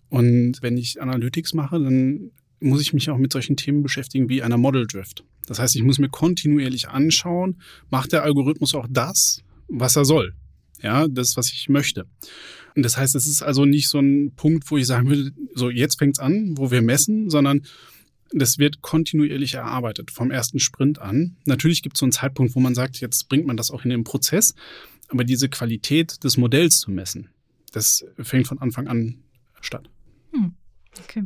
Und 0.08 0.58
wenn 0.60 0.76
ich 0.76 1.00
Analytics 1.00 1.54
mache, 1.54 1.78
dann 1.78 2.30
muss 2.60 2.82
ich 2.82 2.92
mich 2.92 3.08
auch 3.10 3.16
mit 3.16 3.32
solchen 3.32 3.56
Themen 3.56 3.82
beschäftigen 3.82 4.28
wie 4.28 4.42
einer 4.42 4.58
Model 4.58 4.86
Drift. 4.86 5.24
Das 5.46 5.58
heißt, 5.58 5.74
ich 5.76 5.82
muss 5.82 5.98
mir 5.98 6.10
kontinuierlich 6.10 6.88
anschauen, 6.88 7.60
macht 7.90 8.12
der 8.12 8.22
Algorithmus 8.22 8.74
auch 8.74 8.86
das, 8.88 9.42
was 9.68 9.96
er 9.96 10.04
soll? 10.04 10.34
Ja, 10.82 11.08
das, 11.08 11.36
was 11.36 11.52
ich 11.52 11.68
möchte. 11.68 12.06
Und 12.76 12.84
das 12.84 12.96
heißt, 12.96 13.14
es 13.14 13.26
ist 13.26 13.42
also 13.42 13.64
nicht 13.64 13.88
so 13.88 13.98
ein 13.98 14.32
Punkt, 14.36 14.70
wo 14.70 14.76
ich 14.76 14.86
sagen 14.86 15.08
würde, 15.08 15.32
so 15.54 15.70
jetzt 15.70 15.98
fängt's 15.98 16.18
an, 16.18 16.56
wo 16.56 16.70
wir 16.70 16.82
messen, 16.82 17.30
sondern 17.30 17.62
das 18.32 18.58
wird 18.58 18.80
kontinuierlich 18.82 19.54
erarbeitet, 19.54 20.10
vom 20.10 20.30
ersten 20.30 20.60
Sprint 20.60 21.00
an. 21.00 21.36
Natürlich 21.46 21.82
gibt 21.82 21.96
es 21.96 22.00
so 22.00 22.06
einen 22.06 22.12
Zeitpunkt, 22.12 22.54
wo 22.54 22.60
man 22.60 22.74
sagt, 22.74 23.00
jetzt 23.00 23.28
bringt 23.28 23.46
man 23.46 23.56
das 23.56 23.70
auch 23.70 23.84
in 23.84 23.90
den 23.90 24.04
Prozess, 24.04 24.54
aber 25.08 25.24
diese 25.24 25.48
Qualität 25.48 26.22
des 26.22 26.36
Modells 26.36 26.78
zu 26.78 26.90
messen, 26.90 27.30
das 27.72 28.04
fängt 28.18 28.46
von 28.46 28.60
Anfang 28.60 28.86
an 28.88 29.22
statt. 29.60 29.90
Hm. 30.32 30.54
Okay. 31.04 31.24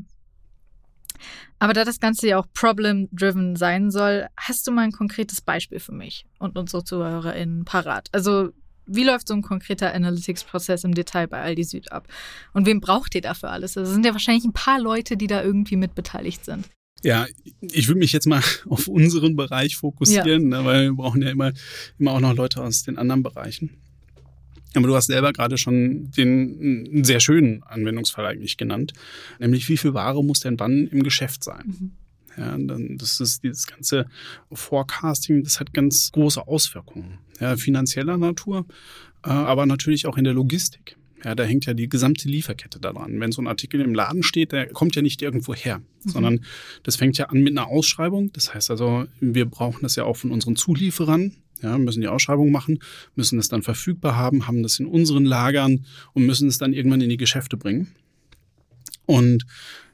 Aber 1.58 1.72
da 1.72 1.84
das 1.84 2.00
Ganze 2.00 2.28
ja 2.28 2.38
auch 2.38 2.46
problem-driven 2.52 3.56
sein 3.56 3.90
soll, 3.90 4.26
hast 4.36 4.66
du 4.66 4.72
mal 4.72 4.82
ein 4.82 4.92
konkretes 4.92 5.40
Beispiel 5.40 5.80
für 5.80 5.92
mich 5.92 6.26
und 6.38 6.58
unsere 6.58 6.84
ZuhörerInnen 6.84 7.64
parat? 7.64 8.08
Also, 8.12 8.50
wie 8.86 9.04
läuft 9.04 9.28
so 9.28 9.34
ein 9.34 9.40
konkreter 9.40 9.94
Analytics-Prozess 9.94 10.84
im 10.84 10.94
Detail 10.94 11.26
bei 11.26 11.40
Aldi 11.40 11.64
Süd 11.64 11.92
ab? 11.92 12.06
Und 12.52 12.66
wem 12.66 12.80
braucht 12.80 13.14
ihr 13.14 13.22
dafür 13.22 13.50
alles? 13.50 13.78
Also 13.78 13.92
sind 13.92 14.04
ja 14.04 14.12
wahrscheinlich 14.12 14.44
ein 14.44 14.52
paar 14.52 14.78
Leute, 14.78 15.16
die 15.16 15.26
da 15.26 15.42
irgendwie 15.42 15.76
mit 15.76 15.94
beteiligt 15.94 16.44
sind. 16.44 16.68
Ja, 17.04 17.26
ich 17.60 17.86
würde 17.88 17.98
mich 18.00 18.12
jetzt 18.12 18.26
mal 18.26 18.42
auf 18.68 18.88
unseren 18.88 19.36
Bereich 19.36 19.76
fokussieren, 19.76 20.50
ja. 20.50 20.58
ne, 20.58 20.64
weil 20.64 20.82
wir 20.84 20.92
brauchen 20.94 21.22
ja 21.22 21.30
immer, 21.30 21.52
immer 21.98 22.12
auch 22.12 22.20
noch 22.20 22.34
Leute 22.34 22.62
aus 22.62 22.82
den 22.82 22.98
anderen 22.98 23.22
Bereichen. 23.22 23.70
Aber 24.74 24.88
du 24.88 24.96
hast 24.96 25.06
selber 25.06 25.32
gerade 25.32 25.56
schon 25.56 26.10
den 26.10 26.88
einen 26.90 27.04
sehr 27.04 27.20
schönen 27.20 27.62
Anwendungsfall 27.62 28.26
eigentlich 28.26 28.56
genannt, 28.56 28.92
nämlich 29.38 29.68
wie 29.68 29.76
viel 29.76 29.94
Ware 29.94 30.24
muss 30.24 30.40
denn 30.40 30.58
wann 30.58 30.88
im 30.88 31.02
Geschäft 31.04 31.44
sein? 31.44 31.62
Mhm. 31.66 31.90
Ja, 32.36 32.58
dann, 32.58 32.98
das 32.98 33.20
ist 33.20 33.44
dieses 33.44 33.68
ganze 33.68 34.06
Forecasting, 34.52 35.44
das 35.44 35.60
hat 35.60 35.72
ganz 35.72 36.10
große 36.10 36.44
Auswirkungen. 36.48 37.18
Ja, 37.38 37.56
finanzieller 37.56 38.16
Natur, 38.16 38.66
äh, 39.24 39.28
aber 39.28 39.66
natürlich 39.66 40.06
auch 40.06 40.16
in 40.16 40.24
der 40.24 40.34
Logistik. 40.34 40.96
Ja, 41.24 41.34
da 41.34 41.44
hängt 41.44 41.64
ja 41.66 41.74
die 41.74 41.88
gesamte 41.88 42.28
Lieferkette 42.28 42.78
daran. 42.78 43.18
Wenn 43.18 43.32
so 43.32 43.40
ein 43.40 43.46
Artikel 43.46 43.80
im 43.80 43.94
Laden 43.94 44.22
steht, 44.22 44.52
der 44.52 44.68
kommt 44.68 44.94
ja 44.94 45.02
nicht 45.02 45.22
irgendwo 45.22 45.54
her, 45.54 45.78
mhm. 45.78 46.10
sondern 46.10 46.40
das 46.82 46.96
fängt 46.96 47.16
ja 47.16 47.26
an 47.26 47.42
mit 47.42 47.52
einer 47.52 47.66
Ausschreibung. 47.66 48.32
Das 48.32 48.54
heißt 48.54 48.70
also, 48.70 49.06
wir 49.20 49.46
brauchen 49.46 49.80
das 49.82 49.96
ja 49.96 50.04
auch 50.04 50.16
von 50.16 50.30
unseren 50.30 50.56
Zulieferern. 50.56 51.32
Ja, 51.62 51.78
müssen 51.78 52.02
die 52.02 52.08
Ausschreibung 52.08 52.50
machen, 52.50 52.80
müssen 53.14 53.38
es 53.38 53.48
dann 53.48 53.62
verfügbar 53.62 54.16
haben, 54.16 54.46
haben 54.46 54.62
das 54.62 54.78
in 54.80 54.86
unseren 54.86 55.24
Lagern 55.24 55.86
und 56.12 56.26
müssen 56.26 56.46
es 56.46 56.58
dann 56.58 56.74
irgendwann 56.74 57.00
in 57.00 57.08
die 57.08 57.16
Geschäfte 57.16 57.56
bringen. 57.56 57.94
Und 59.06 59.46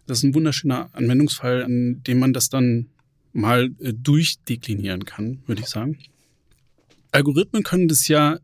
das 0.07 0.19
ist 0.19 0.25
ein 0.25 0.35
wunderschöner 0.35 0.91
Anwendungsfall, 0.93 1.63
an 1.63 2.03
dem 2.03 2.19
man 2.19 2.33
das 2.33 2.49
dann 2.49 2.89
mal 3.33 3.71
äh, 3.79 3.93
durchdeklinieren 3.93 5.05
kann, 5.05 5.43
würde 5.47 5.63
ich 5.63 5.69
sagen. 5.69 5.99
Algorithmen 7.13 7.63
können 7.63 7.87
das 7.87 8.09
ja, 8.09 8.39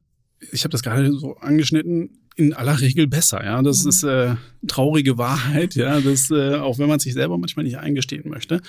ich 0.53 0.63
habe 0.63 0.71
das 0.71 0.83
gerade 0.83 1.13
so 1.13 1.37
angeschnitten, 1.39 2.11
in 2.37 2.53
aller 2.53 2.81
Regel 2.81 3.07
besser. 3.07 3.43
Ja, 3.43 3.63
das 3.63 3.83
mhm. 3.85 3.89
ist 3.89 4.03
äh, 4.03 4.35
traurige 4.67 5.19
Wahrheit. 5.19 5.75
Ja, 5.75 6.01
das 6.01 6.31
äh, 6.31 6.57
auch 6.57 6.79
wenn 6.79 6.89
man 6.89 7.01
sich 7.01 7.15
selber 7.15 7.39
manchmal 7.39 7.65
nicht 7.65 7.79
eingestehen 7.79 8.29
möchte. 8.29 8.61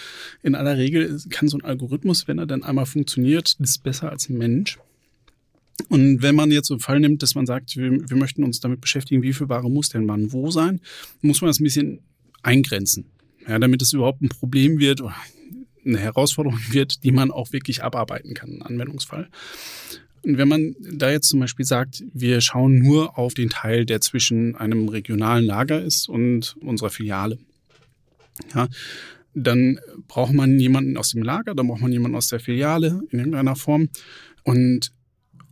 In 0.41 0.55
aller 0.55 0.77
Regel 0.77 1.19
kann 1.29 1.49
so 1.49 1.57
ein 1.57 1.65
Algorithmus, 1.65 2.27
wenn 2.27 2.39
er 2.39 2.45
dann 2.45 2.63
einmal 2.63 2.85
funktioniert, 2.85 3.55
ist 3.59 3.83
besser 3.83 4.09
als 4.09 4.29
ein 4.29 4.37
Mensch. 4.37 4.79
Und 5.89 6.21
wenn 6.21 6.35
man 6.35 6.51
jetzt 6.51 6.67
so 6.67 6.73
einen 6.73 6.81
Fall 6.81 6.99
nimmt, 6.99 7.21
dass 7.21 7.35
man 7.35 7.45
sagt, 7.45 7.75
wir, 7.77 8.09
wir 8.09 8.17
möchten 8.17 8.43
uns 8.43 8.59
damit 8.59 8.81
beschäftigen, 8.81 9.21
wie 9.21 9.33
viel 9.33 9.49
Ware 9.49 9.69
muss 9.69 9.89
denn 9.89 10.07
wann 10.07 10.31
wo 10.31 10.49
sein, 10.49 10.81
muss 11.21 11.41
man 11.41 11.49
das 11.49 11.59
ein 11.59 11.63
bisschen 11.65 11.99
eingrenzen. 12.41 13.05
Ja, 13.47 13.59
damit 13.59 13.81
es 13.81 13.93
überhaupt 13.93 14.21
ein 14.21 14.29
Problem 14.29 14.79
wird, 14.79 15.01
eine 15.85 15.97
Herausforderung 15.99 16.59
wird, 16.71 17.03
die 17.03 17.11
man 17.11 17.31
auch 17.31 17.51
wirklich 17.51 17.83
abarbeiten 17.83 18.33
kann, 18.33 18.53
ein 18.53 18.61
Anwendungsfall. 18.61 19.29
Und 20.27 20.37
wenn 20.37 20.49
man 20.49 20.75
da 20.81 21.09
jetzt 21.09 21.29
zum 21.29 21.39
Beispiel 21.39 21.63
sagt, 21.63 22.03
wir 22.13 22.41
schauen 22.41 22.79
nur 22.79 23.17
auf 23.17 23.33
den 23.33 23.49
Teil, 23.49 23.85
der 23.85 24.01
zwischen 24.01 24.57
einem 24.57 24.89
regionalen 24.89 25.45
Lager 25.45 25.81
ist 25.81 26.09
und 26.09 26.57
unserer 26.59 26.89
Filiale, 26.89 27.37
ja, 28.53 28.67
dann 29.33 29.79
braucht 30.09 30.33
man 30.33 30.59
jemanden 30.59 30.97
aus 30.97 31.11
dem 31.11 31.23
Lager, 31.23 31.55
dann 31.55 31.67
braucht 31.67 31.79
man 31.79 31.93
jemanden 31.93 32.17
aus 32.17 32.27
der 32.27 32.41
Filiale 32.41 33.03
in 33.09 33.19
irgendeiner 33.19 33.55
Form. 33.55 33.87
Und 34.43 34.91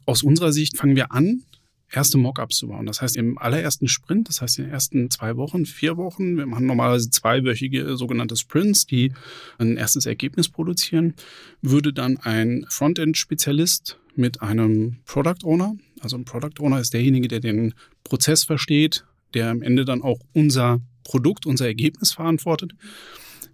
aus 0.06 0.24
unserer 0.24 0.52
Sicht 0.52 0.76
fangen 0.76 0.98
wir 0.98 1.14
an, 1.14 1.44
erste 1.90 2.18
Mockups 2.18 2.58
zu 2.58 2.68
bauen. 2.68 2.86
Das 2.86 3.02
heißt, 3.02 3.16
im 3.16 3.38
allerersten 3.38 3.88
Sprint, 3.88 4.28
das 4.28 4.42
heißt 4.42 4.60
in 4.60 4.66
den 4.66 4.74
ersten 4.74 5.10
zwei 5.10 5.38
Wochen, 5.38 5.66
vier 5.66 5.96
Wochen, 5.96 6.36
wir 6.36 6.48
machen 6.48 6.66
normalerweise 6.66 7.10
zweiwöchige 7.10 7.96
sogenannte 7.96 8.36
Sprints, 8.36 8.86
die 8.86 9.14
ein 9.58 9.78
erstes 9.78 10.06
Ergebnis 10.06 10.50
produzieren, 10.50 11.14
würde 11.62 11.94
dann 11.94 12.18
ein 12.18 12.66
Frontend-Spezialist 12.68 14.00
mit 14.18 14.42
einem 14.42 14.98
Product 15.06 15.44
Owner, 15.44 15.76
also 16.00 16.18
ein 16.18 16.26
Product 16.26 16.60
Owner 16.60 16.80
ist 16.80 16.94
derjenige, 16.94 17.28
der 17.28 17.40
den 17.40 17.74
Prozess 18.04 18.44
versteht, 18.44 19.06
der 19.34 19.50
am 19.50 19.62
Ende 19.62 19.86
dann 19.86 20.02
auch 20.02 20.20
unser 20.34 20.82
Produkt, 21.04 21.46
unser 21.46 21.66
Ergebnis 21.66 22.14
verantwortet. 22.14 22.74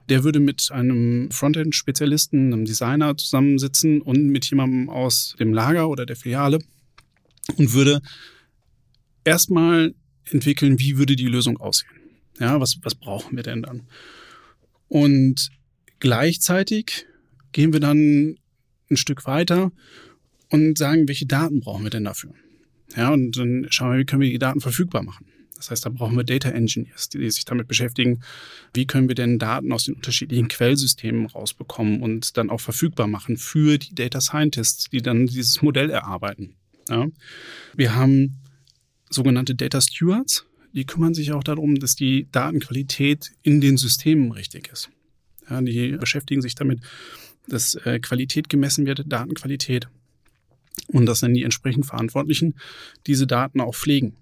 Der 0.10 0.24
würde 0.24 0.40
mit 0.40 0.70
einem 0.72 1.30
Frontend-Spezialisten, 1.32 2.54
einem 2.54 2.66
Designer 2.66 3.16
zusammensitzen 3.18 4.02
und 4.02 4.28
mit 4.28 4.50
jemandem 4.50 4.90
aus 4.90 5.36
dem 5.40 5.54
Lager 5.54 5.90
oder 5.90 6.06
der 6.06 6.16
Filiale 6.16 6.60
und 7.56 7.74
würde 7.74 8.02
erstmal 9.24 9.94
entwickeln, 10.26 10.80
wie 10.80 10.98
würde 10.98 11.16
die 11.16 11.28
Lösung 11.28 11.58
aussehen. 11.58 11.92
Ja, 12.40 12.60
was, 12.60 12.80
was 12.82 12.96
brauchen 12.96 13.36
wir 13.36 13.44
denn 13.44 13.62
dann? 13.62 13.84
Und 14.88 15.50
gleichzeitig 16.00 17.06
gehen 17.52 17.74
wir 17.74 17.80
dann 17.80 18.36
ein 18.90 18.98
Stück 18.98 19.26
weiter 19.26 19.72
und 20.52 20.78
sagen, 20.78 21.08
welche 21.08 21.26
Daten 21.26 21.62
brauchen 21.62 21.84
wir 21.84 21.90
denn 21.90 22.04
dafür? 22.04 22.34
Ja, 22.96 23.10
und 23.10 23.38
dann 23.38 23.68
schauen 23.70 23.94
wir, 23.94 24.00
wie 24.00 24.06
können 24.06 24.22
wir 24.22 24.30
die 24.30 24.38
Daten 24.38 24.62
verfügbar 24.62 25.04
machen. 25.04 25.26
Das 25.56 25.70
heißt, 25.70 25.86
da 25.86 25.90
brauchen 25.90 26.18
wir 26.18 26.24
Data 26.24 26.50
Engineers, 26.50 27.10
die 27.10 27.30
sich 27.30 27.46
damit 27.46 27.68
beschäftigen, 27.68 28.22
wie 28.74 28.88
können 28.88 29.08
wir 29.08 29.16
denn 29.16 29.38
Daten 29.38 29.72
aus 29.72 29.86
den 29.86 29.94
unterschiedlichen 29.94 30.48
Quellsystemen 30.48 31.28
rausbekommen 31.28 32.02
und 32.02 32.36
dann 32.36 32.50
auch 32.50 32.60
verfügbar 32.60 33.08
machen 33.08 33.38
für 33.38 33.78
die 33.78 33.94
Data 33.94 34.20
Scientists, 34.22 34.90
die 34.90 35.04
dann 35.04 35.28
dieses 35.28 35.62
Modell 35.62 35.92
erarbeiten. 35.92 36.56
Ja. 36.90 37.08
Wir 37.76 37.96
haben 37.96 38.40
sogenannte 39.10 39.54
Data 39.54 39.80
Stewards, 39.82 40.46
die 40.74 40.86
kümmern 40.86 41.14
sich 41.14 41.32
auch 41.32 41.44
darum, 41.44 41.76
dass 41.76 41.96
die 41.96 42.28
Datenqualität 42.32 43.32
in 43.44 43.62
den 43.62 43.78
Systemen 43.78 44.32
richtig 44.32 44.70
ist. 44.72 44.90
Ja, 45.48 45.62
die 45.62 45.92
beschäftigen 45.92 46.42
sich 46.42 46.56
damit, 46.56 46.80
dass 47.48 47.76
äh, 47.76 48.00
Qualität 48.00 48.50
gemessen 48.50 48.88
wird, 48.88 49.04
Datenqualität 49.06 49.90
und 50.88 51.06
dass 51.06 51.22
dann 51.22 51.34
die 51.34 51.44
entsprechend 51.44 51.86
Verantwortlichen 51.86 52.56
diese 53.08 53.28
Daten 53.28 53.62
auch 53.62 53.76
pflegen. 53.76 54.16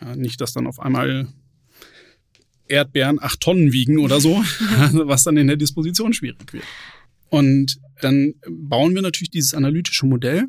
Ja, 0.00 0.16
nicht, 0.16 0.40
dass 0.40 0.52
dann 0.52 0.66
auf 0.66 0.80
einmal 0.80 1.28
Erdbeeren 2.66 3.18
acht 3.20 3.40
Tonnen 3.40 3.72
wiegen 3.72 3.98
oder 3.98 4.20
so, 4.20 4.36
was 4.92 5.24
dann 5.24 5.36
in 5.36 5.46
der 5.46 5.56
Disposition 5.56 6.12
schwierig 6.12 6.52
wird. 6.52 6.64
Und 7.30 7.78
dann 8.00 8.34
bauen 8.48 8.94
wir 8.94 9.02
natürlich 9.02 9.30
dieses 9.30 9.54
analytische 9.54 10.06
Modell 10.06 10.48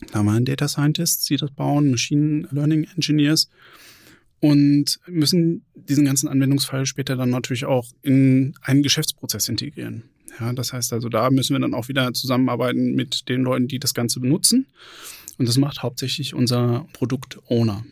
da 0.00 0.20
haben 0.20 0.26
wir 0.26 0.32
einen 0.32 0.44
Data 0.44 0.68
Scientists, 0.68 1.24
die 1.26 1.36
das 1.36 1.50
bauen, 1.50 1.90
Machine 1.90 2.46
Learning 2.50 2.86
Engineers 2.94 3.48
und 4.40 5.00
müssen 5.06 5.64
diesen 5.74 6.04
ganzen 6.04 6.28
Anwendungsfall 6.28 6.86
später 6.86 7.16
dann 7.16 7.30
natürlich 7.30 7.64
auch 7.64 7.88
in 8.02 8.54
einen 8.62 8.82
Geschäftsprozess 8.82 9.48
integrieren. 9.48 10.04
Ja, 10.40 10.52
das 10.52 10.72
heißt 10.72 10.92
also, 10.92 11.08
da 11.08 11.30
müssen 11.30 11.54
wir 11.54 11.60
dann 11.60 11.74
auch 11.74 11.88
wieder 11.88 12.12
zusammenarbeiten 12.14 12.94
mit 12.94 13.28
den 13.28 13.42
Leuten, 13.42 13.68
die 13.68 13.78
das 13.78 13.94
Ganze 13.94 14.20
benutzen. 14.20 14.66
Und 15.38 15.48
das 15.48 15.56
macht 15.56 15.82
hauptsächlich 15.82 16.34
unser 16.34 16.86
Produkt-Owner. 16.92 17.84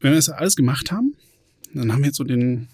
Wenn 0.00 0.12
wir 0.12 0.16
das 0.16 0.28
alles 0.28 0.56
gemacht 0.56 0.92
haben, 0.92 1.16
dann 1.72 1.92
haben 1.92 2.00
wir 2.00 2.06
jetzt 2.06 2.16
so 2.16 2.24
den 2.24 2.68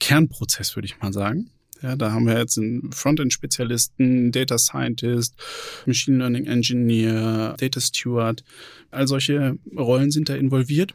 Kernprozess, 0.00 0.76
würde 0.76 0.86
ich 0.86 1.00
mal 1.00 1.12
sagen. 1.12 1.50
Ja, 1.82 1.96
da 1.96 2.12
haben 2.12 2.26
wir 2.26 2.38
jetzt 2.38 2.58
einen 2.58 2.92
Frontend-Spezialisten, 2.92 4.32
Data 4.32 4.56
Scientist, 4.56 5.34
Machine 5.86 6.18
Learning 6.18 6.46
Engineer, 6.46 7.56
Data 7.58 7.80
Steward. 7.80 8.42
All 8.90 9.06
solche 9.06 9.58
Rollen 9.76 10.10
sind 10.10 10.28
da 10.28 10.34
involviert. 10.34 10.94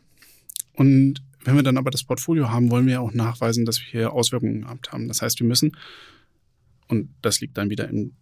Und 0.73 1.21
wenn 1.43 1.55
wir 1.55 1.63
dann 1.63 1.77
aber 1.77 1.91
das 1.91 2.03
Portfolio 2.03 2.49
haben, 2.49 2.71
wollen 2.71 2.87
wir 2.87 3.01
auch 3.01 3.13
nachweisen, 3.13 3.65
dass 3.65 3.79
wir 3.79 3.87
hier 3.87 4.13
Auswirkungen 4.13 4.61
gehabt 4.61 4.91
haben. 4.91 5.07
Das 5.07 5.21
heißt, 5.21 5.39
wir 5.39 5.47
müssen, 5.47 5.77
und 6.87 7.09
das 7.21 7.39
liegt 7.39 7.57
dann 7.57 7.69
wieder 7.69 7.87
im 7.87 8.13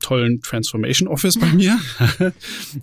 tollen 0.00 0.40
Transformation 0.40 1.08
Office 1.08 1.38
bei 1.38 1.52
mir. 1.52 1.78
wir 2.18 2.32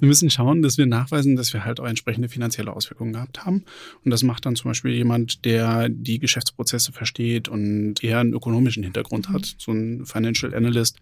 müssen 0.07 0.29
schauen, 0.29 0.61
dass 0.61 0.77
wir 0.77 0.85
nachweisen, 0.85 1.35
dass 1.35 1.51
wir 1.51 1.65
halt 1.65 1.79
auch 1.79 1.87
entsprechende 1.87 2.29
finanzielle 2.29 2.71
Auswirkungen 2.71 3.13
gehabt 3.13 3.45
haben. 3.45 3.63
Und 4.05 4.11
das 4.11 4.23
macht 4.23 4.45
dann 4.45 4.55
zum 4.55 4.69
Beispiel 4.69 4.91
jemand, 4.91 5.43
der 5.43 5.89
die 5.89 6.19
Geschäftsprozesse 6.19 6.91
versteht 6.91 7.49
und 7.49 8.03
eher 8.03 8.19
einen 8.19 8.33
ökonomischen 8.33 8.83
Hintergrund 8.83 9.29
hat. 9.29 9.41
Mhm. 9.41 9.55
So 9.57 9.71
ein 9.71 10.05
Financial 10.05 10.53
Analyst, 10.53 10.99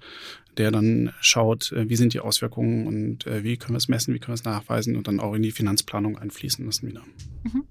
der 0.58 0.72
dann 0.72 1.12
schaut, 1.20 1.72
äh, 1.74 1.90
wie 1.90 1.96
sind 1.98 2.14
die 2.14 2.22
Auswirkungen 2.22 2.88
und 2.88 3.28
äh, 3.28 3.44
wie 3.44 3.58
können 3.58 3.74
wir 3.74 3.80
es 3.80 3.90
messen, 3.90 4.14
wie 4.14 4.20
können 4.20 4.32
wir 4.32 4.36
es 4.40 4.46
nachweisen 4.46 4.96
und 4.96 5.08
dann 5.08 5.20
auch 5.20 5.36
in 5.36 5.42
die 5.42 5.52
Finanzplanung 5.52 6.18
einfließen 6.18 6.66
lassen 6.66 6.88
wieder. 6.88 7.04
Mhm. 7.44 7.66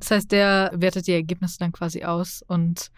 Das 0.00 0.10
heißt, 0.10 0.32
der 0.32 0.72
wertet 0.74 1.06
die 1.06 1.12
Ergebnisse 1.12 1.58
dann 1.58 1.72
quasi 1.72 2.04
aus 2.04 2.42
und 2.46 2.90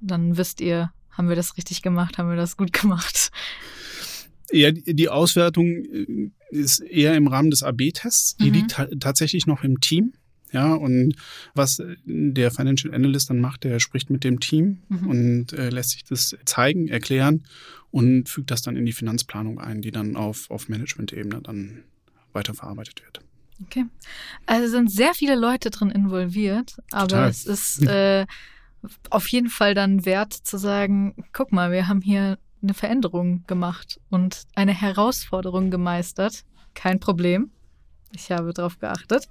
dann 0.00 0.36
wisst 0.36 0.60
ihr, 0.60 0.92
haben 1.10 1.28
wir 1.28 1.36
das 1.36 1.56
richtig 1.56 1.82
gemacht? 1.82 2.18
Haben 2.18 2.30
wir 2.30 2.36
das 2.36 2.56
gut 2.56 2.72
gemacht? 2.80 3.30
Ja, 4.50 4.70
die 4.70 5.08
Auswertung 5.08 5.66
äh, 5.66 6.30
ist 6.50 6.80
eher 6.80 7.14
im 7.14 7.26
Rahmen 7.26 7.50
des 7.50 7.62
AB-Tests. 7.62 8.36
Die 8.36 8.48
mhm. 8.48 8.54
liegt 8.54 8.86
tatsächlich 9.00 9.46
noch 9.46 9.62
im 9.64 9.80
Team. 9.80 10.14
Ja, 10.50 10.72
und 10.72 11.14
was 11.54 11.82
der 12.06 12.50
Financial 12.50 12.94
Analyst 12.94 13.28
dann 13.28 13.40
macht, 13.40 13.64
der 13.64 13.80
spricht 13.80 14.08
mit 14.08 14.24
dem 14.24 14.40
Team 14.40 14.78
mhm. 14.88 15.06
und 15.06 15.52
äh, 15.52 15.68
lässt 15.68 15.90
sich 15.90 16.04
das 16.04 16.34
zeigen, 16.46 16.88
erklären 16.88 17.44
und 17.90 18.30
fügt 18.30 18.50
das 18.50 18.62
dann 18.62 18.76
in 18.76 18.86
die 18.86 18.94
Finanzplanung 18.94 19.58
ein, 19.58 19.82
die 19.82 19.90
dann 19.90 20.16
auf, 20.16 20.50
auf 20.50 20.70
Management-Ebene 20.70 21.42
dann 21.42 21.82
weiterverarbeitet 22.32 23.02
wird. 23.04 23.20
Okay. 23.64 23.86
Also 24.46 24.68
sind 24.68 24.90
sehr 24.90 25.14
viele 25.14 25.34
Leute 25.34 25.70
drin 25.70 25.90
involviert, 25.90 26.76
aber 26.92 27.08
Total. 27.08 27.28
es 27.28 27.44
ist 27.44 27.82
äh, 27.86 28.26
auf 29.10 29.28
jeden 29.28 29.48
Fall 29.50 29.74
dann 29.74 30.04
wert 30.04 30.32
zu 30.32 30.58
sagen, 30.58 31.14
guck 31.32 31.52
mal, 31.52 31.72
wir 31.72 31.88
haben 31.88 32.00
hier 32.00 32.38
eine 32.62 32.74
Veränderung 32.74 33.44
gemacht 33.46 34.00
und 34.10 34.44
eine 34.54 34.72
Herausforderung 34.72 35.70
gemeistert. 35.70 36.44
Kein 36.74 37.00
Problem. 37.00 37.50
Ich 38.12 38.30
habe 38.30 38.52
darauf 38.52 38.78
geachtet. 38.78 39.28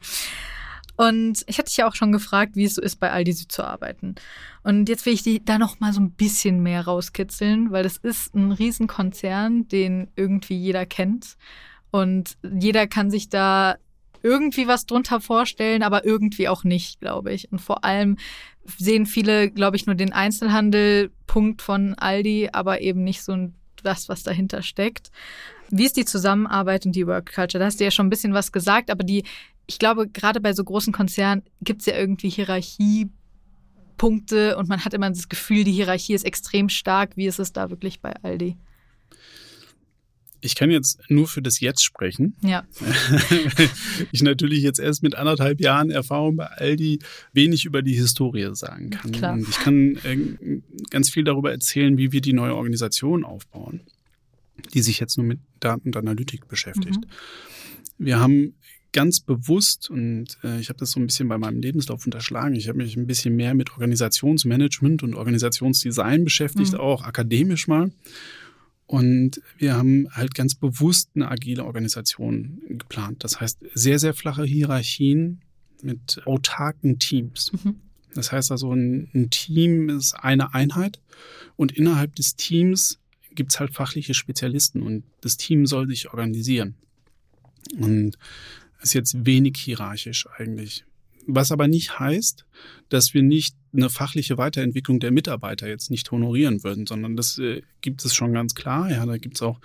Und 0.98 1.44
ich 1.46 1.60
hatte 1.60 1.68
dich 1.68 1.78
ja 1.78 1.88
auch 1.88 1.96
schon 1.96 2.12
gefragt, 2.12 2.56
wie 2.56 2.66
es 2.66 2.76
so 2.76 2.82
ist, 2.82 3.00
bei 3.00 3.12
Aldi 3.12 3.32
Süd 3.32 3.52
zu 3.52 3.64
arbeiten. 3.64 4.16
Und 4.64 4.90
jetzt 4.90 5.06
will 5.06 5.14
ich 5.14 5.22
die 5.22 5.46
da 5.46 5.60
noch 5.60 5.80
mal 5.80 5.94
so 5.94 6.02
ein 6.02 6.12
bisschen 6.12 6.64
mehr 6.64 6.86
rauskitzeln, 6.86 7.72
weil 7.72 7.84
das 7.84 7.98
ist 7.98 8.34
ein 8.34 8.52
Riesenkonzern, 8.52 9.68
den 9.68 10.10
irgendwie 10.16 10.58
jeder 10.58 10.88
kennt. 10.88 11.38
Und 11.92 12.38
jeder 12.44 12.88
kann 12.88 13.12
sich 13.12 13.30
da 13.30 13.78
irgendwie 14.24 14.68
was 14.68 14.86
drunter 14.86 15.22
vorstellen, 15.22 15.84
aber 15.84 16.06
irgendwie 16.06 16.50
auch 16.50 16.64
nicht, 16.64 17.00
glaube 17.00 17.34
ich. 17.34 17.52
Und 17.52 17.60
vor 17.60 17.84
allem 17.84 18.18
sehen 18.78 19.06
viele, 19.06 19.50
glaube 19.50 19.78
ich, 19.78 19.86
nur 19.86 19.96
den 19.96 20.14
Einzelhandelpunkt 20.14 21.62
von 21.62 21.96
Aldi, 21.96 22.50
aber 22.52 22.82
eben 22.82 23.04
nicht 23.04 23.24
so 23.24 23.50
das, 23.84 24.10
was 24.10 24.24
dahinter 24.24 24.62
steckt. 24.62 25.12
Wie 25.70 25.86
ist 25.86 25.98
die 25.98 26.06
Zusammenarbeit 26.06 26.86
und 26.86 26.96
die 26.96 27.08
Work 27.08 27.34
Culture? 27.34 27.60
Da 27.60 27.66
hast 27.66 27.80
du 27.80 27.84
ja 27.84 27.92
schon 27.92 28.08
ein 28.08 28.12
bisschen 28.12 28.34
was 28.34 28.52
gesagt, 28.52 28.90
aber 28.90 29.04
die, 29.04 29.24
ich 29.68 29.80
glaube, 29.80 30.08
gerade 30.08 30.40
bei 30.40 30.54
so 30.54 30.64
großen 30.64 30.94
Konzernen 30.94 31.44
gibt 31.62 31.82
es 31.82 31.88
ja 31.88 31.96
irgendwie 31.96 32.30
Hierarchiepunkte 32.30 34.58
und 34.58 34.70
man 34.70 34.84
hat 34.84 34.94
immer 34.94 35.10
das 35.10 35.30
Gefühl, 35.30 35.64
die 35.64 35.74
Hierarchie 35.74 36.14
ist 36.14 36.26
extrem 36.26 36.70
stark. 36.70 37.18
Wie 37.18 37.28
ist 37.28 37.40
es 37.40 37.54
da 37.54 37.70
wirklich 37.70 38.02
bei 38.02 38.14
Aldi? 38.24 38.58
Ich 40.42 40.56
kann 40.56 40.70
jetzt 40.70 41.00
nur 41.10 41.28
für 41.28 41.42
das 41.42 41.60
Jetzt 41.60 41.84
sprechen. 41.84 42.36
Ja. 42.42 42.64
ich 44.12 44.22
natürlich 44.22 44.62
jetzt 44.62 44.80
erst 44.80 45.04
mit 45.04 45.16
anderthalb 45.16 45.60
Jahren 45.60 45.90
Erfahrung 45.90 46.36
bei 46.36 46.46
Aldi 46.46 47.00
wenig 47.34 47.66
über 47.66 47.82
die 47.82 47.96
Historie 47.96 48.50
sagen 48.54 48.92
kann. 48.92 49.12
Klar. 49.12 49.34
Und 49.34 49.50
ich 49.50 49.58
kann 49.60 49.98
äh, 50.04 50.62
ganz 50.90 51.10
viel 51.10 51.24
darüber 51.24 51.52
erzählen, 51.52 51.98
wie 51.98 52.12
wir 52.12 52.22
die 52.22 52.34
neue 52.34 52.56
Organisation 52.56 53.24
aufbauen, 53.24 53.82
die 54.74 54.82
sich 54.82 55.00
jetzt 55.00 55.18
nur 55.18 55.26
mit 55.26 55.40
Daten 55.60 55.90
und 55.90 55.98
Analytik 55.98 56.48
beschäftigt. 56.48 57.00
Mhm. 57.00 58.06
Wir 58.06 58.20
haben 58.20 58.54
ganz 58.92 59.20
bewusst, 59.20 59.90
und 59.90 60.38
äh, 60.44 60.60
ich 60.60 60.70
habe 60.70 60.80
das 60.80 60.92
so 60.92 61.00
ein 61.00 61.06
bisschen 61.06 61.28
bei 61.28 61.38
meinem 61.38 61.62
Lebenslauf 61.62 62.06
unterschlagen, 62.06 62.56
ich 62.56 62.68
habe 62.68 62.78
mich 62.78 62.96
ein 62.96 63.08
bisschen 63.08 63.36
mehr 63.36 63.54
mit 63.54 63.72
Organisationsmanagement 63.74 65.04
und 65.04 65.16
Organisationsdesign 65.16 66.24
beschäftigt, 66.24 66.74
mhm. 66.74 66.80
auch 66.80 67.04
akademisch 67.04 67.68
mal. 67.68 67.92
Und 68.88 69.42
wir 69.58 69.76
haben 69.76 70.08
halt 70.12 70.34
ganz 70.34 70.56
bewusst 70.56 71.10
eine 71.14 71.30
agile 71.30 71.66
Organisation 71.66 72.62
geplant. 72.70 73.24
Das 73.24 73.42
heißt, 73.42 73.60
sehr, 73.74 74.00
sehr 74.00 74.14
flache 74.14 74.46
Hierarchien 74.46 75.42
mit 75.82 76.22
autarken 76.26 76.98
Teams. 76.98 77.52
Mhm. 77.52 77.76
Das 78.16 78.32
heißt 78.32 78.52
also, 78.52 78.74
ein, 78.74 79.10
ein 79.14 79.30
Team 79.30 79.90
ist 79.90 80.14
eine 80.14 80.54
Einheit 80.54 81.02
und 81.56 81.74
innerhalb 81.74 82.16
des 82.16 82.36
Teams 82.36 83.00
gibt 83.36 83.52
es 83.52 83.60
halt 83.60 83.74
fachliche 83.74 84.14
Spezialisten 84.14 84.82
und 84.82 85.04
das 85.22 85.38
Team 85.38 85.66
soll 85.66 85.88
sich 85.88 86.10
organisieren. 86.10 86.76
Und 87.78 88.18
ist 88.82 88.94
jetzt 88.94 89.26
wenig 89.26 89.58
hierarchisch 89.58 90.28
eigentlich. 90.38 90.86
Was 91.28 91.52
aber 91.52 91.68
nicht 91.68 92.00
heißt, 92.00 92.46
dass 92.90 93.14
wir 93.14 93.22
nicht 93.22 93.56
eine 93.74 93.90
fachliche 93.90 94.38
Weiterentwicklung 94.38 95.00
der 95.00 95.12
Mitarbeiter 95.12 95.68
jetzt 95.68 95.92
nicht 95.92 96.10
honorieren 96.10 96.64
würden, 96.64 96.88
sondern 96.88 97.16
das 97.18 97.38
äh, 97.38 97.62
gibt 97.82 98.04
es 98.04 98.16
schon 98.16 98.34
ganz 98.34 98.56
klar. 98.56 98.90
Ja, 98.90 99.06
da 99.06 99.18
gibt 99.18 99.36
es 99.36 99.42
auch 99.42 99.60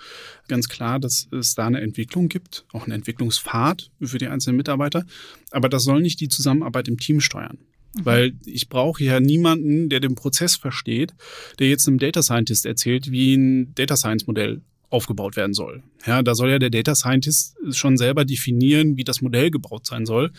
ganz 0.49 0.67
klar, 0.67 0.99
dass 0.99 1.27
es 1.31 1.55
da 1.55 1.65
eine 1.65 1.81
Entwicklung 1.81 2.27
gibt, 2.27 2.65
auch 2.73 2.83
einen 2.83 2.91
Entwicklungspfad 2.91 3.89
für 4.01 4.17
die 4.17 4.27
einzelnen 4.27 4.57
Mitarbeiter. 4.57 5.05
Aber 5.51 5.69
das 5.69 5.83
soll 5.83 6.01
nicht 6.01 6.19
die 6.19 6.27
Zusammenarbeit 6.27 6.89
im 6.89 6.99
Team 6.99 7.21
steuern. 7.21 7.57
Mhm. 7.95 8.05
Weil 8.05 8.33
ich 8.45 8.67
brauche 8.67 9.03
ja 9.03 9.21
niemanden, 9.21 9.87
der 9.87 10.01
den 10.01 10.15
Prozess 10.15 10.57
versteht, 10.57 11.13
der 11.59 11.69
jetzt 11.69 11.87
einem 11.87 11.97
Data 11.97 12.21
Scientist 12.21 12.65
erzählt, 12.65 13.09
wie 13.09 13.35
ein 13.35 13.73
Data 13.73 13.95
Science 13.95 14.27
Modell 14.27 14.61
aufgebaut 14.89 15.35
werden 15.35 15.53
soll. 15.53 15.81
Ja, 16.05 16.21
da 16.21 16.35
soll 16.35 16.51
ja 16.51 16.59
der 16.59 16.69
Data 16.69 16.93
Scientist 16.93 17.55
schon 17.71 17.97
selber 17.97 18.25
definieren, 18.25 18.95
wie 18.95 19.03
das 19.03 19.21
Modell 19.21 19.49
gebaut 19.49 19.87
sein 19.87 20.05
soll. 20.05 20.31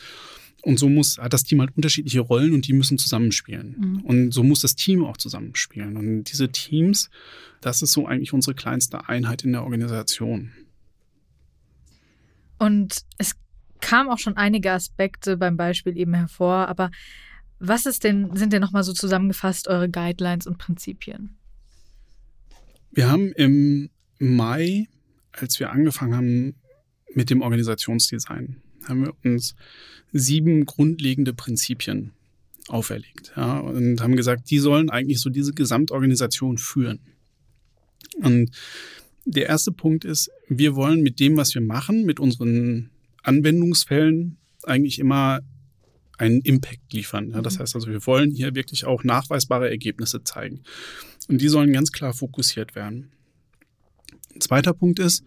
Und 0.65 0.79
so 0.79 0.89
muss, 0.89 1.19
hat 1.19 1.35
das 1.35 1.45
Team 1.45 1.61
halt 1.61 1.77
unterschiedliche 1.77 2.21
Rollen 2.21 2.55
und 2.55 2.67
die 2.67 2.73
müssen 2.73 2.97
zusammenspielen. 2.97 3.77
Mhm. 3.79 4.01
Und 4.01 4.31
so 4.33 4.43
muss 4.43 4.61
das 4.61 4.75
Team 4.75 5.05
auch 5.05 5.19
zusammenspielen. 5.19 5.97
Und 5.99 6.25
diese 6.25 6.51
Teams, 6.51 7.11
das 7.61 7.83
ist 7.83 7.93
so 7.93 8.07
eigentlich 8.07 8.33
unsere 8.33 8.55
kleinste 8.55 9.07
Einheit 9.09 9.45
in 9.45 9.53
der 9.53 9.62
Organisation. 9.62 10.53
Und 12.59 13.03
es 13.19 13.35
kam 13.81 14.09
auch 14.09 14.19
schon 14.19 14.39
einige 14.39 14.73
Aspekte 14.73 15.37
beim 15.37 15.59
Beispiel 15.59 15.99
eben 15.99 16.15
hervor, 16.15 16.69
aber 16.69 16.91
was 17.59 17.85
ist 17.85 18.03
denn, 18.05 18.35
sind 18.35 18.53
denn 18.53 18.62
nochmal 18.62 18.85
so 18.85 18.95
zusammengefasst 18.95 19.69
eure 19.69 19.91
Guidelines 19.91 20.47
und 20.47 20.57
Prinzipien? 20.57 21.37
Wir 22.91 23.11
haben 23.11 23.33
im 23.33 23.91
Mai, 24.19 24.89
als 25.33 25.61
wir 25.61 25.71
angefangen 25.71 26.17
haben 26.17 26.55
mit 27.15 27.29
dem 27.29 27.43
Organisationsdesign, 27.43 28.62
haben 28.89 29.05
wir 29.05 29.14
uns 29.24 29.55
sieben 30.12 30.64
grundlegende 30.64 31.32
Prinzipien 31.32 32.12
auferlegt 32.68 33.32
ja, 33.37 33.59
und 33.59 34.01
haben 34.01 34.16
gesagt, 34.16 34.51
die 34.51 34.59
sollen 34.59 34.91
eigentlich 34.91 35.20
so 35.20 35.28
diese 35.30 35.53
Gesamtorganisation 35.53 36.59
führen. 36.59 37.01
Und 38.16 38.51
der 39.24 39.47
erste 39.47 39.72
Punkt 39.72 40.05
ist, 40.05 40.30
wir 40.49 40.74
wollen 40.74 41.03
mit 41.03 41.20
dem, 41.20 41.37
was 41.37 41.55
wir 41.55 41.62
machen, 41.62 42.05
mit 42.05 42.20
unseren 42.20 42.91
Anwendungsfällen 43.22 44.37
eigentlich 44.62 44.99
immer 44.99 45.41
einen 46.18 46.41
Impact 46.43 46.93
liefern. 46.93 47.30
Ja, 47.30 47.43
das 47.43 47.57
mhm. 47.57 47.61
heißt 47.61 47.74
also, 47.74 47.89
wir 47.89 48.07
wollen 48.07 48.30
hier 48.30 48.55
wirklich 48.55 48.85
auch 48.85 49.03
nachweisbare 49.05 49.68
Ergebnisse 49.68 50.22
zeigen. 50.22 50.62
Und 51.28 51.41
die 51.41 51.49
sollen 51.49 51.72
ganz 51.72 51.91
klar 51.91 52.12
fokussiert 52.12 52.74
werden. 52.74 53.11
Ein 54.35 54.41
zweiter 54.41 54.74
Punkt 54.74 54.99
ist, 54.99 55.24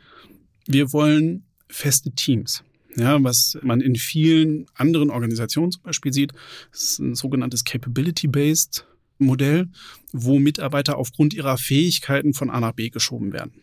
wir 0.66 0.94
wollen 0.94 1.46
feste 1.70 2.12
Teams. 2.12 2.64
Ja, 2.98 3.24
was 3.24 3.58
man 3.62 3.80
in 3.80 3.96
vielen 3.96 4.66
anderen 4.74 5.10
Organisationen 5.12 5.72
zum 5.72 5.84
Beispiel 5.84 6.12
sieht, 6.12 6.34
ist 6.72 7.00
ein 7.00 7.16
sogenanntes 7.16 7.64
Capability-Based 7.64 8.88
Modell, 9.20 9.68
wo 10.12 10.40
Mitarbeiter 10.40 10.98
aufgrund 10.98 11.34
ihrer 11.34 11.58
Fähigkeiten 11.58 12.34
von 12.34 12.50
A 12.50 12.60
nach 12.60 12.74
B 12.74 12.90
geschoben 12.90 13.34
werden. 13.34 13.54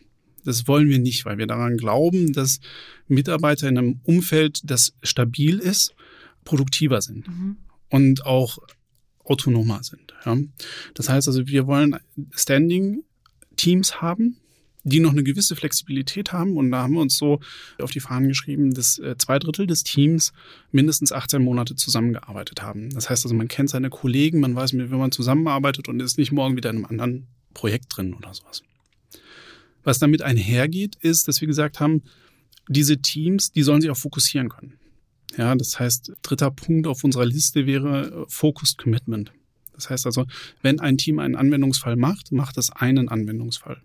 Das 0.43 0.67
wollen 0.67 0.89
wir 0.89 0.99
nicht, 0.99 1.25
weil 1.25 1.37
wir 1.37 1.47
daran 1.47 1.77
glauben, 1.77 2.33
dass 2.33 2.59
Mitarbeiter 3.07 3.67
in 3.67 3.77
einem 3.77 3.99
Umfeld, 4.03 4.61
das 4.63 4.93
stabil 5.01 5.59
ist, 5.59 5.95
produktiver 6.43 7.01
sind 7.01 7.27
mhm. 7.27 7.57
und 7.89 8.25
auch 8.25 8.59
autonomer 9.23 9.83
sind. 9.83 10.13
Ja. 10.25 10.37
Das 10.93 11.09
heißt 11.09 11.27
also, 11.27 11.47
wir 11.47 11.65
wollen 11.67 11.97
Standing 12.31 13.03
Teams 13.55 14.01
haben, 14.01 14.37
die 14.85 14.99
noch 14.99 15.11
eine 15.11 15.23
gewisse 15.23 15.55
Flexibilität 15.55 16.31
haben. 16.31 16.55
Und 16.55 16.71
da 16.71 16.83
haben 16.83 16.93
wir 16.93 17.01
uns 17.01 17.17
so 17.17 17.39
auf 17.81 17.91
die 17.91 17.99
Fahnen 17.99 18.29
geschrieben, 18.29 18.73
dass 18.73 18.99
äh, 18.99 19.17
zwei 19.17 19.39
Drittel 19.39 19.67
des 19.67 19.83
Teams 19.83 20.31
mindestens 20.71 21.11
18 21.11 21.43
Monate 21.43 21.75
zusammengearbeitet 21.75 22.61
haben. 22.61 22.91
Das 22.91 23.09
heißt 23.09 23.25
also, 23.25 23.35
man 23.35 23.47
kennt 23.47 23.69
seine 23.69 23.89
Kollegen, 23.89 24.39
man 24.39 24.55
weiß, 24.55 24.73
wem 24.73 24.89
man 24.89 25.11
zusammenarbeitet 25.11 25.89
und 25.89 25.99
ist 25.99 26.17
nicht 26.17 26.31
morgen 26.31 26.55
wieder 26.55 26.69
in 26.69 26.77
einem 26.77 26.85
anderen 26.85 27.27
Projekt 27.53 27.97
drin 27.97 28.13
oder 28.13 28.33
sowas. 28.33 28.63
Was 29.83 29.99
damit 29.99 30.21
einhergeht, 30.21 30.95
ist, 31.01 31.27
dass 31.27 31.41
wir 31.41 31.47
gesagt 31.47 31.79
haben, 31.79 32.03
diese 32.67 32.99
Teams, 32.99 33.51
die 33.51 33.63
sollen 33.63 33.81
sich 33.81 33.89
auch 33.89 33.97
fokussieren 33.97 34.49
können. 34.49 34.73
Ja, 35.37 35.55
das 35.55 35.79
heißt, 35.79 36.13
dritter 36.21 36.51
Punkt 36.51 36.87
auf 36.87 37.03
unserer 37.03 37.25
Liste 37.25 37.65
wäre 37.65 38.07
äh, 38.07 38.25
Focused 38.27 38.77
Commitment. 38.77 39.31
Das 39.73 39.89
heißt 39.89 40.05
also, 40.05 40.25
wenn 40.61 40.79
ein 40.79 40.97
Team 40.97 41.19
einen 41.19 41.35
Anwendungsfall 41.35 41.95
macht, 41.95 42.31
macht 42.31 42.57
es 42.57 42.69
einen 42.69 43.09
Anwendungsfall. 43.09 43.81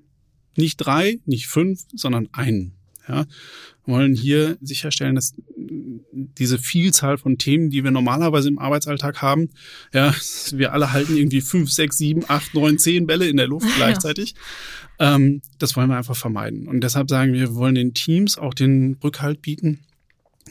Nicht 0.60 0.76
drei, 0.76 1.18
nicht 1.24 1.46
fünf, 1.46 1.82
sondern 1.94 2.28
einen. 2.32 2.72
Ja, 3.08 3.26
wir 3.86 3.94
wollen 3.94 4.14
hier 4.14 4.56
sicherstellen, 4.60 5.16
dass 5.16 5.34
diese 5.56 6.58
Vielzahl 6.58 7.18
von 7.18 7.38
Themen, 7.38 7.70
die 7.70 7.82
wir 7.82 7.90
normalerweise 7.90 8.48
im 8.48 8.58
Arbeitsalltag 8.58 9.20
haben, 9.20 9.48
ja, 9.92 10.14
wir 10.52 10.72
alle 10.72 10.92
halten 10.92 11.16
irgendwie 11.16 11.40
fünf, 11.40 11.72
sechs, 11.72 11.98
sieben, 11.98 12.22
acht, 12.28 12.54
neun, 12.54 12.78
zehn 12.78 13.06
Bälle 13.06 13.28
in 13.28 13.36
der 13.36 13.48
Luft 13.48 13.66
gleichzeitig. 13.76 14.34
Ja. 15.00 15.16
Ähm, 15.16 15.42
das 15.58 15.76
wollen 15.76 15.88
wir 15.88 15.96
einfach 15.96 16.16
vermeiden. 16.16 16.68
Und 16.68 16.82
deshalb 16.82 17.08
sagen 17.08 17.32
wir, 17.32 17.40
wir 17.40 17.54
wollen 17.54 17.74
den 17.74 17.94
Teams 17.94 18.38
auch 18.38 18.54
den 18.54 18.96
Rückhalt 19.02 19.42
bieten, 19.42 19.80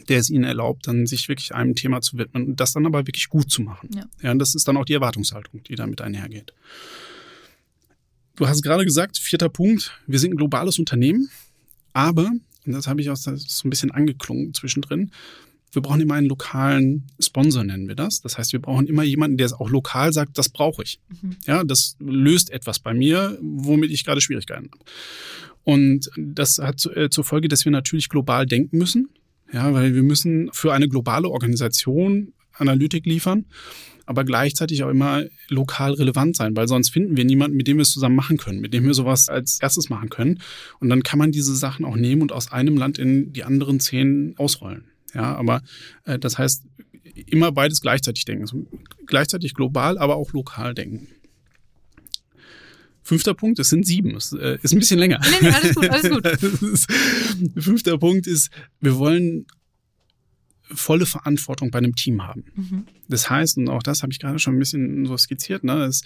der 0.10 0.20
es 0.20 0.30
ihnen 0.30 0.44
erlaubt, 0.44 0.88
dann 0.88 1.06
sich 1.06 1.30
wirklich 1.30 1.54
einem 1.54 1.76
Thema 1.76 2.02
zu 2.02 2.18
widmen 2.18 2.46
und 2.46 2.60
das 2.60 2.74
dann 2.74 2.86
aber 2.86 3.06
wirklich 3.08 3.30
gut 3.30 3.52
zu 3.52 3.62
machen. 3.62 3.90
Ja. 3.94 4.06
ja 4.22 4.32
und 4.32 4.40
das 4.40 4.56
ist 4.56 4.68
dann 4.68 4.76
auch 4.76 4.86
die 4.86 4.94
Erwartungshaltung, 4.94 5.64
die 5.64 5.76
damit 5.76 6.02
einhergeht. 6.02 6.54
Du 8.40 8.48
hast 8.48 8.62
gerade 8.62 8.86
gesagt, 8.86 9.18
vierter 9.18 9.50
Punkt, 9.50 9.92
wir 10.08 10.18
sind 10.18 10.34
ein 10.34 10.38
globales 10.38 10.80
Unternehmen, 10.80 11.30
aber, 11.92 12.32
und 12.66 12.72
das 12.72 12.88
habe 12.88 13.02
ich 13.02 13.10
auch 13.10 13.18
so 13.18 13.32
ein 13.32 13.70
bisschen 13.70 13.92
angeklungen 13.92 14.54
zwischendrin, 14.54 15.12
wir 15.74 15.82
brauchen 15.82 16.00
immer 16.00 16.14
einen 16.14 16.30
lokalen 16.30 17.04
Sponsor, 17.20 17.66
nennen 17.66 17.90
wir 17.90 17.96
das. 17.96 18.22
Das 18.22 18.38
heißt, 18.38 18.54
wir 18.54 18.62
brauchen 18.62 18.88
immer 18.88 19.04
jemanden, 19.04 19.36
der 19.36 19.46
es 19.46 19.52
auch 19.52 19.70
lokal 19.70 20.14
sagt, 20.14 20.38
das 20.38 20.48
brauche 20.48 20.84
ich. 20.84 21.02
Mhm. 21.22 21.36
Ja, 21.46 21.66
das 21.66 21.98
löst 22.00 22.50
etwas 22.50 22.80
bei 22.80 22.94
mir, 22.94 23.38
womit 23.42 23.92
ich 23.92 24.06
gerade 24.06 24.22
Schwierigkeiten 24.22 24.70
habe. 24.72 24.86
Und 25.66 26.10
das 26.16 26.60
hat 26.60 26.86
äh, 26.96 27.10
zur 27.10 27.26
Folge, 27.26 27.50
dass 27.50 27.66
wir 27.66 27.74
natürlich 27.74 28.08
global 28.08 28.46
denken 28.46 28.78
müssen. 28.78 29.10
Ja, 29.52 29.74
weil 29.74 29.94
wir 29.94 30.04
müssen 30.04 30.50
für 30.54 30.74
eine 30.74 30.88
globale 30.88 31.28
Organisation 31.28 32.32
Analytik 32.54 33.06
liefern 33.06 33.46
aber 34.10 34.24
gleichzeitig 34.24 34.84
auch 34.84 34.90
immer 34.90 35.26
lokal 35.50 35.94
relevant 35.94 36.36
sein, 36.36 36.56
weil 36.56 36.68
sonst 36.68 36.90
finden 36.90 37.16
wir 37.16 37.26
niemanden, 37.26 37.56
mit 37.56 37.68
dem 37.68 37.78
wir 37.78 37.84
es 37.84 37.92
zusammen 37.92 38.16
machen 38.16 38.38
können, 38.38 38.60
mit 38.60 38.74
dem 38.74 38.84
wir 38.86 38.96
sowas 38.96 39.30
als 39.30 39.60
erstes 39.62 39.90
machen 39.90 40.10
können. 40.10 40.40
Und 40.80 40.90
dann 40.90 41.04
kann 41.04 41.20
man 41.20 41.32
diese 41.32 41.56
Sachen 41.56 41.86
auch 41.86 41.96
nehmen 41.96 42.24
und 42.24 42.32
aus 42.32 42.52
einem 42.52 42.76
Land 42.76 42.98
in 42.98 43.34
die 43.34 43.44
anderen 43.44 43.80
zehn 43.80 44.34
ausrollen. 44.40 44.86
Ja, 45.14 45.36
aber 45.36 45.62
äh, 46.06 46.18
das 46.18 46.40
heißt, 46.40 46.64
immer 47.28 47.52
beides 47.52 47.82
gleichzeitig 47.82 48.26
denken. 48.26 48.42
Also 48.42 48.66
gleichzeitig 49.06 49.54
global, 49.54 50.00
aber 50.00 50.16
auch 50.16 50.34
lokal 50.34 50.74
denken. 50.74 51.10
Fünfter 53.04 53.36
Punkt, 53.36 53.60
es 53.60 53.70
sind 53.70 53.86
sieben, 53.86 54.16
es 54.16 54.34
äh, 54.34 54.58
ist 54.64 54.74
ein 54.74 54.80
bisschen 54.80 54.98
länger. 54.98 55.20
Nee, 55.22 55.50
nee, 55.50 55.54
alles 55.54 55.76
gut, 55.76 55.90
alles 55.90 56.10
gut. 56.10 57.54
Fünfter 57.64 58.00
Punkt 58.00 58.26
ist, 58.26 58.50
wir 58.82 58.98
wollen 58.98 59.46
volle 60.72 61.06
Verantwortung 61.06 61.72
bei 61.72 61.80
einem 61.80 61.96
Team 61.96 62.26
haben. 62.26 62.46
Mhm. 62.56 62.86
Das 63.08 63.30
heißt, 63.30 63.58
und 63.58 63.70
auch 63.70 63.84
das 63.84 64.04
habe 64.04 64.12
ich 64.12 64.20
gerade 64.20 64.40
schon 64.40 64.56
ein 64.56 64.60
bisschen 64.60 65.06
so 65.06 65.18
skizziert, 65.18 65.64
ne, 65.64 65.78
das 65.80 66.04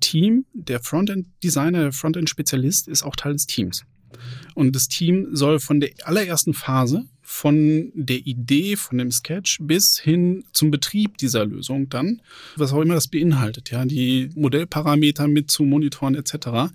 Team, 0.00 0.46
der 0.52 0.80
Frontend-Designer, 0.80 1.82
der 1.82 1.92
Frontend-Spezialist 1.92 2.88
ist 2.88 3.02
auch 3.02 3.16
Teil 3.16 3.32
des 3.32 3.46
Teams. 3.46 3.84
Und 4.54 4.74
das 4.74 4.88
Team 4.88 5.28
soll 5.32 5.60
von 5.60 5.80
der 5.80 5.90
allerersten 6.04 6.54
Phase, 6.54 7.04
von 7.22 7.90
der 7.94 8.18
Idee, 8.18 8.76
von 8.76 8.98
dem 8.98 9.10
Sketch 9.10 9.58
bis 9.60 9.98
hin 9.98 10.44
zum 10.52 10.70
Betrieb 10.70 11.18
dieser 11.18 11.44
Lösung 11.44 11.88
dann, 11.88 12.22
was 12.56 12.72
auch 12.72 12.80
immer 12.80 12.94
das 12.94 13.08
beinhaltet, 13.08 13.70
ja, 13.70 13.84
die 13.84 14.30
Modellparameter 14.34 15.26
mit 15.28 15.50
zu 15.50 15.64
monitoren 15.64 16.14
etc., 16.14 16.72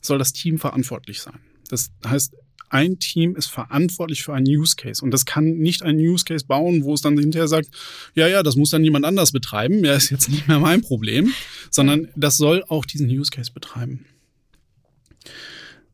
soll 0.00 0.18
das 0.18 0.32
Team 0.32 0.58
verantwortlich 0.58 1.22
sein. 1.22 1.38
Das 1.68 1.90
heißt, 2.06 2.36
ein 2.74 2.98
Team 2.98 3.36
ist 3.36 3.46
verantwortlich 3.46 4.24
für 4.24 4.34
einen 4.34 4.48
Use 4.48 4.74
Case. 4.74 5.02
Und 5.02 5.12
das 5.12 5.24
kann 5.24 5.58
nicht 5.58 5.84
einen 5.84 6.00
Use 6.00 6.24
Case 6.24 6.44
bauen, 6.44 6.82
wo 6.82 6.92
es 6.92 7.02
dann 7.02 7.16
hinterher 7.16 7.46
sagt, 7.46 7.68
ja, 8.14 8.26
ja, 8.26 8.42
das 8.42 8.56
muss 8.56 8.70
dann 8.70 8.82
jemand 8.82 9.04
anders 9.04 9.30
betreiben. 9.30 9.84
Ja, 9.84 9.94
ist 9.94 10.10
jetzt 10.10 10.28
nicht 10.28 10.48
mehr 10.48 10.58
mein 10.58 10.82
Problem, 10.82 11.32
sondern 11.70 12.08
das 12.16 12.36
soll 12.36 12.64
auch 12.68 12.84
diesen 12.84 13.08
Use 13.08 13.30
Case 13.30 13.52
betreiben. 13.52 14.06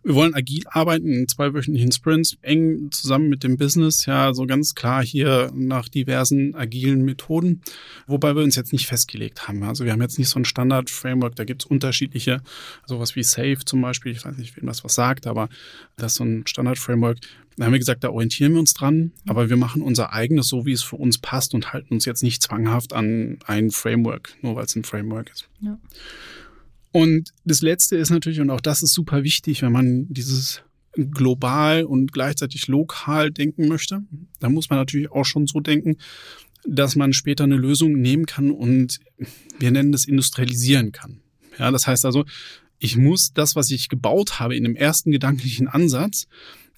Wir 0.02 0.14
wollen 0.14 0.34
agil 0.34 0.62
arbeiten 0.66 1.12
in 1.12 1.28
zweiwöchentlichen 1.28 1.92
Sprints, 1.92 2.38
eng 2.40 2.90
zusammen 2.90 3.28
mit 3.28 3.44
dem 3.44 3.58
Business, 3.58 4.06
ja, 4.06 4.32
so 4.32 4.46
ganz 4.46 4.74
klar 4.74 5.04
hier 5.04 5.50
nach 5.54 5.88
diversen 5.88 6.54
agilen 6.54 7.04
Methoden, 7.04 7.60
wobei 8.06 8.34
wir 8.34 8.42
uns 8.42 8.56
jetzt 8.56 8.72
nicht 8.72 8.86
festgelegt 8.86 9.46
haben. 9.46 9.62
Also 9.62 9.84
wir 9.84 9.92
haben 9.92 10.00
jetzt 10.00 10.18
nicht 10.18 10.30
so 10.30 10.40
ein 10.40 10.46
Standard-Framework, 10.46 11.36
da 11.36 11.44
gibt 11.44 11.62
es 11.62 11.66
unterschiedliche, 11.66 12.40
sowas 12.86 13.14
wie 13.14 13.22
Safe 13.22 13.58
zum 13.64 13.82
Beispiel, 13.82 14.12
ich 14.12 14.24
weiß 14.24 14.38
nicht, 14.38 14.56
wem 14.56 14.66
das 14.66 14.84
was 14.84 14.94
sagt, 14.94 15.26
aber 15.26 15.50
das 15.96 16.12
ist 16.12 16.18
so 16.18 16.24
ein 16.24 16.46
Standard-Framework. 16.46 17.18
Da 17.56 17.66
haben 17.66 17.72
wir 17.72 17.78
gesagt, 17.78 18.02
da 18.02 18.08
orientieren 18.08 18.54
wir 18.54 18.60
uns 18.60 18.72
dran, 18.72 19.12
aber 19.28 19.50
wir 19.50 19.58
machen 19.58 19.82
unser 19.82 20.14
eigenes 20.14 20.48
so, 20.48 20.64
wie 20.64 20.72
es 20.72 20.82
für 20.82 20.96
uns 20.96 21.18
passt 21.18 21.52
und 21.52 21.74
halten 21.74 21.92
uns 21.92 22.06
jetzt 22.06 22.22
nicht 22.22 22.42
zwanghaft 22.42 22.94
an 22.94 23.38
ein 23.44 23.70
Framework, 23.70 24.34
nur 24.40 24.56
weil 24.56 24.64
es 24.64 24.74
ein 24.76 24.84
Framework 24.84 25.30
ist. 25.30 25.46
Ja. 25.60 25.78
Und 26.92 27.30
das 27.44 27.62
Letzte 27.62 27.96
ist 27.96 28.10
natürlich, 28.10 28.40
und 28.40 28.50
auch 28.50 28.60
das 28.60 28.82
ist 28.82 28.92
super 28.92 29.22
wichtig, 29.22 29.62
wenn 29.62 29.72
man 29.72 30.06
dieses 30.08 30.62
global 30.92 31.84
und 31.84 32.12
gleichzeitig 32.12 32.66
lokal 32.66 33.30
denken 33.30 33.68
möchte, 33.68 34.02
da 34.40 34.48
muss 34.48 34.70
man 34.70 34.78
natürlich 34.78 35.10
auch 35.10 35.24
schon 35.24 35.46
so 35.46 35.60
denken, 35.60 35.96
dass 36.66 36.96
man 36.96 37.12
später 37.12 37.44
eine 37.44 37.56
Lösung 37.56 37.92
nehmen 37.92 38.26
kann 38.26 38.50
und 38.50 38.98
wir 39.58 39.70
nennen 39.70 39.92
das 39.92 40.04
industrialisieren 40.04 40.92
kann. 40.92 41.20
Ja, 41.58 41.70
das 41.70 41.86
heißt 41.86 42.04
also, 42.04 42.24
ich 42.78 42.96
muss 42.96 43.32
das, 43.32 43.56
was 43.56 43.70
ich 43.70 43.88
gebaut 43.88 44.40
habe 44.40 44.56
in 44.56 44.64
dem 44.64 44.74
ersten 44.74 45.10
gedanklichen 45.10 45.68
Ansatz, 45.68 46.26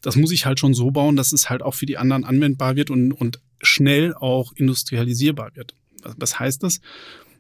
das 0.03 0.17
muss 0.17 0.33
ich 0.33 0.47
halt 0.47 0.59
schon 0.59 0.75
so 0.75 0.91
bauen, 0.91 1.17
dass 1.17 1.33
es 1.33 1.49
halt 1.49 1.63
auch 1.63 1.75
für 1.75 1.87
die 1.87 1.97
anderen 1.97 2.25
anwendbar 2.25 2.77
wird 2.77 2.91
und, 2.91 3.13
und 3.13 3.41
schnell 3.63 4.15
auch 4.15 4.53
industrialisierbar 4.53 5.55
wird. 5.55 5.75
Was 6.17 6.39
heißt 6.39 6.63
das? 6.65 6.81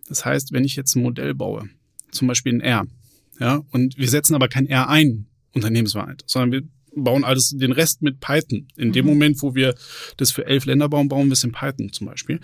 Das 0.09 0.25
heißt, 0.25 0.53
wenn 0.53 0.65
ich 0.65 0.77
jetzt 0.77 0.95
ein 0.95 1.03
Modell 1.03 1.35
baue, 1.35 1.69
zum 2.13 2.29
Beispiel 2.29 2.55
ein 2.55 2.61
R, 2.61 2.87
ja, 3.41 3.63
und 3.71 3.99
wir 3.99 4.09
setzen 4.09 4.35
aber 4.35 4.49
kein 4.49 4.67
R 4.67 4.89
ein, 4.89 5.27
unternehmensweit, 5.53 6.23
sondern 6.27 6.53
wir 6.53 6.63
bauen 6.95 7.25
alles, 7.25 7.51
den 7.51 7.73
Rest 7.73 8.03
mit 8.03 8.21
Python. 8.21 8.69
In 8.77 8.89
mhm. 8.89 8.93
dem 8.93 9.07
Moment, 9.07 9.43
wo 9.43 9.55
wir 9.55 9.75
das 10.17 10.31
für 10.31 10.47
elf 10.47 10.67
Länder 10.67 10.89
bauen, 10.89 11.09
bauen 11.09 11.29
wir 11.29 11.33
es 11.33 11.45
in 11.45 11.53
Python 11.53 11.93
zum 11.93 12.07
Beispiel. 12.07 12.41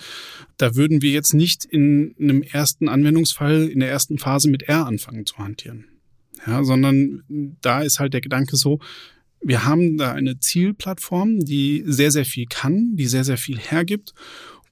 Da 0.57 0.75
würden 0.75 1.03
wir 1.03 1.11
jetzt 1.11 1.35
nicht 1.35 1.65
in 1.65 2.15
einem 2.19 2.43
ersten 2.43 2.89
Anwendungsfall, 2.89 3.69
in 3.69 3.81
der 3.81 3.91
ersten 3.91 4.19
Phase 4.19 4.49
mit 4.49 4.63
R 4.63 4.87
anfangen 4.87 5.27
zu 5.27 5.37
hantieren. 5.39 5.87
Ja, 6.47 6.65
sondern 6.65 7.23
da 7.61 7.83
ist 7.83 7.99
halt 7.99 8.15
der 8.15 8.21
Gedanke 8.21 8.57
so, 8.57 8.79
wir 9.41 9.65
haben 9.65 9.99
da 9.99 10.13
eine 10.13 10.39
Zielplattform, 10.41 11.41
die 11.41 11.85
sehr, 11.87 12.11
sehr 12.11 12.25
viel 12.25 12.47
kann, 12.49 12.97
die 12.97 13.07
sehr, 13.07 13.25
sehr 13.25 13.39
viel 13.39 13.59
hergibt. 13.59 14.15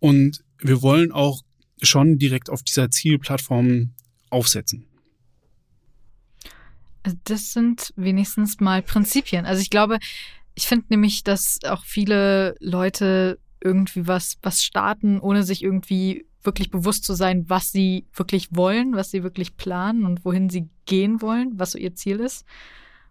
Und 0.01 0.43
wir 0.61 0.83
wollen 0.83 1.13
auch 1.13 1.43
schon 1.83 2.19
direkt 2.19 2.51
auf 2.51 2.63
dieser 2.63 2.91
Zielplattform 2.91 3.93
aufsetzen. 4.31 4.87
Das 7.25 7.53
sind 7.53 7.93
wenigstens 7.97 8.59
mal 8.61 8.83
Prinzipien. 8.83 9.47
Also 9.47 9.63
ich 9.63 9.71
glaube, 9.71 9.99
ich 10.55 10.67
finde 10.67 10.87
nämlich, 10.89 11.23
dass 11.23 11.61
auch 11.65 11.85
viele 11.85 12.57
Leute 12.61 13.39
irgendwie 13.61 14.07
was, 14.07 14.39
was 14.43 14.65
starten, 14.65 15.21
ohne 15.21 15.43
sich 15.43 15.63
irgendwie 15.63 16.27
wirklich 16.43 16.71
bewusst 16.71 17.05
zu 17.05 17.15
sein, 17.15 17.49
was 17.49 17.73
sie 17.73 18.07
wirklich 18.13 18.49
wollen, 18.53 18.95
was 18.95 19.11
sie 19.11 19.23
wirklich 19.23 19.57
planen 19.57 20.05
und 20.05 20.25
wohin 20.25 20.49
sie 20.49 20.69
gehen 20.87 21.21
wollen, 21.21 21.53
was 21.59 21.73
so 21.73 21.79
ihr 21.79 21.95
Ziel 21.95 22.21
ist. 22.21 22.45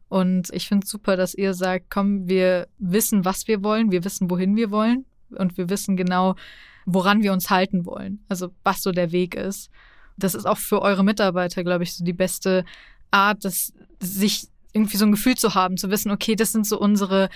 Und 0.07 0.49
ich 0.53 0.68
finde 0.68 0.86
es 0.86 0.91
super, 0.91 1.18
dass 1.18 1.34
ihr 1.34 1.53
sagt, 1.53 1.89
komm, 1.89 2.28
wir 2.28 2.68
wissen, 2.78 3.26
was 3.26 3.47
wir 3.47 3.63
wollen, 3.63 3.91
wir 3.91 4.03
wissen, 4.03 4.30
wohin 4.30 4.55
wir 4.55 4.72
wollen 4.72 5.05
und 5.32 5.57
wir 5.57 5.70
wissen 5.70 5.97
genau, 5.97 6.36
woran 6.86 7.24
wir 7.24 7.34
uns 7.34 7.49
halten 7.49 7.86
wollen. 7.86 8.24
Also 8.30 8.51
was 8.63 8.82
so 8.82 8.91
der 8.91 9.11
Weg 9.11 9.36
ist. 9.36 9.70
Das 10.18 10.36
ist 10.36 10.45
auch 10.45 10.57
für 10.57 10.82
eure 10.82 11.03
Mitarbeiter, 11.03 11.63
glaube 11.63 11.84
ich, 11.84 11.93
so 11.93 12.03
die 12.03 12.13
beste 12.13 12.66
Art, 13.11 13.43
das, 13.43 13.74
sich 13.99 14.47
irgendwie 14.74 14.97
so 14.97 15.05
ein 15.05 15.11
Gefühl 15.11 15.36
zu 15.36 15.55
haben, 15.55 15.78
zu 15.78 15.89
wissen, 15.89 16.11
okay, 16.11 16.36
das 16.36 16.51
sind 16.51 16.68
so 16.68 16.80
unsere 16.80 17.30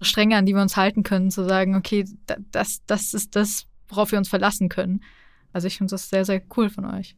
Stränge, 0.00 0.36
an 0.36 0.46
die 0.46 0.54
wir 0.54 0.62
uns 0.62 0.76
halten 0.76 1.02
können, 1.02 1.30
zu 1.30 1.44
sagen, 1.44 1.76
okay, 1.76 2.04
das, 2.50 2.80
das 2.86 3.14
ist 3.14 3.36
das, 3.36 3.66
worauf 3.88 4.12
wir 4.12 4.18
uns 4.18 4.28
verlassen 4.28 4.68
können. 4.68 5.02
Also 5.52 5.66
ich 5.66 5.78
finde 5.78 5.92
das 5.92 6.08
sehr, 6.08 6.24
sehr 6.24 6.42
cool 6.56 6.70
von 6.70 6.84
euch. 6.84 7.16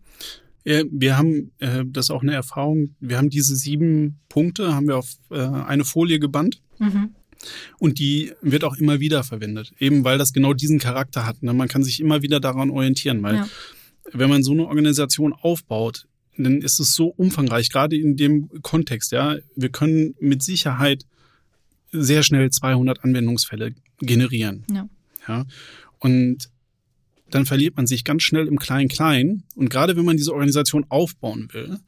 Wir 0.64 1.16
haben, 1.16 1.50
äh, 1.58 1.84
das 1.86 2.06
ist 2.06 2.10
auch 2.10 2.22
eine 2.22 2.34
Erfahrung, 2.34 2.94
wir 3.00 3.18
haben 3.18 3.30
diese 3.30 3.56
sieben 3.56 4.20
Punkte, 4.28 4.74
haben 4.74 4.86
wir 4.86 4.96
auf 4.96 5.16
äh, 5.30 5.40
eine 5.40 5.84
Folie 5.84 6.20
gebannt. 6.20 6.62
Mhm. 6.78 7.14
Und 7.78 7.98
die 7.98 8.32
wird 8.42 8.62
auch 8.62 8.76
immer 8.76 9.00
wieder 9.00 9.24
verwendet, 9.24 9.72
eben 9.78 10.04
weil 10.04 10.18
das 10.18 10.32
genau 10.32 10.54
diesen 10.54 10.78
Charakter 10.78 11.26
hat. 11.26 11.42
Ne? 11.42 11.52
Man 11.52 11.66
kann 11.66 11.82
sich 11.82 11.98
immer 11.98 12.22
wieder 12.22 12.38
daran 12.38 12.70
orientieren, 12.70 13.22
weil 13.24 13.34
ja. 13.36 13.48
Wenn 14.10 14.30
man 14.30 14.42
so 14.42 14.52
eine 14.52 14.66
Organisation 14.66 15.32
aufbaut, 15.32 16.06
dann 16.36 16.62
ist 16.62 16.80
es 16.80 16.94
so 16.94 17.08
umfangreich, 17.08 17.70
gerade 17.70 17.96
in 17.96 18.16
dem 18.16 18.48
Kontext. 18.62 19.12
Ja, 19.12 19.36
wir 19.54 19.68
können 19.68 20.14
mit 20.18 20.42
Sicherheit 20.42 21.04
sehr 21.90 22.22
schnell 22.22 22.50
200 22.50 23.04
Anwendungsfälle 23.04 23.74
generieren. 23.98 24.64
Ja. 24.72 24.88
ja. 25.28 25.44
Und 25.98 26.48
dann 27.30 27.46
verliert 27.46 27.76
man 27.76 27.86
sich 27.86 28.04
ganz 28.04 28.22
schnell 28.22 28.46
im 28.46 28.58
Klein-Klein. 28.58 29.44
Und 29.54 29.70
gerade 29.70 29.96
wenn 29.96 30.04
man 30.04 30.16
diese 30.16 30.32
Organisation 30.32 30.86
aufbauen 30.88 31.48
will, 31.52 31.78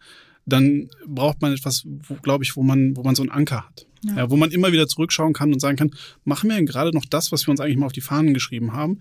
dann 0.47 0.91
braucht 1.07 1.41
man 1.41 1.53
etwas, 1.53 1.87
glaube 2.23 2.45
ich, 2.45 2.57
wo 2.57 2.63
man, 2.63 2.97
wo 2.97 3.03
man 3.03 3.15
so 3.15 3.23
einen 3.23 3.31
Anker 3.31 3.67
hat. 3.67 3.87
Ja. 4.03 4.17
ja. 4.17 4.31
wo 4.31 4.37
man 4.37 4.51
immer 4.51 4.73
wieder 4.73 4.87
zurückschauen 4.87 5.33
kann 5.33 5.53
und 5.53 5.61
sagen 5.61 5.77
kann, 5.77 5.91
machen 6.25 6.51
wir 6.51 6.57
denn 6.57 6.67
gerade 6.67 6.91
noch 6.93 7.07
das, 7.07 7.33
was 7.33 7.47
wir 7.47 7.51
uns 7.51 7.61
eigentlich 7.61 7.79
mal 7.79 7.87
auf 7.87 7.93
die 7.93 8.03
Fahnen 8.03 8.35
geschrieben 8.35 8.75
haben? 8.75 8.99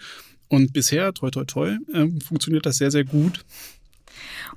Und 0.53 0.71
bisher, 0.71 1.13
toi, 1.13 1.31
toi, 1.31 1.45
toi, 1.45 1.77
äh, 1.93 2.07
funktioniert 2.21 2.65
das 2.65 2.77
sehr, 2.77 2.91
sehr 2.91 3.03
gut. 3.03 3.43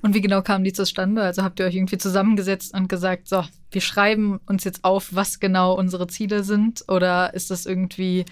Und 0.01 0.13
wie 0.13 0.21
genau 0.21 0.43
kamen 0.43 0.63
die 0.63 0.73
zustande? 0.73 1.23
Also 1.23 1.41
habt 1.41 1.59
ihr 1.59 1.65
euch 1.65 1.75
irgendwie 1.75 1.97
zusammengesetzt 1.97 2.75
und 2.75 2.87
gesagt, 2.87 3.27
so, 3.27 3.43
wir 3.71 3.81
schreiben 3.81 4.39
uns 4.45 4.63
jetzt 4.63 4.83
auf, 4.83 5.15
was 5.15 5.39
genau 5.39 5.73
unsere 5.73 6.07
Ziele 6.07 6.43
sind? 6.43 6.83
Oder 6.87 7.33
ist 7.33 7.49
das 7.49 7.65
irgendwie 7.65 8.25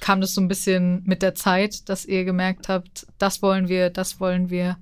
kam 0.00 0.20
das 0.20 0.34
so 0.34 0.40
ein 0.40 0.48
bisschen 0.48 1.02
mit 1.06 1.22
der 1.22 1.34
Zeit, 1.34 1.88
dass 1.88 2.04
ihr 2.04 2.24
gemerkt 2.24 2.68
habt, 2.68 3.06
das 3.18 3.42
wollen 3.42 3.68
wir, 3.68 3.90
das 3.90 4.20
wollen 4.20 4.50
wir? 4.50 4.76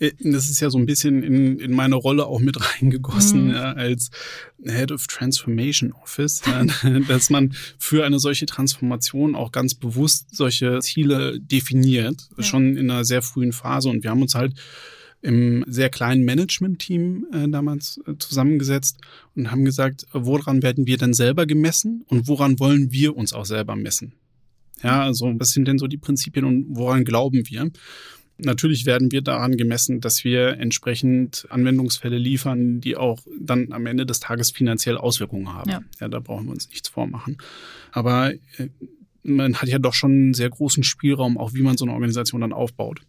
Äh, 0.00 0.12
das 0.18 0.50
ist 0.50 0.60
ja 0.60 0.70
so 0.70 0.78
ein 0.78 0.86
bisschen 0.86 1.22
in, 1.22 1.60
in 1.60 1.72
meine 1.72 1.94
Rolle 1.94 2.26
auch 2.26 2.40
mit 2.40 2.56
reingegossen 2.60 3.48
mhm. 3.48 3.54
ja, 3.54 3.72
als 3.72 4.10
Head 4.64 4.90
of 4.90 5.06
Transformation 5.06 5.92
Office, 5.92 6.42
ja, 6.46 6.64
dass 7.08 7.30
man 7.30 7.54
für 7.78 8.04
eine 8.04 8.18
solche 8.18 8.46
Transformation 8.46 9.36
auch 9.36 9.52
ganz 9.52 9.74
bewusst 9.74 10.34
solche 10.34 10.80
Ziele 10.80 11.38
definiert, 11.38 12.28
ja. 12.36 12.42
schon 12.42 12.76
in 12.76 12.90
einer 12.90 13.04
sehr 13.04 13.22
frühen 13.22 13.52
Phase. 13.52 13.88
Und 13.88 14.02
wir 14.02 14.10
haben 14.10 14.22
uns 14.22 14.34
halt 14.34 14.54
im 15.22 15.64
sehr 15.68 15.90
kleinen 15.90 16.24
Management-Team 16.24 17.26
äh, 17.32 17.48
damals 17.48 18.00
äh, 18.06 18.14
zusammengesetzt 18.18 18.98
und 19.36 19.50
haben 19.50 19.66
gesagt, 19.66 20.06
woran 20.12 20.62
werden 20.62 20.86
wir 20.86 20.96
denn 20.96 21.12
selber 21.12 21.44
gemessen 21.44 22.04
und 22.08 22.26
woran 22.26 22.58
wollen 22.58 22.90
wir 22.90 23.16
uns 23.16 23.34
auch 23.34 23.44
selber 23.44 23.76
messen? 23.76 24.14
Ja, 24.82 25.02
also 25.02 25.34
was 25.38 25.50
sind 25.50 25.68
denn 25.68 25.78
so 25.78 25.86
die 25.86 25.98
Prinzipien 25.98 26.46
und 26.46 26.66
woran 26.70 27.04
glauben 27.04 27.42
wir? 27.46 27.70
Natürlich 28.42 28.86
werden 28.86 29.12
wir 29.12 29.22
daran 29.22 29.56
gemessen, 29.56 30.00
dass 30.00 30.24
wir 30.24 30.58
entsprechend 30.58 31.46
Anwendungsfälle 31.50 32.18
liefern, 32.18 32.80
die 32.80 32.96
auch 32.96 33.20
dann 33.38 33.72
am 33.72 33.86
Ende 33.86 34.06
des 34.06 34.20
Tages 34.20 34.50
finanziell 34.50 34.96
Auswirkungen 34.96 35.52
haben. 35.52 35.70
Ja, 35.70 35.80
ja 36.00 36.08
da 36.08 36.20
brauchen 36.20 36.46
wir 36.46 36.52
uns 36.52 36.68
nichts 36.68 36.88
vormachen. 36.88 37.38
Aber 37.92 38.32
äh, 38.32 38.68
man 39.22 39.56
hat 39.56 39.68
ja 39.68 39.78
doch 39.78 39.94
schon 39.94 40.12
einen 40.12 40.34
sehr 40.34 40.50
großen 40.50 40.82
Spielraum, 40.82 41.38
auch 41.38 41.54
wie 41.54 41.62
man 41.62 41.76
so 41.76 41.84
eine 41.84 41.92
Organisation 41.92 42.40
dann 42.40 42.52
aufbaut. 42.52 43.02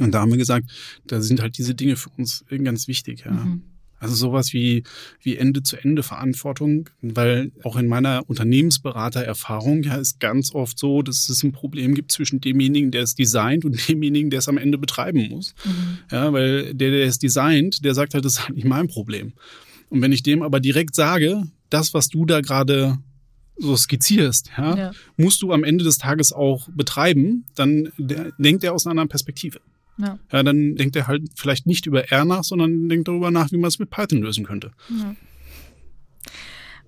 Und 0.00 0.12
da 0.12 0.20
haben 0.20 0.30
wir 0.30 0.38
gesagt, 0.38 0.70
da 1.06 1.20
sind 1.20 1.40
halt 1.40 1.56
diese 1.58 1.74
Dinge 1.74 1.96
für 1.96 2.10
uns 2.16 2.44
ganz 2.48 2.88
wichtig. 2.88 3.24
Ja. 3.24 3.30
Mhm. 3.30 3.62
Also 4.04 4.16
sowas 4.16 4.52
wie, 4.52 4.82
wie 5.22 5.38
Ende-zu-Ende-Verantwortung, 5.38 6.90
weil 7.00 7.52
auch 7.62 7.76
in 7.76 7.86
meiner 7.86 8.28
Unternehmensberatererfahrung 8.28 9.82
ja 9.82 9.96
ist 9.96 10.20
ganz 10.20 10.54
oft 10.54 10.78
so, 10.78 11.00
dass 11.00 11.30
es 11.30 11.42
ein 11.42 11.52
Problem 11.52 11.94
gibt 11.94 12.12
zwischen 12.12 12.42
demjenigen, 12.42 12.90
der 12.90 13.02
es 13.02 13.14
designt 13.14 13.64
und 13.64 13.88
demjenigen, 13.88 14.28
der 14.28 14.40
es 14.40 14.48
am 14.48 14.58
Ende 14.58 14.76
betreiben 14.76 15.28
muss. 15.30 15.54
Mhm. 15.64 15.98
Ja, 16.12 16.32
weil 16.34 16.74
der, 16.74 16.90
der 16.90 17.06
es 17.06 17.18
designt, 17.18 17.82
der 17.82 17.94
sagt 17.94 18.12
halt, 18.12 18.26
das 18.26 18.34
ist 18.34 18.44
halt 18.44 18.56
nicht 18.56 18.66
mein 18.66 18.88
Problem. 18.88 19.32
Und 19.88 20.02
wenn 20.02 20.12
ich 20.12 20.22
dem 20.22 20.42
aber 20.42 20.60
direkt 20.60 20.94
sage, 20.94 21.44
das, 21.70 21.94
was 21.94 22.08
du 22.08 22.26
da 22.26 22.42
gerade 22.42 22.98
so 23.56 23.74
skizzierst, 23.74 24.50
ja, 24.58 24.76
ja, 24.76 24.90
musst 25.16 25.40
du 25.40 25.52
am 25.52 25.64
Ende 25.64 25.82
des 25.82 25.96
Tages 25.96 26.32
auch 26.32 26.68
betreiben, 26.68 27.46
dann 27.54 27.90
denkt 27.96 28.64
er 28.64 28.74
aus 28.74 28.84
einer 28.84 28.90
anderen 28.90 29.08
Perspektive. 29.08 29.60
Ja. 29.96 30.18
ja, 30.32 30.42
dann 30.42 30.74
denkt 30.74 30.96
er 30.96 31.06
halt 31.06 31.22
vielleicht 31.36 31.66
nicht 31.66 31.86
über 31.86 32.10
R 32.10 32.24
nach, 32.24 32.42
sondern 32.42 32.88
denkt 32.88 33.08
darüber 33.08 33.30
nach, 33.30 33.52
wie 33.52 33.56
man 33.56 33.68
es 33.68 33.78
mit 33.78 33.90
Python 33.90 34.22
lösen 34.22 34.44
könnte. 34.44 34.72
Ja. 34.88 35.14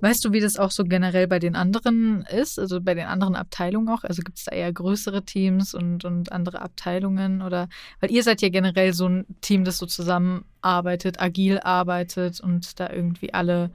Weißt 0.00 0.24
du, 0.24 0.32
wie 0.32 0.40
das 0.40 0.58
auch 0.58 0.70
so 0.70 0.84
generell 0.84 1.26
bei 1.26 1.38
den 1.38 1.56
anderen 1.56 2.22
ist, 2.22 2.58
also 2.58 2.82
bei 2.82 2.92
den 2.92 3.06
anderen 3.06 3.34
Abteilungen 3.34 3.88
auch? 3.88 4.04
Also 4.04 4.20
gibt 4.22 4.36
es 4.36 4.44
da 4.44 4.54
eher 4.54 4.70
größere 4.70 5.24
Teams 5.24 5.72
und, 5.72 6.04
und 6.04 6.32
andere 6.32 6.60
Abteilungen 6.60 7.40
oder 7.40 7.68
weil 8.00 8.10
ihr 8.10 8.22
seid 8.22 8.42
ja 8.42 8.50
generell 8.50 8.92
so 8.92 9.08
ein 9.08 9.24
Team, 9.40 9.64
das 9.64 9.78
so 9.78 9.86
zusammenarbeitet, 9.86 11.20
agil 11.20 11.60
arbeitet 11.60 12.40
und 12.40 12.78
da 12.78 12.90
irgendwie 12.90 13.32
alle, 13.32 13.70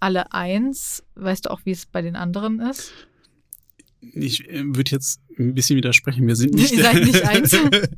alle 0.00 0.32
eins. 0.32 1.04
Weißt 1.14 1.46
du 1.46 1.50
auch, 1.50 1.60
wie 1.64 1.70
es 1.70 1.86
bei 1.86 2.02
den 2.02 2.16
anderen 2.16 2.58
ist? 2.58 2.92
Ich 4.14 4.48
äh, 4.48 4.62
würde 4.64 4.90
jetzt 4.90 5.20
ein 5.38 5.54
bisschen 5.54 5.76
widersprechen. 5.76 6.26
Wir 6.26 6.36
sind 6.36 6.54
nicht, 6.54 6.72
Ihr 6.72 6.82
seid 6.82 7.04
nicht 7.04 7.22
eins. 7.22 7.52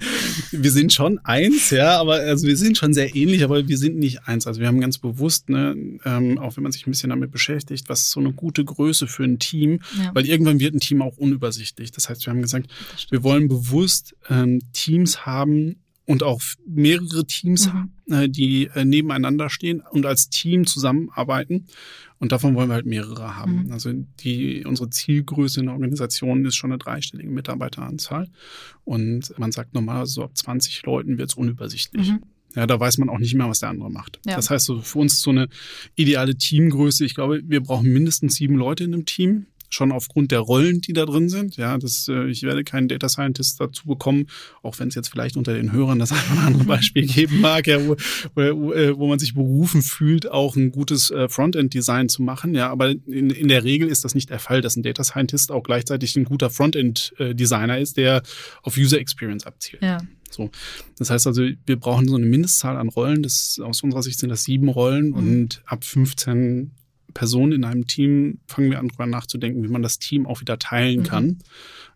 wir 0.51 0.71
sind 0.71 0.93
schon 0.93 1.19
eins, 1.19 1.71
ja, 1.71 1.99
aber 2.01 2.15
also 2.15 2.47
wir 2.47 2.57
sind 2.57 2.79
schon 2.79 2.95
sehr 2.95 3.15
ähnlich, 3.15 3.45
aber 3.45 3.67
wir 3.67 3.79
sind 3.79 3.97
nicht 3.97 4.27
eins. 4.27 4.47
Also 4.47 4.61
wir 4.61 4.69
haben 4.69 4.81
ganz 4.81 4.99
bewusst, 4.99 5.49
ne, 5.49 5.77
ähm, 6.05 6.39
auch 6.39 6.57
wenn 6.57 6.63
man 6.63 6.73
sich 6.73 6.87
ein 6.87 6.91
bisschen 6.91 7.11
damit 7.11 7.31
beschäftigt, 7.31 7.89
was 7.89 8.03
ist 8.03 8.11
so 8.11 8.21
eine 8.21 8.33
gute 8.33 8.65
Größe 8.65 9.07
für 9.07 9.25
ein 9.25 9.39
Team, 9.39 9.81
ja. 9.99 10.11
weil 10.15 10.27
irgendwann 10.27 10.61
wird 10.61 10.75
ein 10.75 10.81
Team 10.81 11.03
auch 11.03 11.17
unübersichtlich. 11.17 11.91
Das 11.91 12.09
heißt, 12.09 12.27
wir 12.27 12.33
haben 12.33 12.43
gesagt, 12.43 12.71
wir 13.11 13.23
wollen 13.23 13.49
bewusst 13.49 14.15
ähm, 14.29 14.61
Teams 14.73 15.27
haben, 15.27 15.77
und 16.07 16.23
auch 16.23 16.41
mehrere 16.67 17.27
Teams, 17.27 17.71
mhm. 17.73 18.15
äh, 18.15 18.29
die 18.29 18.71
äh, 18.75 18.85
nebeneinander 18.85 19.51
stehen 19.51 19.81
und 19.91 20.07
als 20.07 20.31
Team 20.31 20.67
zusammenarbeiten. 20.67 21.67
Und 22.19 22.33
davon 22.33 22.55
wollen 22.55 22.69
wir 22.69 22.75
halt 22.75 22.87
mehrere 22.87 23.37
haben. 23.37 23.65
Mhm. 23.65 23.73
Also 23.73 23.93
die, 23.93 24.65
unsere 24.65 24.89
Zielgröße 24.89 25.61
in 25.61 25.67
der 25.67 25.75
Organisation 25.75 26.45
ist 26.47 26.57
schon 26.57 26.73
eine 26.73 26.79
dreistellige 26.79 27.29
Mitarbeiteranzahl. 27.31 28.29
Und 28.85 29.39
man 29.39 29.53
sagt 29.53 29.75
normalerweise 29.75 30.13
so 30.13 30.25
ab 30.25 30.31
20 30.35 30.83
Leuten 30.85 31.19
wird 31.19 31.31
es 31.31 31.37
unübersichtlich. 31.37 32.13
Mhm. 32.13 32.23
Ja, 32.55 32.67
da 32.67 32.81
weiß 32.81 32.97
man 32.99 33.11
auch 33.11 33.19
nicht 33.19 33.35
mehr, 33.35 33.49
was 33.49 33.61
der 33.61 33.69
andere 33.69 33.91
macht. 33.91 34.19
Ja. 34.25 34.37
Das 34.37 34.49
heißt, 34.49 34.65
so 34.65 34.81
für 34.81 35.01
uns 35.01 35.15
ist 35.15 35.23
so 35.23 35.31
eine 35.31 35.49
ideale 35.95 36.37
Teamgröße. 36.37 37.05
Ich 37.05 37.15
glaube, 37.15 37.43
wir 37.45 37.61
brauchen 37.61 37.93
mindestens 37.93 38.37
sieben 38.37 38.55
Leute 38.55 38.85
in 38.85 38.95
einem 38.95 39.05
Team 39.05 39.47
schon 39.71 39.93
aufgrund 39.93 40.33
der 40.33 40.41
Rollen, 40.41 40.81
die 40.81 40.93
da 40.93 41.05
drin 41.05 41.29
sind. 41.29 41.57
Ja, 41.57 41.79
das, 41.79 42.09
äh, 42.09 42.27
ich 42.29 42.43
werde 42.43 42.65
keinen 42.65 42.89
Data 42.89 43.09
Scientist 43.09 43.61
dazu 43.61 43.87
bekommen, 43.87 44.27
auch 44.63 44.79
wenn 44.79 44.89
es 44.89 44.95
jetzt 44.95 45.09
vielleicht 45.09 45.37
unter 45.37 45.55
den 45.55 45.73
Hörern 45.73 45.99
das 45.99 46.13
ein 46.13 46.19
oder 46.33 46.43
andere 46.43 46.65
Beispiel 46.65 47.07
geben 47.07 47.41
mag, 47.41 47.67
ja, 47.67 47.87
wo, 47.87 47.97
wo, 48.35 48.73
äh, 48.73 48.97
wo 48.97 49.07
man 49.09 49.19
sich 49.19 49.35
berufen 49.35 49.83
fühlt, 49.83 50.31
auch 50.31 50.57
ein 50.57 50.73
gutes 50.73 51.11
äh, 51.11 51.29
Frontend-Design 51.29 52.09
zu 52.09 52.23
machen. 52.23 52.55
Ja, 52.55 52.71
aber 52.71 52.91
in, 52.91 53.31
in 53.31 53.49
der 53.49 53.65
Regel 53.65 53.89
ist 53.89 54.05
das 54.05 54.15
nicht 54.15 54.31
der 54.31 54.39
Fall, 54.39 54.61
dass 54.61 54.77
ein 54.77 54.83
Data 54.83 55.05
Scientist 55.05 55.51
auch 55.51 55.63
gleichzeitig 55.63 56.17
ein 56.17 56.25
guter 56.25 56.51
Frontend-Designer 56.51 57.79
ist, 57.79 57.97
der 57.97 58.23
auf 58.63 58.77
User 58.77 58.99
Experience 58.99 59.47
abzielt. 59.47 59.83
Ja. 59.83 59.99
So. 60.31 60.51
Das 60.99 61.11
heißt 61.11 61.27
also, 61.27 61.43
wir 61.43 61.77
brauchen 61.79 62.09
so 62.09 62.17
eine 62.17 62.27
Mindestzahl 62.27 62.77
an 62.77 62.89
Rollen. 62.89 63.23
Das, 63.23 63.61
aus 63.63 63.83
unserer 63.83 64.03
Sicht 64.03 64.19
sind 64.19 64.29
das 64.29 64.45
sieben 64.45 64.69
Rollen 64.69 65.09
mhm. 65.09 65.15
und 65.15 65.63
ab 65.67 65.85
15 65.85 66.73
Personen 67.17 67.53
in 67.53 67.65
einem 67.65 67.87
Team 67.87 68.41
fangen 68.47 68.71
wir 68.71 68.79
an, 68.79 68.89
darüber 68.89 69.07
nachzudenken, 69.07 69.65
wie 69.65 69.69
man 69.69 69.83
das 69.83 69.99
Team 69.99 70.27
auch 70.27 70.43
wieder 70.43 70.59
teilen 70.59 71.01
mhm. 71.01 71.05
kann, 71.05 71.39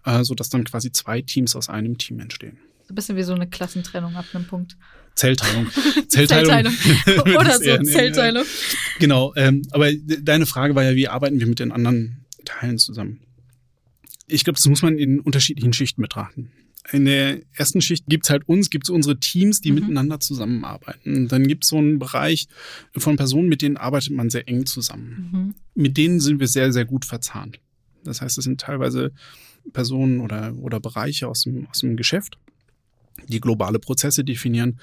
äh, 0.07 0.25
sodass 0.25 0.49
dann 0.49 0.64
quasi 0.64 0.93
zwei 0.93 1.21
Teams 1.21 1.55
aus 1.55 1.68
einem 1.68 1.99
Team 1.99 2.21
entstehen. 2.21 2.57
So 2.89 2.93
ein 2.93 2.95
bisschen 2.95 3.16
wie 3.18 3.23
so 3.23 3.35
eine 3.35 3.47
Klassentrennung 3.47 4.16
ab 4.16 4.25
einem 4.33 4.47
Punkt. 4.47 4.79
Zellteilung. 5.16 5.66
Zellteilung. 6.09 6.73
Zellteilung. 6.73 7.37
Oder 7.39 7.59
so, 7.59 7.64
eher, 7.64 7.83
Zellteilung. 7.83 8.45
Genau, 8.99 9.35
ähm, 9.37 9.61
aber 9.73 9.93
deine 9.93 10.47
Frage 10.47 10.75
war 10.75 10.85
ja, 10.85 10.95
wie 10.95 11.09
arbeiten 11.09 11.39
wir 11.39 11.47
mit 11.47 11.59
den 11.59 11.71
anderen 11.71 12.25
Teilen 12.47 12.79
zusammen? 12.79 13.21
Ich 14.27 14.45
glaube, 14.45 14.57
das 14.57 14.66
muss 14.68 14.81
man 14.81 14.97
in 14.97 15.21
unterschiedlichen 15.21 15.75
Schichten 15.75 16.01
betrachten 16.01 16.51
in 16.93 17.05
der 17.05 17.41
ersten 17.53 17.81
Schicht 17.81 18.07
gibt's 18.09 18.31
halt 18.31 18.49
uns, 18.49 18.70
gibt's 18.70 18.91
unsere 18.91 19.18
Teams, 19.18 19.61
die 19.61 19.70
mhm. 19.70 19.81
miteinander 19.81 20.18
zusammenarbeiten. 20.20 21.28
Dann 21.28 21.47
gibt's 21.47 21.68
so 21.68 21.76
einen 21.76 21.99
Bereich 21.99 22.49
von 22.97 23.16
Personen, 23.16 23.49
mit 23.49 23.62
denen 23.62 23.76
arbeitet 23.76 24.12
man 24.12 24.31
sehr 24.31 24.49
eng 24.49 24.66
zusammen. 24.66 25.31
Mhm. 25.33 25.55
Mit 25.74 25.97
denen 25.97 26.20
sind 26.20 26.41
wir 26.41 26.49
sehr, 26.49 26.72
sehr 26.72 26.85
gut 26.85 27.05
verzahnt. 27.05 27.61
Das 28.03 28.22
heißt, 28.22 28.39
es 28.39 28.45
sind 28.45 28.61
teilweise 28.61 29.12
Personen 29.72 30.20
oder, 30.20 30.55
oder 30.57 30.81
Bereiche 30.81 31.28
aus 31.28 31.43
dem, 31.43 31.66
aus 31.66 31.81
dem 31.81 31.97
Geschäft, 31.97 32.39
die 33.28 33.41
globale 33.41 33.78
Prozesse 33.78 34.24
definieren. 34.24 34.81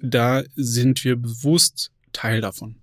Da 0.00 0.42
sind 0.56 1.04
wir 1.04 1.16
bewusst 1.16 1.92
Teil 2.12 2.40
davon. 2.40 2.76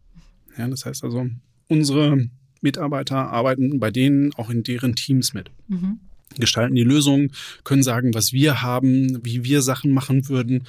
Ja, 0.58 0.68
das 0.68 0.86
heißt 0.86 1.04
also, 1.04 1.28
unsere 1.68 2.30
Mitarbeiter 2.62 3.18
arbeiten 3.18 3.80
bei 3.80 3.92
denen 3.92 4.34
auch 4.36 4.50
in 4.50 4.64
deren 4.64 4.96
Teams 4.96 5.34
mit. 5.34 5.52
Mhm 5.68 6.00
gestalten 6.40 6.76
die 6.76 6.84
Lösungen, 6.84 7.32
können 7.64 7.84
sagen, 7.84 8.14
was 8.14 8.34
wir 8.34 8.62
haben, 8.62 9.24
wie 9.24 9.44
wir 9.44 9.62
Sachen 9.62 9.92
machen 9.92 10.30
würden 10.30 10.64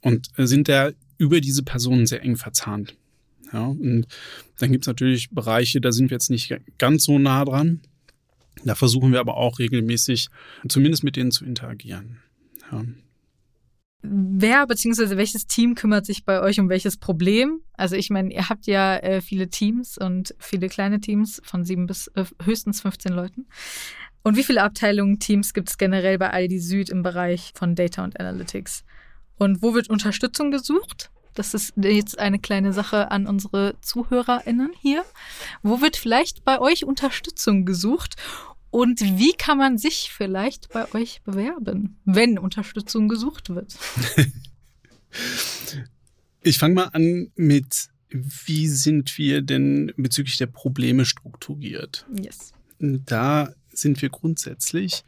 und 0.00 0.30
sind 0.36 0.68
da 0.68 0.90
über 1.18 1.40
diese 1.40 1.62
Personen 1.62 2.06
sehr 2.06 2.22
eng 2.22 2.36
verzahnt. 2.36 2.96
Ja, 3.52 3.66
und 3.66 4.06
dann 4.58 4.72
gibt's 4.72 4.86
natürlich 4.86 5.30
Bereiche, 5.30 5.80
da 5.80 5.92
sind 5.92 6.10
wir 6.10 6.14
jetzt 6.14 6.30
nicht 6.30 6.54
ganz 6.78 7.04
so 7.04 7.18
nah 7.18 7.44
dran. 7.44 7.80
Da 8.64 8.74
versuchen 8.74 9.12
wir 9.12 9.20
aber 9.20 9.36
auch 9.36 9.58
regelmäßig, 9.58 10.28
zumindest 10.68 11.04
mit 11.04 11.16
denen 11.16 11.30
zu 11.30 11.44
interagieren. 11.44 12.18
Ja. 12.70 12.84
Wer 14.02 14.66
bzw. 14.66 15.16
welches 15.16 15.46
Team 15.46 15.74
kümmert 15.74 16.06
sich 16.06 16.24
bei 16.24 16.40
euch 16.40 16.58
um 16.58 16.70
welches 16.70 16.96
Problem? 16.96 17.60
Also 17.74 17.96
ich 17.96 18.08
meine, 18.08 18.32
ihr 18.32 18.48
habt 18.48 18.66
ja 18.66 18.96
äh, 18.96 19.20
viele 19.20 19.50
Teams 19.50 19.98
und 19.98 20.34
viele 20.38 20.68
kleine 20.68 21.00
Teams 21.00 21.40
von 21.44 21.64
sieben 21.64 21.86
bis 21.86 22.08
äh, 22.14 22.24
höchstens 22.42 22.80
15 22.80 23.12
Leuten. 23.12 23.46
Und 24.22 24.36
wie 24.36 24.44
viele 24.44 24.62
Abteilungen, 24.62 25.18
Teams 25.18 25.54
gibt 25.54 25.70
es 25.70 25.78
generell 25.78 26.18
bei 26.18 26.30
Aldi 26.30 26.58
Süd 26.58 26.90
im 26.90 27.02
Bereich 27.02 27.52
von 27.54 27.74
Data 27.74 28.04
und 28.04 28.20
Analytics? 28.20 28.84
Und 29.36 29.62
wo 29.62 29.74
wird 29.74 29.88
Unterstützung 29.88 30.50
gesucht? 30.50 31.10
Das 31.34 31.54
ist 31.54 31.72
jetzt 31.76 32.18
eine 32.18 32.38
kleine 32.38 32.72
Sache 32.72 33.10
an 33.10 33.26
unsere 33.26 33.74
ZuhörerInnen 33.80 34.72
hier. 34.80 35.04
Wo 35.62 35.80
wird 35.80 35.96
vielleicht 35.96 36.44
bei 36.44 36.60
euch 36.60 36.84
Unterstützung 36.84 37.64
gesucht? 37.64 38.16
Und 38.70 39.00
wie 39.00 39.32
kann 39.32 39.58
man 39.58 39.78
sich 39.78 40.12
vielleicht 40.14 40.68
bei 40.68 40.92
euch 40.94 41.22
bewerben, 41.22 41.96
wenn 42.04 42.38
Unterstützung 42.38 43.08
gesucht 43.08 43.50
wird? 43.50 43.76
ich 46.42 46.58
fange 46.58 46.74
mal 46.74 46.90
an 46.92 47.32
mit, 47.34 47.88
wie 48.10 48.68
sind 48.68 49.16
wir 49.18 49.42
denn 49.42 49.92
bezüglich 49.96 50.36
der 50.36 50.46
Probleme 50.46 51.04
strukturiert? 51.04 52.06
Yes. 52.14 52.52
Da 52.78 53.52
sind 53.72 54.00
wir 54.02 54.08
grundsätzlich, 54.08 55.04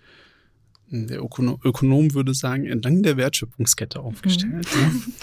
der 0.91 1.23
Ökonom 1.23 2.15
würde 2.15 2.35
sagen, 2.35 2.67
entlang 2.67 3.03
der 3.03 3.17
Wertschöpfungskette 3.17 4.01
aufgestellt. 4.01 4.69
Mhm. 4.75 5.15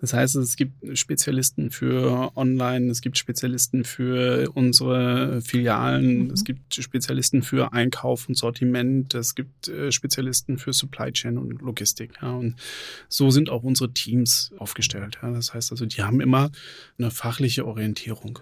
Das 0.00 0.12
heißt, 0.12 0.36
es 0.36 0.56
gibt 0.56 0.98
Spezialisten 0.98 1.70
für 1.70 2.32
Online, 2.36 2.90
es 2.90 3.00
gibt 3.00 3.18
Spezialisten 3.18 3.84
für 3.84 4.50
unsere 4.54 5.40
Filialen, 5.42 6.24
mhm. 6.24 6.30
es 6.30 6.44
gibt 6.44 6.74
Spezialisten 6.74 7.42
für 7.42 7.72
Einkauf 7.72 8.28
und 8.28 8.34
Sortiment, 8.34 9.14
es 9.14 9.34
gibt 9.34 9.68
äh, 9.68 9.92
Spezialisten 9.92 10.58
für 10.58 10.72
Supply 10.72 11.12
Chain 11.12 11.38
und 11.38 11.62
Logistik. 11.62 12.12
Ja. 12.20 12.32
Und 12.32 12.56
so 13.08 13.30
sind 13.30 13.50
auch 13.50 13.62
unsere 13.62 13.92
Teams 13.92 14.52
aufgestellt. 14.58 15.18
Ja. 15.22 15.30
Das 15.30 15.54
heißt 15.54 15.70
also, 15.70 15.86
die 15.86 16.02
haben 16.02 16.20
immer 16.20 16.50
eine 16.98 17.10
fachliche 17.10 17.66
Orientierung 17.66 18.40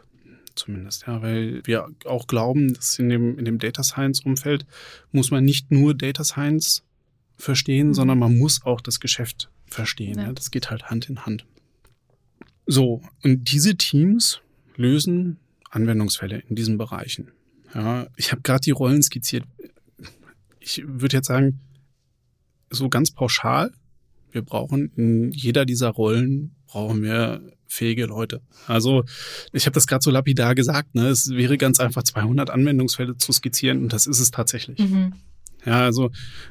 zumindest, 0.55 1.07
ja, 1.07 1.23
weil 1.23 1.61
wir 1.65 1.89
auch 2.05 2.27
glauben, 2.27 2.75
dass 2.75 2.99
in 2.99 3.09
dem, 3.09 3.39
in 3.39 3.45
dem 3.45 3.59
Data 3.59 3.83
Science 3.83 4.21
Umfeld 4.21 4.67
muss 5.11 5.31
man 5.31 5.45
nicht 5.45 5.71
nur 5.71 5.95
Data 5.95 6.25
Science 6.25 6.83
verstehen, 7.37 7.89
mhm. 7.89 7.95
sondern 7.95 8.19
man 8.19 8.39
muss 8.39 8.65
auch 8.65 8.81
das 8.81 9.01
Geschäft 9.01 9.51
verstehen. 9.67 10.19
Ja. 10.19 10.27
ja. 10.27 10.33
Das 10.33 10.51
geht 10.51 10.71
halt 10.71 10.85
Hand 10.91 11.09
in 11.09 11.25
Hand. 11.27 11.45
So, 12.67 13.03
und 13.23 13.51
diese 13.53 13.77
Teams 13.77 14.41
lösen 14.77 15.39
Anwendungsfälle 15.71 16.43
in 16.49 16.55
diesen 16.55 16.79
Bereichen. 16.79 17.33
Ja, 17.75 18.07
ich 18.17 18.33
habe 18.33 18.43
gerade 18.43 18.61
die 18.61 18.71
Rollen 18.71 19.03
skizziert. 19.03 19.45
Ich 20.61 20.83
würde 20.87 21.17
jetzt 21.17 21.27
sagen, 21.27 21.61
so 22.71 22.89
ganz 22.89 23.11
pauschal, 23.11 23.73
wir 24.31 24.43
brauchen 24.43 24.93
in 24.97 25.33
jeder 25.33 25.65
dieser 25.65 25.89
Rollen 25.89 26.55
brauchen 26.67 27.03
wir 27.03 27.43
fähige 27.73 28.07
Leute. 28.07 28.43
Also 28.67 29.05
ich 29.53 29.67
habe 29.67 29.75
das 29.75 29.87
gerade 29.87 30.03
so 30.03 30.11
lapidar 30.11 30.55
gesagt, 30.55 30.95
ne? 30.95 31.09
es 31.09 31.31
wäre 31.31 31.57
ganz 31.57 31.81
einfach 31.81 32.03
200 32.03 32.51
Anwendungsfälle 32.51 33.17
zu 33.17 33.33
skizzieren 33.33 33.83
und 33.83 33.93
das 33.93 34.07
ist 34.07 34.21
es 34.21 34.31
tatsächlich. 34.31 34.79
Mhm. 34.79 35.15
Ja, 35.65 35.81
also 35.83 36.11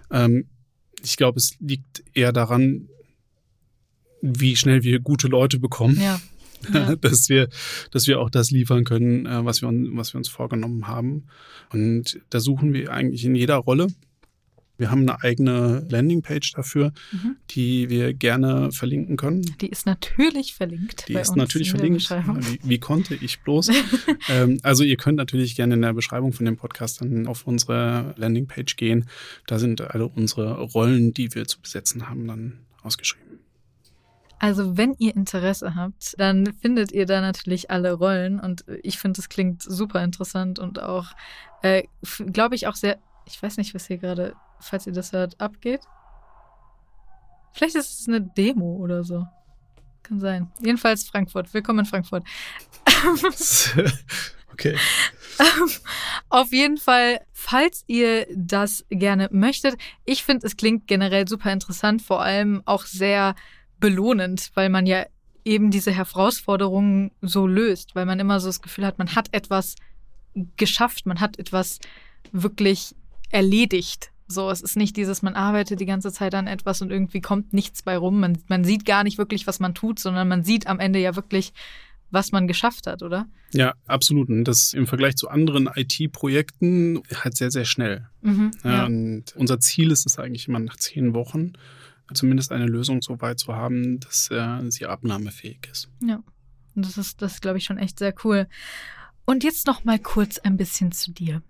ähm, 0.09 0.47
ich 1.03 1.17
glaube, 1.17 1.37
es 1.37 1.55
liegt 1.59 2.03
eher 2.13 2.33
daran, 2.33 2.89
wie 4.21 4.55
schnell 4.55 4.83
wir 4.83 4.99
gute 4.99 5.27
Leute 5.27 5.59
bekommen. 5.59 5.99
Ja. 5.99 6.19
Ja. 6.71 6.95
dass 6.95 7.27
wir, 7.27 7.49
dass 7.89 8.05
wir 8.05 8.19
auch 8.19 8.29
das 8.29 8.51
liefern 8.51 8.83
können, 8.83 9.25
äh, 9.25 9.43
was 9.43 9.63
wir, 9.63 9.69
was 9.69 10.13
wir 10.13 10.19
uns 10.19 10.29
vorgenommen 10.29 10.87
haben. 10.87 11.25
Und 11.71 12.21
da 12.29 12.39
suchen 12.39 12.71
wir 12.71 12.91
eigentlich 12.91 13.25
in 13.25 13.33
jeder 13.33 13.55
Rolle 13.55 13.87
wir 14.81 14.89
haben 14.89 15.07
eine 15.07 15.21
eigene 15.21 15.85
Landingpage 15.89 16.53
dafür, 16.53 16.91
mhm. 17.11 17.37
die 17.51 17.89
wir 17.89 18.13
gerne 18.13 18.71
verlinken 18.71 19.15
können. 19.15 19.43
Die 19.61 19.69
ist 19.69 19.85
natürlich 19.85 20.55
verlinkt. 20.55 21.07
Die 21.07 21.13
ist 21.13 21.35
natürlich 21.35 21.69
verlinkt. 21.69 22.09
Wie, 22.09 22.59
wie, 22.63 22.79
konnte 22.79 23.13
ich 23.13 23.41
bloß? 23.41 23.69
ähm, 24.29 24.59
also 24.63 24.83
ihr 24.83 24.97
könnt 24.97 25.17
natürlich 25.17 25.55
gerne 25.55 25.75
in 25.75 25.83
der 25.83 25.93
Beschreibung 25.93 26.33
von 26.33 26.47
dem 26.47 26.57
Podcast 26.57 26.99
dann 26.99 27.27
auf 27.27 27.45
unsere 27.45 28.15
Landingpage 28.17 28.75
gehen. 28.75 29.05
Da 29.45 29.59
sind 29.59 29.81
alle 29.81 30.07
unsere 30.07 30.59
Rollen, 30.59 31.13
die 31.13 31.33
wir 31.35 31.45
zu 31.45 31.61
besetzen 31.61 32.09
haben, 32.09 32.27
dann 32.27 32.57
ausgeschrieben. 32.81 33.39
Also 34.39 34.75
wenn 34.77 34.95
ihr 34.97 35.15
Interesse 35.15 35.75
habt, 35.75 36.15
dann 36.17 36.53
findet 36.59 36.91
ihr 36.91 37.05
da 37.05 37.21
natürlich 37.21 37.69
alle 37.69 37.93
Rollen 37.93 38.39
und 38.39 38.65
ich 38.81 38.97
finde, 38.97 39.17
das 39.17 39.29
klingt 39.29 39.61
super 39.61 40.03
interessant 40.03 40.57
und 40.57 40.81
auch, 40.81 41.11
äh, 41.61 41.83
glaube 42.33 42.55
ich, 42.55 42.65
auch 42.65 42.73
sehr, 42.73 42.97
ich 43.27 43.41
weiß 43.41 43.57
nicht, 43.57 43.75
was 43.75 43.85
hier 43.85 43.99
gerade 43.99 44.33
falls 44.61 44.87
ihr 44.87 44.93
das 44.93 45.11
hört, 45.11 45.39
abgeht. 45.39 45.81
Vielleicht 47.53 47.75
ist 47.75 47.99
es 47.99 48.07
eine 48.07 48.21
Demo 48.21 48.77
oder 48.77 49.03
so. 49.03 49.27
Kann 50.03 50.19
sein. 50.19 50.51
Jedenfalls 50.61 51.03
Frankfurt. 51.03 51.53
Willkommen 51.53 51.79
in 51.79 51.85
Frankfurt. 51.85 52.23
okay. 54.53 54.77
Auf 56.29 56.51
jeden 56.51 56.77
Fall, 56.77 57.21
falls 57.33 57.83
ihr 57.87 58.25
das 58.33 58.85
gerne 58.89 59.29
möchtet, 59.31 59.75
ich 60.05 60.23
finde, 60.23 60.47
es 60.47 60.57
klingt 60.57 60.87
generell 60.87 61.27
super 61.27 61.51
interessant, 61.51 62.01
vor 62.01 62.21
allem 62.21 62.61
auch 62.65 62.85
sehr 62.85 63.35
belohnend, 63.79 64.51
weil 64.53 64.69
man 64.69 64.85
ja 64.85 65.05
eben 65.43 65.71
diese 65.71 65.91
Herausforderungen 65.91 67.11
so 67.21 67.47
löst, 67.47 67.95
weil 67.95 68.05
man 68.05 68.19
immer 68.19 68.39
so 68.39 68.47
das 68.47 68.61
Gefühl 68.61 68.85
hat, 68.85 68.97
man 68.97 69.15
hat 69.15 69.29
etwas 69.33 69.75
geschafft, 70.55 71.05
man 71.05 71.19
hat 71.19 71.39
etwas 71.39 71.79
wirklich 72.31 72.95
erledigt 73.29 74.11
So, 74.31 74.49
es 74.49 74.61
ist 74.61 74.77
nicht 74.77 74.97
dieses, 74.97 75.21
man 75.21 75.35
arbeitet 75.35 75.79
die 75.79 75.85
ganze 75.85 76.11
Zeit 76.11 76.33
an 76.35 76.47
etwas 76.47 76.81
und 76.81 76.91
irgendwie 76.91 77.21
kommt 77.21 77.53
nichts 77.53 77.83
bei 77.83 77.97
rum. 77.97 78.19
Man, 78.19 78.37
man 78.47 78.63
sieht 78.63 78.85
gar 78.85 79.03
nicht 79.03 79.17
wirklich, 79.17 79.47
was 79.47 79.59
man 79.59 79.75
tut, 79.75 79.99
sondern 79.99 80.27
man 80.27 80.43
sieht 80.43 80.67
am 80.67 80.79
Ende 80.79 80.99
ja 80.99 81.15
wirklich, 81.15 81.53
was 82.09 82.31
man 82.31 82.47
geschafft 82.47 82.87
hat, 82.87 83.03
oder? 83.03 83.27
Ja, 83.53 83.73
absolut. 83.85 84.29
Und 84.29 84.43
das 84.45 84.73
im 84.73 84.87
Vergleich 84.87 85.15
zu 85.15 85.29
anderen 85.29 85.69
IT-Projekten 85.73 87.01
halt 87.23 87.35
sehr, 87.35 87.51
sehr 87.51 87.65
schnell. 87.65 88.07
Mhm, 88.21 88.51
ja. 88.63 88.85
Und 88.85 89.33
unser 89.35 89.59
Ziel 89.59 89.91
ist 89.91 90.05
es 90.05 90.19
eigentlich 90.19 90.47
immer 90.47 90.59
nach 90.59 90.77
zehn 90.77 91.13
Wochen 91.13 91.53
zumindest 92.13 92.51
eine 92.51 92.65
Lösung 92.65 93.01
so 93.01 93.21
weit 93.21 93.39
zu 93.39 93.55
haben, 93.55 93.99
dass 93.99 94.29
äh, 94.31 94.69
sie 94.69 94.85
abnahmefähig 94.85 95.67
ist. 95.71 95.89
Ja, 96.03 96.21
und 96.75 96.85
das 96.85 96.97
ist, 96.97 97.21
das 97.21 97.41
glaube 97.41 97.57
ich 97.57 97.65
schon 97.65 97.77
echt 97.77 97.99
sehr 97.99 98.13
cool. 98.23 98.47
Und 99.25 99.43
jetzt 99.43 99.67
noch 99.67 99.83
mal 99.83 99.99
kurz 99.99 100.37
ein 100.39 100.57
bisschen 100.57 100.91
zu 100.91 101.11
dir 101.11 101.41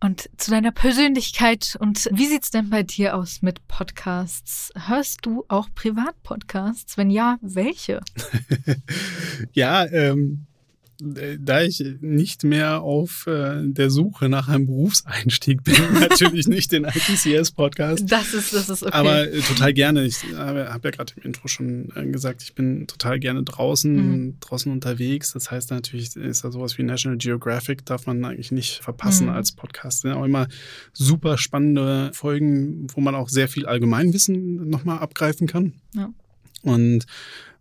und 0.00 0.30
zu 0.36 0.50
deiner 0.50 0.72
Persönlichkeit. 0.72 1.76
Und 1.78 2.08
wie 2.12 2.26
sieht's 2.26 2.50
denn 2.50 2.70
bei 2.70 2.82
dir 2.82 3.16
aus 3.16 3.42
mit 3.42 3.66
Podcasts? 3.68 4.72
Hörst 4.86 5.26
du 5.26 5.44
auch 5.48 5.68
Privatpodcasts? 5.74 6.96
Wenn 6.96 7.10
ja, 7.10 7.38
welche? 7.42 8.00
ja, 9.52 9.86
ähm, 9.86 10.46
da 11.02 11.62
ich 11.62 11.82
nicht 12.00 12.44
mehr 12.44 12.82
auf 12.82 13.26
äh, 13.26 13.62
der 13.64 13.90
Suche 13.90 14.28
nach 14.28 14.48
einem 14.48 14.66
Berufseinstieg 14.66 15.64
bin, 15.64 15.74
natürlich 16.00 16.46
nicht 16.48 16.72
den 16.72 16.84
ITCS-Podcast. 16.84 18.04
Das 18.10 18.34
ist, 18.34 18.52
das 18.52 18.68
ist 18.68 18.82
okay. 18.82 18.92
Aber 18.92 19.28
äh, 19.28 19.40
total 19.40 19.72
gerne. 19.72 20.04
Ich 20.04 20.18
habe 20.34 20.72
hab 20.72 20.84
ja 20.84 20.90
gerade 20.90 21.12
im 21.16 21.22
Intro 21.22 21.48
schon 21.48 21.90
äh, 21.94 22.06
gesagt, 22.06 22.42
ich 22.42 22.54
bin 22.54 22.86
total 22.86 23.18
gerne 23.18 23.42
draußen, 23.42 23.94
mhm. 23.94 24.36
draußen 24.40 24.70
unterwegs. 24.70 25.32
Das 25.32 25.50
heißt 25.50 25.70
natürlich, 25.70 26.14
ist 26.16 26.44
da 26.44 26.50
sowas 26.50 26.76
wie 26.78 26.82
National 26.82 27.18
Geographic, 27.18 27.84
darf 27.86 28.06
man 28.06 28.24
eigentlich 28.24 28.52
nicht 28.52 28.82
verpassen 28.82 29.26
mhm. 29.26 29.32
als 29.32 29.52
Podcast. 29.52 30.02
Sind 30.02 30.12
auch 30.12 30.24
immer 30.24 30.48
super 30.92 31.38
spannende 31.38 32.10
Folgen, 32.12 32.86
wo 32.94 33.00
man 33.00 33.14
auch 33.14 33.28
sehr 33.28 33.48
viel 33.48 33.66
Allgemeinwissen 33.66 34.68
nochmal 34.68 34.98
abgreifen 34.98 35.46
kann. 35.46 35.74
Ja. 35.94 36.10
Und 36.62 37.06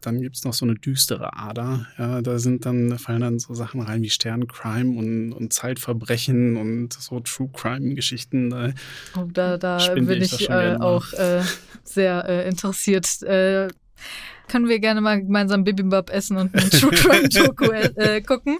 dann 0.01 0.21
gibt's 0.21 0.43
noch 0.43 0.53
so 0.53 0.65
eine 0.65 0.75
düstere 0.75 1.35
Ader. 1.37 1.87
Ja, 1.97 2.21
da 2.21 2.39
sind 2.39 2.65
dann, 2.65 2.89
da 2.89 2.97
fallen 2.97 3.21
dann 3.21 3.39
so 3.39 3.53
Sachen 3.53 3.81
rein 3.81 4.01
wie 4.01 4.09
Sterncrime 4.09 4.97
und, 4.97 5.33
und 5.33 5.53
Zeitverbrechen 5.53 6.57
und 6.57 6.93
so 6.93 7.19
True 7.19 7.49
Crime-Geschichten. 7.53 8.49
Da, 8.49 8.69
oh, 9.17 9.27
da, 9.31 9.57
da 9.57 9.93
bin 9.93 10.09
ich, 10.21 10.33
ich 10.33 10.49
äh, 10.49 10.75
auch 10.79 11.11
äh, 11.13 11.41
sehr 11.83 12.25
äh, 12.27 12.47
interessiert. 12.47 13.21
Äh, 13.23 13.67
können 14.47 14.67
wir 14.67 14.79
gerne 14.79 15.01
mal 15.01 15.21
gemeinsam 15.21 15.63
Bibimbap 15.63 16.09
essen 16.09 16.37
und 16.37 16.55
ein 16.55 16.69
True 16.69 16.91
Crime-Doku 16.91 17.65
äh, 17.71 18.21
gucken. 18.21 18.57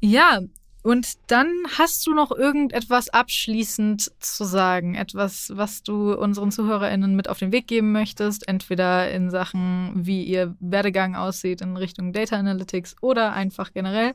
Ja, 0.00 0.40
und 0.84 1.14
dann 1.28 1.48
hast 1.78 2.06
du 2.06 2.12
noch 2.12 2.30
irgendetwas 2.30 3.08
abschließend 3.08 4.12
zu 4.20 4.44
sagen, 4.44 4.94
etwas, 4.94 5.50
was 5.54 5.82
du 5.82 6.12
unseren 6.12 6.50
ZuhörerInnen 6.50 7.16
mit 7.16 7.30
auf 7.30 7.38
den 7.38 7.52
Weg 7.52 7.66
geben 7.68 7.90
möchtest, 7.90 8.46
entweder 8.46 9.10
in 9.10 9.30
Sachen, 9.30 9.92
wie 9.94 10.24
ihr 10.24 10.54
Werdegang 10.60 11.16
aussieht 11.16 11.62
in 11.62 11.78
Richtung 11.78 12.12
Data 12.12 12.36
Analytics 12.36 12.96
oder 13.00 13.32
einfach 13.32 13.72
generell. 13.72 14.12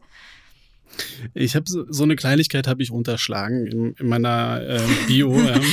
Ich 1.33 1.55
habe 1.55 1.65
so, 1.67 1.91
so, 1.91 2.03
eine 2.03 2.15
Kleinigkeit 2.15 2.67
habe 2.67 2.83
ich 2.83 2.91
unterschlagen 2.91 3.65
in, 3.65 3.93
in 3.93 4.07
meiner 4.07 4.61
äh, 4.61 4.79
Bio. 5.07 5.33
ähm, 5.39 5.63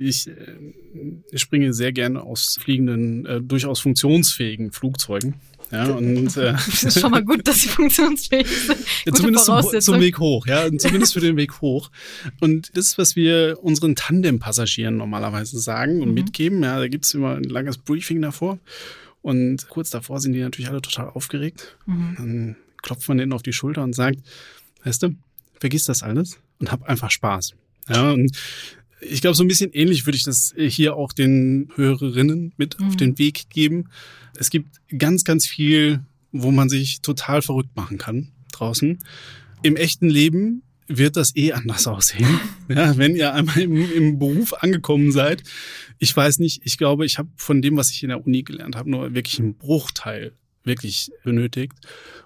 ich 0.00 0.26
äh, 0.26 1.38
springe 1.38 1.72
sehr 1.72 1.92
gerne 1.92 2.24
aus 2.24 2.58
fliegenden, 2.60 3.24
äh, 3.24 3.40
durchaus 3.40 3.78
funktionsfähigen 3.78 4.72
Flugzeugen. 4.72 5.34
Ja, 5.70 5.84
und, 5.92 6.36
äh, 6.36 6.52
das 6.66 6.82
ist 6.82 7.00
schon 7.00 7.10
mal 7.10 7.24
gut, 7.24 7.46
dass 7.46 7.60
sie 7.62 7.68
funktionsfähig 7.68 8.46
sind. 8.46 8.78
Ja, 9.06 9.12
zumindest 9.12 9.44
zum, 9.44 9.80
zum, 9.80 10.00
Weg 10.00 10.18
hoch, 10.18 10.46
ja, 10.46 10.68
zumindest 10.76 11.12
für 11.12 11.20
den 11.20 11.36
Weg 11.36 11.60
hoch. 11.60 11.90
Und 12.40 12.76
das 12.76 12.88
ist, 12.88 12.98
was 12.98 13.16
wir 13.16 13.58
unseren 13.62 13.94
Tandem-Passagieren 13.94 14.96
normalerweise 14.96 15.58
sagen 15.60 16.02
und 16.02 16.08
mhm. 16.08 16.14
mitgeben. 16.14 16.62
Ja, 16.62 16.78
da 16.78 16.88
gibt's 16.88 17.14
immer 17.14 17.36
ein 17.36 17.44
langes 17.44 17.78
Briefing 17.78 18.20
davor. 18.20 18.58
Und 19.22 19.68
kurz 19.68 19.90
davor 19.90 20.20
sind 20.20 20.32
die 20.32 20.40
natürlich 20.40 20.70
alle 20.70 20.82
total 20.82 21.10
aufgeregt. 21.10 21.76
Mhm. 21.86 22.14
Dann 22.16 22.56
klopft 22.82 23.08
man 23.08 23.18
denen 23.18 23.32
auf 23.32 23.42
die 23.42 23.52
Schulter 23.52 23.82
und 23.82 23.94
sagt, 23.94 24.18
weißt 24.84 25.02
du, 25.02 25.14
vergiss 25.58 25.84
das 25.84 26.02
alles 26.02 26.38
und 26.58 26.72
hab 26.72 26.82
einfach 26.84 27.10
Spaß. 27.10 27.54
Ja, 27.88 28.12
und 28.12 28.36
ich 29.00 29.20
glaube, 29.20 29.36
so 29.36 29.44
ein 29.44 29.48
bisschen 29.48 29.72
ähnlich 29.72 30.06
würde 30.06 30.16
ich 30.16 30.24
das 30.24 30.54
hier 30.56 30.96
auch 30.96 31.12
den 31.12 31.70
Hörerinnen 31.74 32.52
mit 32.56 32.78
mhm. 32.78 32.88
auf 32.88 32.96
den 32.96 33.18
Weg 33.18 33.50
geben. 33.50 33.88
Es 34.40 34.48
gibt 34.48 34.80
ganz, 34.96 35.24
ganz 35.24 35.46
viel, 35.46 36.00
wo 36.32 36.50
man 36.50 36.70
sich 36.70 37.02
total 37.02 37.42
verrückt 37.42 37.76
machen 37.76 37.98
kann 37.98 38.32
draußen. 38.52 38.98
Im 39.62 39.76
echten 39.76 40.08
Leben 40.08 40.62
wird 40.88 41.16
das 41.16 41.36
eh 41.36 41.52
anders 41.52 41.86
aussehen. 41.86 42.40
Ja, 42.68 42.96
wenn 42.96 43.16
ihr 43.16 43.34
einmal 43.34 43.58
im, 43.58 43.76
im 43.92 44.18
Beruf 44.20 44.54
angekommen 44.54 45.10
seid. 45.10 45.42
Ich 45.98 46.16
weiß 46.16 46.38
nicht, 46.38 46.62
ich 46.64 46.78
glaube, 46.78 47.04
ich 47.04 47.18
habe 47.18 47.28
von 47.34 47.60
dem, 47.62 47.76
was 47.76 47.90
ich 47.90 48.04
in 48.04 48.10
der 48.10 48.24
Uni 48.24 48.44
gelernt 48.44 48.76
habe, 48.76 48.88
nur 48.88 49.12
wirklich 49.12 49.40
einen 49.40 49.56
Bruchteil 49.56 50.34
wirklich 50.62 51.10
benötigt. 51.24 51.74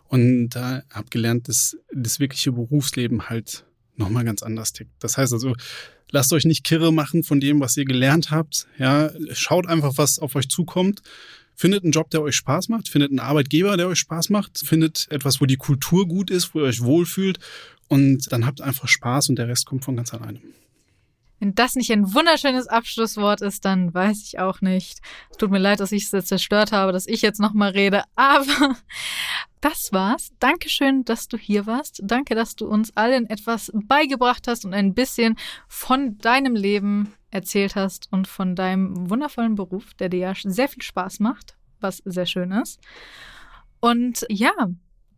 Und 0.07 0.51
da 0.51 0.83
habe 0.91 1.09
gelernt, 1.09 1.49
dass 1.49 1.79
das 1.95 2.21
wirkliche 2.21 2.53
Berufsleben 2.53 3.31
halt 3.31 3.65
nochmal 3.97 4.25
ganz 4.25 4.43
anders 4.43 4.75
tickt. 4.75 4.93
Das 4.99 5.17
heißt 5.17 5.33
also, 5.33 5.55
lasst 6.11 6.31
euch 6.35 6.45
nicht 6.45 6.63
kirre 6.63 6.93
machen 6.93 7.23
von 7.23 7.41
dem, 7.41 7.59
was 7.61 7.75
ihr 7.79 7.87
gelernt 7.87 8.31
habt. 8.31 8.67
Ja, 8.79 9.11
schaut 9.33 9.67
einfach, 9.67 9.95
was 9.97 10.19
auf 10.19 10.37
euch 10.37 10.51
zukommt. 10.51 11.01
Findet 11.55 11.85
einen 11.85 11.93
Job, 11.93 12.11
der 12.11 12.23
euch 12.23 12.37
Spaß 12.37 12.69
macht, 12.69 12.89
findet 12.89 13.11
einen 13.11 13.21
Arbeitgeber, 13.21 13.77
der 13.77 13.89
euch 13.89 13.99
Spaß 13.99 14.31
macht, 14.31 14.59
findet 14.59 15.07
etwas, 15.11 15.41
wo 15.41 15.47
die 15.47 15.57
Kultur 15.57 16.07
gut 16.07 16.31
ist, 16.31 16.55
wo 16.55 16.61
ihr 16.61 16.67
euch 16.67 16.83
wohlfühlt. 16.83 17.39
Und 17.89 18.33
dann 18.33 18.47
habt 18.47 18.61
einfach 18.61 18.89
Spaß 18.89 19.29
und 19.29 19.37
der 19.37 19.49
Rest 19.49 19.67
kommt 19.67 19.85
von 19.85 19.97
ganz 19.97 20.13
alleine. 20.13 20.41
Wenn 21.45 21.55
das 21.55 21.75
nicht 21.75 21.93
ein 21.93 22.15
wunderschönes 22.15 22.69
Abschlusswort 22.69 23.43
ist, 23.43 23.67
dann 23.67 23.93
weiß 23.93 24.23
ich 24.23 24.39
auch 24.39 24.63
nicht. 24.63 25.01
Es 25.31 25.37
tut 25.37 25.51
mir 25.51 25.59
leid, 25.59 25.79
dass 25.79 25.93
ich 25.93 26.11
es 26.11 26.25
zerstört 26.25 26.73
habe, 26.73 26.91
dass 26.91 27.07
ich 27.07 27.21
jetzt 27.21 27.39
nochmal 27.39 27.73
rede, 27.73 28.03
aber 28.17 28.77
das 29.61 29.93
war's. 29.93 30.31
Dankeschön, 30.39 31.05
dass 31.05 31.29
du 31.29 31.37
hier 31.37 31.67
warst. 31.67 32.01
Danke, 32.03 32.35
dass 32.35 32.57
du 32.57 32.67
uns 32.67 32.97
allen 32.97 33.29
etwas 33.29 33.71
beigebracht 33.75 34.49
hast 34.49 34.65
und 34.65 34.73
ein 34.73 34.95
bisschen 34.95 35.37
von 35.69 36.17
deinem 36.17 36.57
Leben 36.57 37.13
erzählt 37.31 37.77
hast 37.77 38.11
und 38.11 38.27
von 38.27 38.57
deinem 38.57 39.11
wundervollen 39.11 39.55
Beruf, 39.55 39.93
der 39.93 40.09
dir 40.09 40.21
ja 40.21 40.33
sehr 40.35 40.71
viel 40.71 40.83
Spaß 40.83 41.21
macht, 41.21 41.59
was 41.79 41.99
sehr 42.07 42.25
schön 42.25 42.53
ist. 42.53 42.81
Und 43.81 44.25
ja, 44.31 44.55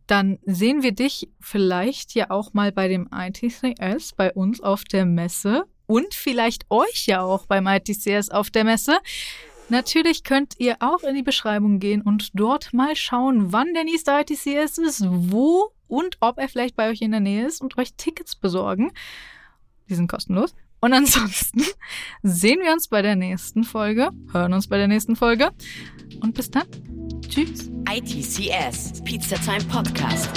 dann 0.07 0.39
sehen 0.43 0.83
wir 0.83 0.91
dich 0.91 1.29
vielleicht 1.39 2.15
ja 2.15 2.31
auch 2.31 2.53
mal 2.53 2.73
bei 2.73 2.89
dem 2.89 3.07
ITCS 3.13 4.11
bei 4.17 4.33
uns 4.33 4.59
auf 4.59 4.83
der 4.83 5.05
Messe 5.05 5.63
und 5.87 6.13
vielleicht 6.13 6.69
euch 6.69 7.07
ja 7.07 7.21
auch 7.21 7.45
beim 7.45 7.67
ITCS 7.67 8.29
auf 8.29 8.51
der 8.51 8.63
Messe. 8.63 8.97
Natürlich 9.69 10.23
könnt 10.23 10.53
ihr 10.59 10.77
auch 10.79 11.03
in 11.03 11.15
die 11.15 11.23
Beschreibung 11.23 11.79
gehen 11.79 12.01
und 12.01 12.29
dort 12.33 12.73
mal 12.73 12.95
schauen, 12.95 13.51
wann 13.51 13.73
der 13.73 13.83
nächste 13.83 14.11
ITCS 14.11 14.77
ist, 14.77 15.05
wo 15.07 15.71
und 15.87 16.17
ob 16.19 16.37
er 16.37 16.47
vielleicht 16.47 16.75
bei 16.75 16.89
euch 16.89 17.01
in 17.01 17.11
der 17.11 17.19
Nähe 17.19 17.45
ist 17.45 17.61
und 17.61 17.77
euch 17.77 17.95
Tickets 17.95 18.35
besorgen. 18.35 18.91
Die 19.89 19.95
sind 19.95 20.07
kostenlos. 20.07 20.53
Und 20.79 20.93
ansonsten 20.93 21.63
sehen 22.23 22.59
wir 22.61 22.71
uns 22.71 22.87
bei 22.87 23.01
der 23.01 23.15
nächsten 23.15 23.63
Folge, 23.63 24.11
hören 24.31 24.53
uns 24.53 24.67
bei 24.67 24.77
der 24.77 24.87
nächsten 24.87 25.15
Folge 25.15 25.49
und 26.21 26.33
bis 26.35 26.51
dann. 26.51 26.67
Tschüss. 27.27 27.69
ITCS, 27.89 29.03
Pizza 29.03 29.37
Time 29.37 29.63
Podcast. 29.65 30.29